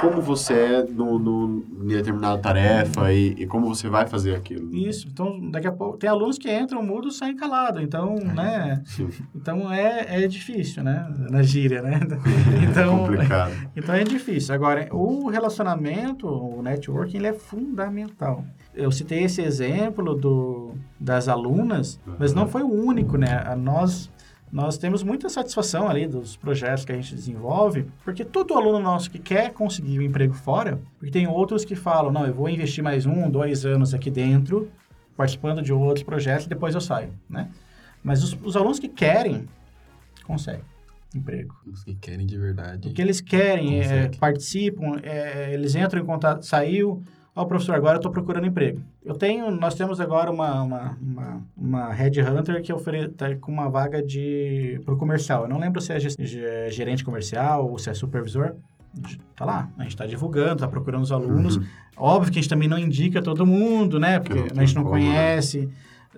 como 0.01 0.21
você 0.21 0.53
é 0.53 0.85
no, 0.85 1.19
no, 1.19 1.65
em 1.83 1.87
determinada 1.89 2.39
tarefa 2.39 3.13
e, 3.13 3.29
e 3.39 3.47
como 3.47 3.67
você 3.67 3.89
vai 3.89 4.07
fazer 4.07 4.35
aquilo. 4.35 4.75
Isso. 4.75 5.09
Então, 5.09 5.51
daqui 5.51 5.67
a 5.67 5.73
pouco, 5.73 5.97
tem 5.97 6.09
alunos 6.09 6.39
que 6.39 6.53
entram 6.53 6.83
mudo 6.83 7.09
e 7.09 7.13
saem 7.13 7.37
calado. 7.37 7.81
Então, 7.81 8.15
né? 8.17 8.83
Sim. 8.85 9.09
Então, 9.35 9.73
é, 9.73 10.25
é 10.25 10.29
difícil, 10.29 10.83
né? 10.83 11.07
Na 11.31 11.43
gíria, 11.43 11.83
né? 11.83 12.01
é 12.01 12.65
Então, 12.71 12.99
complicado. 12.99 13.53
então, 13.75 13.95
é 13.95 14.05
difícil. 14.05 14.55
Agora, 14.55 14.89
o 14.93 15.29
relacionamento, 15.29 16.27
o 16.29 16.63
networking, 16.63 17.17
ele 17.19 17.29
é 17.29 17.33
fundamental. 17.33 18.45
Eu 18.75 18.93
citei 18.93 19.25
esse 19.25 19.41
exemplo 19.41 20.15
do, 20.15 20.75
das 21.01 21.29
alunas, 21.29 21.99
mas 22.19 22.35
não 22.35 22.47
foi 22.47 22.63
o 22.63 22.71
único, 22.71 23.17
né? 23.17 23.43
Nós 23.57 24.11
nós 24.53 24.79
temos 24.79 25.03
muita 25.03 25.29
satisfação 25.29 25.89
ali 25.89 26.07
dos 26.07 26.37
projetos 26.37 26.85
que 26.85 26.93
a 26.93 26.95
gente 26.95 27.15
desenvolve, 27.15 27.87
porque 28.05 28.25
todo 28.25 28.55
aluno 28.55 28.79
nosso 28.79 29.11
que 29.11 29.19
quer 29.19 29.53
conseguir 29.53 29.99
um 29.99 30.03
emprego 30.03 30.35
fora, 30.35 30.81
porque 30.99 31.11
tem 31.11 31.27
outros 31.27 31.65
que 31.65 31.75
falam, 31.75 32.13
não, 32.13 32.27
eu 32.27 32.33
vou 32.33 32.49
investir 32.49 32.83
mais 32.83 33.07
um, 33.07 33.29
dois 33.29 33.67
anos 33.67 33.93
aqui 33.93 34.11
dentro, 34.11 34.71
participando 35.17 35.63
de 35.63 35.73
outros 35.73 36.03
projetos 36.03 36.47
e 36.47 36.49
depois 36.49 36.75
eu 36.75 36.81
saio, 36.81 37.13
né? 37.29 37.51
Mas 38.03 38.23
os, 38.23 38.39
os 38.43 38.57
alunos 38.57 38.79
que 38.79 38.89
querem, 38.89 39.49
conseguem 40.25 40.63
emprego. 41.15 41.55
Os 41.67 41.83
que 41.83 41.95
querem 41.95 42.27
de 42.27 42.39
verdade. 42.39 42.89
O 42.89 42.93
que 42.93 43.01
eles 43.01 43.21
querem, 43.21 43.81
é, 43.81 44.09
participam, 44.19 45.01
é, 45.03 45.53
eles 45.53 45.75
entram 45.75 46.01
em 46.01 46.05
contato, 46.05 46.45
saiu, 46.45 47.03
ó, 47.37 47.45
professor, 47.45 47.75
agora 47.75 47.95
eu 47.95 47.99
estou 47.99 48.11
procurando 48.11 48.47
emprego. 48.47 48.81
Eu 49.05 49.15
tenho, 49.15 49.51
nós 49.51 49.75
temos 49.75 50.01
agora 50.01 50.31
uma, 50.31 50.63
uma, 50.63 50.99
uma, 51.01 51.43
uma 51.57 51.93
headhunter 51.93 52.61
que 52.63 52.73
oferece 52.73 53.09
tá 53.11 53.37
com 53.37 53.53
uma 53.53 53.69
vaga 53.69 54.03
de 54.03 54.81
pro 54.85 54.97
comercial. 54.97 55.43
Eu 55.43 55.49
não 55.49 55.59
lembro 55.59 55.81
se 55.81 55.93
é 55.93 56.71
gerente 56.71 57.05
comercial 57.05 57.71
ou 57.71 57.79
se 57.79 57.91
é 57.91 57.95
supervisor. 57.95 58.55
Tá 59.37 59.45
lá, 59.45 59.69
a 59.77 59.83
gente 59.83 59.93
está 59.93 60.07
divulgando, 60.07 60.55
está 60.55 60.67
procurando 60.69 61.03
os 61.03 61.13
alunos. 61.13 61.61
Óbvio 61.97 62.33
que 62.33 62.39
a 62.39 62.43
gente 62.43 62.49
também 62.51 62.67
não 62.69 62.79
indica 62.79 63.21
todo 63.21 63.45
mundo, 63.47 64.01
né? 64.01 64.19
Porque 64.19 64.39
a 64.59 64.65
gente 64.65 64.75
não 64.75 64.85
como, 64.85 64.97
né? 64.97 65.03
conhece, 65.05 65.69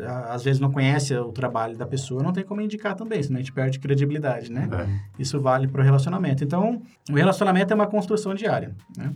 a- 0.00 0.32
às 0.34 0.44
vezes 0.44 0.60
não 0.60 0.70
conhece 0.70 1.12
o 1.16 1.32
trabalho 1.32 1.76
da 1.76 1.84
pessoa, 1.86 2.22
não 2.22 2.32
tem 2.32 2.44
como 2.44 2.60
indicar 2.60 2.94
também, 2.94 3.20
senão 3.20 3.38
a 3.38 3.42
gente 3.42 3.52
perde 3.52 3.80
credibilidade, 3.80 4.52
né? 4.52 4.68
É. 4.72 5.20
Isso 5.20 5.40
vale 5.40 5.66
para 5.66 5.80
o 5.80 5.84
relacionamento. 5.84 6.44
Então, 6.44 6.80
o 7.10 7.14
relacionamento 7.14 7.72
é 7.72 7.74
uma 7.74 7.86
construção 7.88 8.32
diária. 8.32 8.72
Né? 8.96 9.12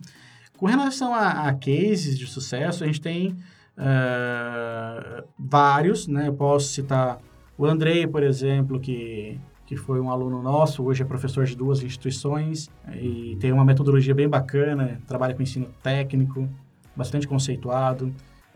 Com 0.63 0.69
relação 0.69 1.13
a, 1.13 1.49
a 1.49 1.55
cases 1.55 2.17
de 2.17 2.25
sucesso, 2.25 2.85
a 2.85 2.87
gente 2.87 3.01
tem 3.01 3.35
ah, 3.77 5.25
vários, 5.37 6.07
né? 6.07 6.29
Eu 6.29 6.35
posso 6.35 6.69
citar 6.69 7.19
o 7.59 7.67
Andrei, 7.67 8.07
por 8.07 8.23
exemplo, 8.23 8.79
que, 8.79 9.41
que 9.67 9.75
foi 9.77 9.99
um 10.01 10.09
aluno 10.09 10.41
nosso, 10.41 10.85
hoje 10.85 11.03
é 11.03 11.05
professor 11.05 11.45
de 11.47 11.57
duas 11.57 11.83
instituições 11.83 12.71
e 12.95 13.37
tem 13.41 13.51
uma 13.51 13.65
metodologia 13.65 14.15
bem 14.15 14.29
bacana, 14.29 15.01
trabalha 15.05 15.35
com 15.35 15.43
ensino 15.43 15.67
técnico, 15.83 16.49
bastante 16.95 17.27
conceituado. 17.27 18.15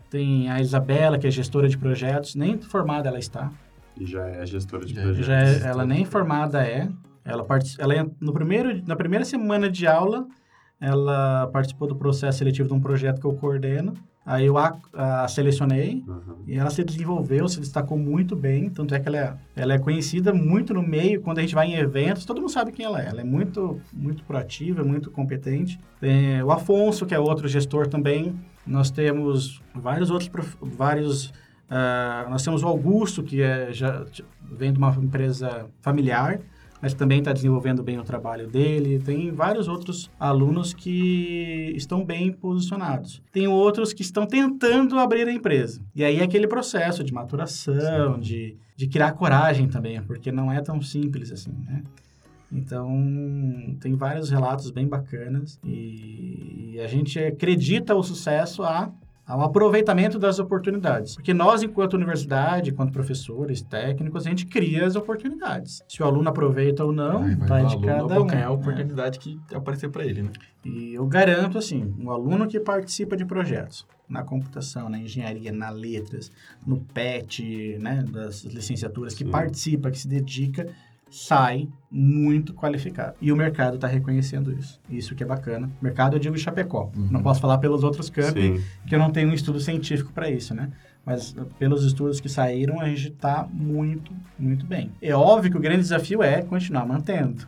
Tem 0.09 0.49
a 0.49 0.61
Isabela, 0.61 1.17
que 1.17 1.27
é 1.27 1.29
gestora 1.31 1.67
de 1.67 1.77
projetos, 1.77 2.35
nem 2.35 2.57
formada 2.57 3.09
ela 3.09 3.19
está, 3.19 3.51
E 3.99 4.05
já 4.05 4.25
é 4.29 4.45
gestora 4.45 4.85
de 4.85 4.93
Já- 4.95 5.01
projetos. 5.01 5.25
já 5.27 5.67
é- 5.67 5.69
ela 5.71 5.85
nem 5.85 6.05
formada 6.05 6.63
é. 6.65 6.87
Ela, 7.25 7.43
partici- 7.43 7.75
ela 7.81 7.93
é- 7.93 8.05
no 8.21 8.31
primeiro, 8.31 8.81
na 8.87 8.95
primeira 8.95 9.25
semana 9.25 9.69
de 9.69 9.85
aula, 9.85 10.25
ela 10.79 11.47
participou 11.47 11.87
do 11.87 11.95
processo 11.95 12.37
seletivo 12.39 12.67
de 12.67 12.73
um 12.73 12.79
projeto 12.79 13.19
que 13.19 13.25
eu 13.25 13.33
coordeno. 13.33 13.93
Aí 14.25 14.45
eu 14.45 14.57
a, 14.57 14.77
a 14.93 15.27
selecionei 15.29 16.03
Uhum. 16.05 16.43
e 16.45 16.55
ela 16.57 16.69
se 16.69 16.83
desenvolveu, 16.83 17.47
se 17.47 17.61
destacou 17.61 17.97
muito 17.97 18.35
bem. 18.35 18.69
Tanto 18.69 18.93
é 18.93 18.99
que 18.99 19.07
ela 19.07 19.17
é, 19.17 19.33
ela 19.55 19.73
é 19.73 19.79
conhecida 19.79 20.33
muito 20.33 20.73
no 20.73 20.83
meio. 20.83 21.21
Quando 21.21 21.37
a 21.37 21.41
gente 21.41 21.55
vai 21.55 21.67
em 21.67 21.75
eventos, 21.75 22.25
todo 22.25 22.41
mundo 22.41 22.51
sabe 22.51 22.73
quem 22.73 22.85
ela 22.85 23.01
é. 23.01 23.07
Ela 23.07 23.21
é 23.21 23.23
muito, 23.23 23.79
muito 23.93 24.23
proativa, 24.25 24.83
muito 24.83 25.09
competente. 25.09 25.79
Tem 26.01 26.43
o 26.43 26.51
Afonso, 26.51 27.05
que 27.05 27.15
é 27.15 27.19
outro 27.19 27.47
gestor 27.47 27.87
também. 27.87 28.35
Nós 28.65 28.91
temos 28.91 29.61
vários 29.73 30.11
outros, 30.11 30.29
vários... 30.61 31.33
ah, 31.69 32.27
nós 32.29 32.43
temos 32.43 32.63
o 32.63 32.67
Augusto, 32.67 33.23
que 33.23 33.41
é, 33.41 33.71
já 33.71 34.05
vem 34.51 34.73
de 34.73 34.77
uma 34.77 34.89
empresa 35.01 35.67
familiar, 35.81 36.41
mas 36.81 36.93
também 36.93 37.19
está 37.19 37.33
desenvolvendo 37.33 37.83
bem 37.83 37.99
o 37.99 38.03
trabalho 38.03 38.47
dele. 38.47 38.99
Tem 38.99 39.31
vários 39.31 39.67
outros 39.67 40.09
alunos 40.19 40.73
que 40.73 41.73
estão 41.75 42.05
bem 42.05 42.31
posicionados. 42.31 43.21
Tem 43.31 43.47
outros 43.47 43.93
que 43.93 44.01
estão 44.01 44.25
tentando 44.25 44.97
abrir 44.99 45.27
a 45.27 45.31
empresa. 45.31 45.81
E 45.95 46.03
aí 46.03 46.19
é 46.19 46.23
aquele 46.23 46.47
processo 46.47 47.03
de 47.03 47.13
maturação, 47.13 48.19
de, 48.19 48.55
de 48.75 48.87
criar 48.87 49.13
coragem 49.13 49.67
também, 49.67 50.01
porque 50.03 50.31
não 50.31 50.51
é 50.51 50.61
tão 50.61 50.81
simples 50.81 51.31
assim, 51.31 51.53
né? 51.65 51.83
Então, 52.51 53.75
tem 53.81 53.93
vários 53.95 54.29
relatos 54.29 54.71
bem 54.71 54.87
bacanas 54.87 55.59
e 55.65 56.79
a 56.81 56.87
gente 56.87 57.19
acredita 57.19 57.93
o 57.93 58.01
sucesso 58.01 58.63
a 58.63 58.89
ao 59.27 59.41
aproveitamento 59.41 60.17
das 60.17 60.39
oportunidades. 60.39 61.15
Porque 61.15 61.33
nós, 61.33 61.61
enquanto 61.61 61.95
universidade, 61.95 62.71
enquanto 62.71 62.93
professores, 62.93 63.61
técnicos, 63.61 64.25
a 64.25 64.29
gente 64.29 64.45
cria 64.45 64.85
as 64.85 64.95
oportunidades. 64.95 65.83
Se 65.87 66.01
o 66.01 66.05
aluno 66.05 66.29
aproveita 66.29 66.85
ou 66.85 66.93
não, 66.93 67.23
do 67.35 67.45
de 67.45 67.51
aluno 67.53 67.81
cada 67.85 68.03
um. 68.05 68.21
abocanhar 68.21 68.47
a 68.47 68.51
É. 68.51 68.53
oportunidade 68.53 69.19
que 69.19 69.37
aparecer 69.53 69.89
para 69.89 70.05
ele, 70.05 70.23
né? 70.23 70.31
E 70.63 70.93
eu 70.93 71.05
garanto, 71.05 71.57
assim, 71.57 71.93
um 71.99 72.09
aluno 72.09 72.47
que 72.47 72.59
participa 72.59 73.17
de 73.17 73.25
projetos 73.25 73.85
na 74.07 74.23
computação, 74.23 74.87
na 74.87 74.97
engenharia, 74.97 75.51
na 75.51 75.69
letras, 75.69 76.31
no 76.65 76.77
PET, 76.79 77.77
né, 77.79 78.03
das 78.09 78.43
licenciaturas, 78.45 79.13
que 79.13 79.25
Sim. 79.25 79.31
participa, 79.31 79.91
que 79.91 79.99
se 79.99 80.07
dedica, 80.07 80.67
sai 81.09 81.67
muito 81.89 82.53
qualificado. 82.53 83.15
E 83.21 83.31
o 83.31 83.35
mercado 83.35 83.75
está 83.75 83.87
reconhecendo 83.87 84.51
isso. 84.51 84.79
Isso 84.89 85.15
que 85.15 85.23
é 85.23 85.25
bacana. 85.25 85.69
Mercado, 85.81 86.15
eu 86.15 86.19
digo 86.19 86.37
Chapecó. 86.37 86.91
Uhum. 86.95 87.07
Não 87.11 87.21
posso 87.23 87.39
falar 87.39 87.57
pelos 87.59 87.83
outros 87.83 88.09
campi, 88.09 88.57
Sim. 88.57 88.63
que 88.87 88.93
eu 88.93 88.99
não 88.99 89.09
tenho 89.11 89.29
um 89.29 89.33
estudo 89.33 89.59
científico 89.59 90.11
para 90.11 90.29
isso, 90.29 90.53
né? 90.53 90.69
Mas 91.05 91.31
uh, 91.31 91.45
pelos 91.57 91.83
estudos 91.85 92.19
que 92.19 92.27
saíram, 92.27 92.81
a 92.81 92.89
gente 92.89 93.09
está 93.09 93.47
muito, 93.51 94.11
muito 94.37 94.65
bem. 94.65 94.91
É 95.01 95.15
óbvio 95.15 95.51
que 95.51 95.57
o 95.57 95.61
grande 95.61 95.79
desafio 95.81 96.21
é 96.21 96.41
continuar 96.41 96.85
mantendo, 96.85 97.47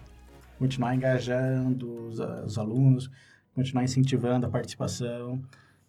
continuar 0.57 0.95
engajando 0.95 2.07
os, 2.07 2.21
a- 2.21 2.43
os 2.45 2.57
alunos, 2.57 3.11
continuar 3.53 3.83
incentivando 3.83 4.45
a 4.45 4.49
participação. 4.49 5.41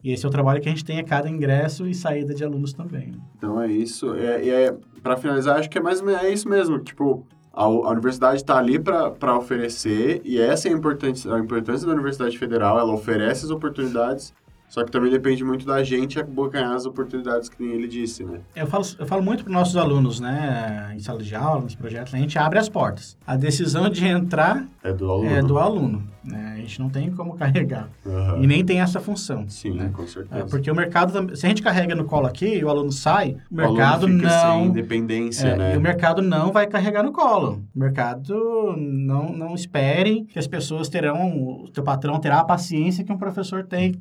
E 0.02 0.10
esse 0.12 0.24
é 0.24 0.28
o 0.28 0.32
trabalho 0.32 0.60
que 0.60 0.68
a 0.68 0.72
gente 0.72 0.84
tem 0.84 0.98
a 0.98 1.04
cada 1.04 1.28
ingresso 1.28 1.86
e 1.86 1.94
saída 1.94 2.34
de 2.34 2.42
alunos 2.42 2.72
também. 2.72 3.12
Então 3.36 3.60
é 3.60 3.70
isso. 3.70 4.14
É, 4.14 4.44
e 4.44 4.50
é, 4.50 4.74
para 5.02 5.16
finalizar, 5.16 5.58
acho 5.58 5.70
que 5.70 5.78
é 5.78 5.80
mais 5.80 6.00
ou 6.00 6.06
menos- 6.06 6.22
é 6.22 6.32
isso 6.32 6.48
mesmo. 6.48 6.78
Tipo, 6.80 7.24
a, 7.52 7.68
universidade 7.68 8.36
está 8.36 8.56
ali 8.56 8.78
para 8.78 9.36
oferecer, 9.36 10.20
e 10.24 10.40
essa 10.40 10.68
é 10.68 10.72
a 10.72 10.74
importância, 10.74 11.34
a 11.34 11.38
importância 11.38 11.86
da 11.86 11.92
Universidade 11.92 12.38
Federal. 12.38 12.78
Ela 12.78 12.92
oferece 12.92 13.44
as 13.44 13.50
oportunidades, 13.50 14.32
só 14.70 14.82
que 14.84 14.90
também 14.90 15.10
depende 15.10 15.44
muito 15.44 15.66
da 15.66 15.82
gente 15.84 16.18
abocanhar 16.18 16.72
as 16.72 16.86
oportunidades 16.86 17.48
que 17.50 17.62
ele 17.62 17.86
disse, 17.86 18.24
né? 18.24 18.40
Eu 18.56 18.66
falo, 18.66 18.84
eu 18.98 19.04
falo 19.06 19.22
muito 19.22 19.42
para 19.44 19.50
os 19.50 19.54
nossos 19.54 19.76
alunos, 19.76 20.18
né, 20.20 20.92
em 20.96 21.00
sala 21.00 21.22
de 21.22 21.34
aula, 21.34 21.60
nos 21.60 21.74
projetos, 21.74 22.14
a 22.14 22.18
gente 22.18 22.38
abre 22.38 22.58
as 22.58 22.68
portas. 22.68 23.18
A 23.26 23.36
decisão 23.36 23.90
de 23.90 24.06
entrar 24.06 24.64
É 24.82 24.92
do 24.92 25.10
aluno. 25.10 25.28
é 25.30 25.42
do 25.42 25.58
aluno, 25.58 26.02
né? 26.24 26.54
A 26.54 26.60
gente 26.60 26.80
não 26.80 26.88
tem 26.88 27.10
como 27.10 27.34
carregar. 27.36 27.88
Aham. 28.06 28.38
E 28.42 28.46
nem 28.46 28.64
tem 28.64 28.80
essa 28.80 29.00
função. 29.00 29.44
Sim, 29.48 29.72
né? 29.72 29.90
com 29.92 30.04
É, 30.04 30.06
certeza. 30.06 30.46
porque 30.46 30.70
o 30.70 30.74
mercado, 30.74 31.36
se 31.36 31.44
a 31.44 31.48
gente 31.48 31.62
carrega 31.62 31.94
no 31.94 32.04
colo 32.04 32.26
aqui 32.26 32.46
e 32.58 32.64
o 32.64 32.68
aluno 32.70 32.92
sai, 32.92 33.36
o 33.50 33.54
O 33.54 33.56
mercado 33.56 34.06
não. 34.06 34.66
independência, 34.66 35.48
é, 35.48 35.56
né? 35.56 35.74
E 35.74 35.76
o 35.76 35.80
mercado 35.80 36.22
não 36.22 36.52
vai 36.52 36.66
carregar 36.68 37.02
no 37.02 37.12
colo. 37.12 37.60
O 37.74 37.78
mercado 37.78 38.74
não, 38.78 39.32
não 39.32 39.54
espere 39.54 40.24
que 40.26 40.38
as 40.38 40.46
pessoas 40.46 40.88
terão, 40.88 41.36
o 41.64 41.68
teu 41.72 41.82
patrão 41.82 42.20
terá 42.20 42.38
a 42.38 42.44
paciência 42.44 43.02
que 43.02 43.12
um 43.12 43.18
professor 43.18 43.64
tem, 43.64 43.98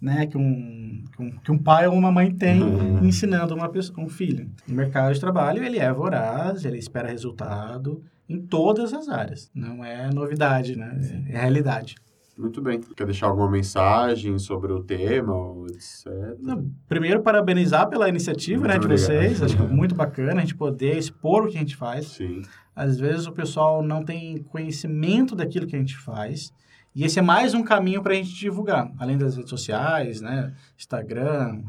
né? 0.00 0.26
Que 0.26 0.36
um, 0.38 1.04
que 1.14 1.22
um, 1.22 1.30
que 1.38 1.52
um 1.52 1.58
pai 1.58 1.86
ou 1.86 1.94
uma 1.94 2.10
mãe 2.10 2.32
tem 2.34 2.62
Uhum. 2.62 3.04
ensinando 3.04 3.54
uma 3.54 3.68
pessoa, 3.68 4.00
um 4.00 4.08
filho. 4.08 4.48
O 4.68 4.72
mercado 4.72 5.12
de 5.12 5.20
trabalho, 5.20 5.62
ele 5.62 5.78
é 5.78 5.92
voraz, 5.92 6.64
ele 6.64 6.78
espera 6.78 7.08
resultado 7.08 8.02
em 8.28 8.40
todas 8.40 8.92
as 8.94 9.08
áreas. 9.08 9.50
Não 9.54 9.84
é 9.84 10.08
novidade, 10.12 10.76
né? 10.76 10.98
É 11.28 11.38
realidade. 11.40 11.96
Muito 12.38 12.62
bem. 12.62 12.80
Quer 12.96 13.04
deixar 13.04 13.26
alguma 13.26 13.50
mensagem 13.50 14.38
sobre 14.38 14.72
o 14.72 14.82
tema, 14.82 15.34
etc? 15.74 16.06
Não, 16.40 16.70
Primeiro, 16.88 17.20
parabenizar 17.22 17.86
pela 17.90 18.08
iniciativa 18.08 18.60
Muito 18.60 18.68
né, 18.72 18.78
de 18.78 18.86
obrigado. 18.86 19.06
vocês. 19.06 19.42
Acho 19.42 19.56
que 19.56 19.62
é 19.62 19.66
muito 19.66 19.94
bacana 19.96 20.38
a 20.38 20.40
gente 20.40 20.54
poder 20.54 20.96
expor 20.96 21.44
o 21.44 21.48
que 21.50 21.56
a 21.56 21.60
gente 21.60 21.76
faz. 21.76 22.06
Sim. 22.06 22.40
Às 22.74 22.98
vezes 22.98 23.26
o 23.26 23.32
pessoal 23.32 23.82
não 23.82 24.02
tem 24.02 24.42
conhecimento 24.44 25.36
daquilo 25.36 25.66
que 25.66 25.76
a 25.76 25.78
gente 25.78 25.98
faz. 25.98 26.50
E 26.94 27.04
esse 27.04 27.18
é 27.18 27.22
mais 27.22 27.54
um 27.54 27.62
caminho 27.62 28.02
para 28.02 28.12
a 28.12 28.16
gente 28.16 28.34
divulgar. 28.34 28.90
Além 28.98 29.16
das 29.16 29.36
redes 29.36 29.50
sociais, 29.50 30.20
né? 30.20 30.52
Instagram, 30.76 31.62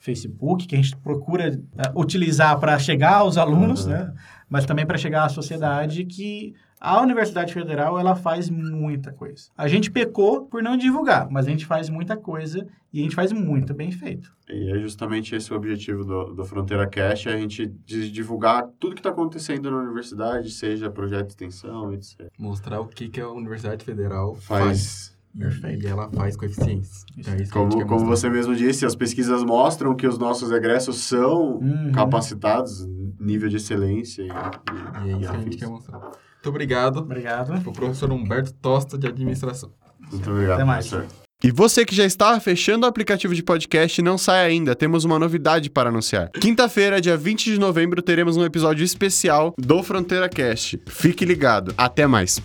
Facebook, 0.00 0.66
que 0.66 0.74
a 0.74 0.78
gente 0.82 0.96
procura 0.96 1.48
eh, 1.48 1.92
utilizar 1.94 2.58
para 2.58 2.78
chegar 2.78 3.14
aos 3.16 3.36
alunos, 3.36 3.84
Uhum. 3.84 3.92
né? 3.92 4.12
Mas 4.48 4.64
também 4.66 4.86
para 4.86 4.98
chegar 4.98 5.24
à 5.24 5.28
sociedade 5.28 6.04
que 6.04 6.54
A 6.80 7.00
Universidade 7.00 7.54
Federal, 7.54 7.98
ela 7.98 8.14
faz 8.14 8.50
muita 8.50 9.10
coisa. 9.12 9.44
A 9.56 9.66
gente 9.66 9.90
pecou 9.90 10.42
por 10.46 10.62
não 10.62 10.76
divulgar, 10.76 11.26
mas 11.30 11.46
a 11.46 11.50
gente 11.50 11.64
faz 11.64 11.88
muita 11.88 12.16
coisa 12.16 12.66
e 12.92 13.00
a 13.00 13.02
gente 13.02 13.14
faz 13.14 13.32
muito 13.32 13.72
bem 13.72 13.90
feito. 13.90 14.30
E 14.48 14.70
é 14.72 14.78
justamente 14.78 15.34
esse 15.34 15.52
o 15.52 15.56
objetivo 15.56 16.04
do, 16.04 16.34
do 16.34 16.44
Fronteira 16.44 16.86
Cast, 16.86 17.28
é 17.28 17.34
a 17.34 17.38
gente 17.38 17.66
divulgar 17.66 18.68
tudo 18.78 18.94
que 18.94 19.00
está 19.00 19.10
acontecendo 19.10 19.70
na 19.70 19.78
universidade, 19.78 20.50
seja 20.50 20.90
projeto 20.90 21.26
de 21.26 21.32
extensão, 21.32 21.92
etc. 21.92 22.30
Mostrar 22.38 22.80
o 22.80 22.86
que, 22.86 23.08
que 23.08 23.20
a 23.20 23.28
Universidade 23.28 23.84
Federal 23.84 24.34
faz. 24.34 24.64
Faz. 24.66 25.16
E- 25.34 25.38
Perfeito. 25.38 25.84
E 25.84 25.86
ela 25.88 26.08
faz 26.10 26.34
com 26.36 26.46
eficiência. 26.46 27.04
Então, 27.18 27.34
é 27.34 27.46
Como, 27.46 27.86
como 27.86 28.06
você 28.06 28.26
mesmo 28.30 28.54
disse, 28.56 28.86
as 28.86 28.94
pesquisas 28.94 29.42
mostram 29.44 29.94
que 29.94 30.06
os 30.06 30.16
nossos 30.18 30.50
egressos 30.50 30.96
são 31.00 31.56
Uhum. 31.58 31.92
capacitados, 31.92 32.86
nível 33.20 33.48
de 33.48 33.56
excelência. 33.56 34.22
E, 34.22 34.28
E 34.28 35.10
é 35.12 35.18
isso 35.18 35.30
que 35.30 35.36
a 35.36 35.40
gente 35.40 35.56
quer 35.58 35.68
mostrar. 35.68 36.10
Muito 36.46 36.50
obrigado. 36.50 36.98
Obrigado. 36.98 37.68
O 37.68 37.72
professor 37.72 38.12
Humberto 38.12 38.52
Tosta, 38.54 38.96
de 38.96 39.06
Administração. 39.08 39.72
Muito 40.12 40.30
obrigado, 40.30 40.54
Até 40.54 40.64
mais. 40.64 40.86
professor. 40.86 41.16
E 41.42 41.50
você 41.50 41.84
que 41.84 41.94
já 41.94 42.04
está 42.04 42.38
fechando 42.40 42.86
o 42.86 42.88
aplicativo 42.88 43.34
de 43.34 43.42
podcast, 43.42 44.00
não 44.00 44.16
sai 44.16 44.46
ainda, 44.46 44.74
temos 44.74 45.04
uma 45.04 45.18
novidade 45.18 45.68
para 45.68 45.90
anunciar. 45.90 46.30
Quinta-feira, 46.40 47.00
dia 47.00 47.16
20 47.16 47.52
de 47.52 47.58
novembro, 47.58 48.00
teremos 48.00 48.36
um 48.36 48.44
episódio 48.44 48.84
especial 48.84 49.54
do 49.58 49.82
Fronteira 49.82 50.28
Cast. 50.28 50.80
Fique 50.86 51.24
ligado. 51.24 51.74
Até 51.76 52.06
mais. 52.06 52.40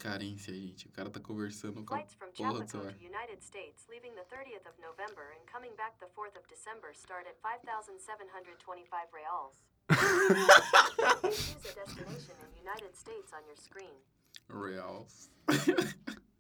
carência, 0.06 0.54
gente. 0.54 0.88
O 0.88 0.92
cara 0.92 1.10
tá 1.10 1.20
conversando 1.20 1.84
com 1.84 1.96
a 1.96 2.04
porra 2.38 2.62
do 2.62 2.70
celular. 2.70 2.94
United 3.02 3.44
States 3.44 3.88
leaving 3.90 4.14
the 4.14 4.26
30th 4.30 4.70
of 4.70 4.78
November 4.80 5.26
and 5.34 5.44
coming 5.52 5.74
back 5.76 5.98
the 6.00 6.10
4th 6.14 6.38
of 6.38 6.46
December 6.48 6.94
start 6.94 7.26
at 7.26 7.36
5,725 7.42 9.10
reals. 9.12 9.66
Choose 11.34 11.66
a 11.66 11.74
destination 11.74 12.36
in 12.38 12.50
United 12.62 12.96
States 12.96 13.34
on 13.34 13.42
your 13.48 13.58
screen. 13.58 13.98
Reals. 14.48 15.30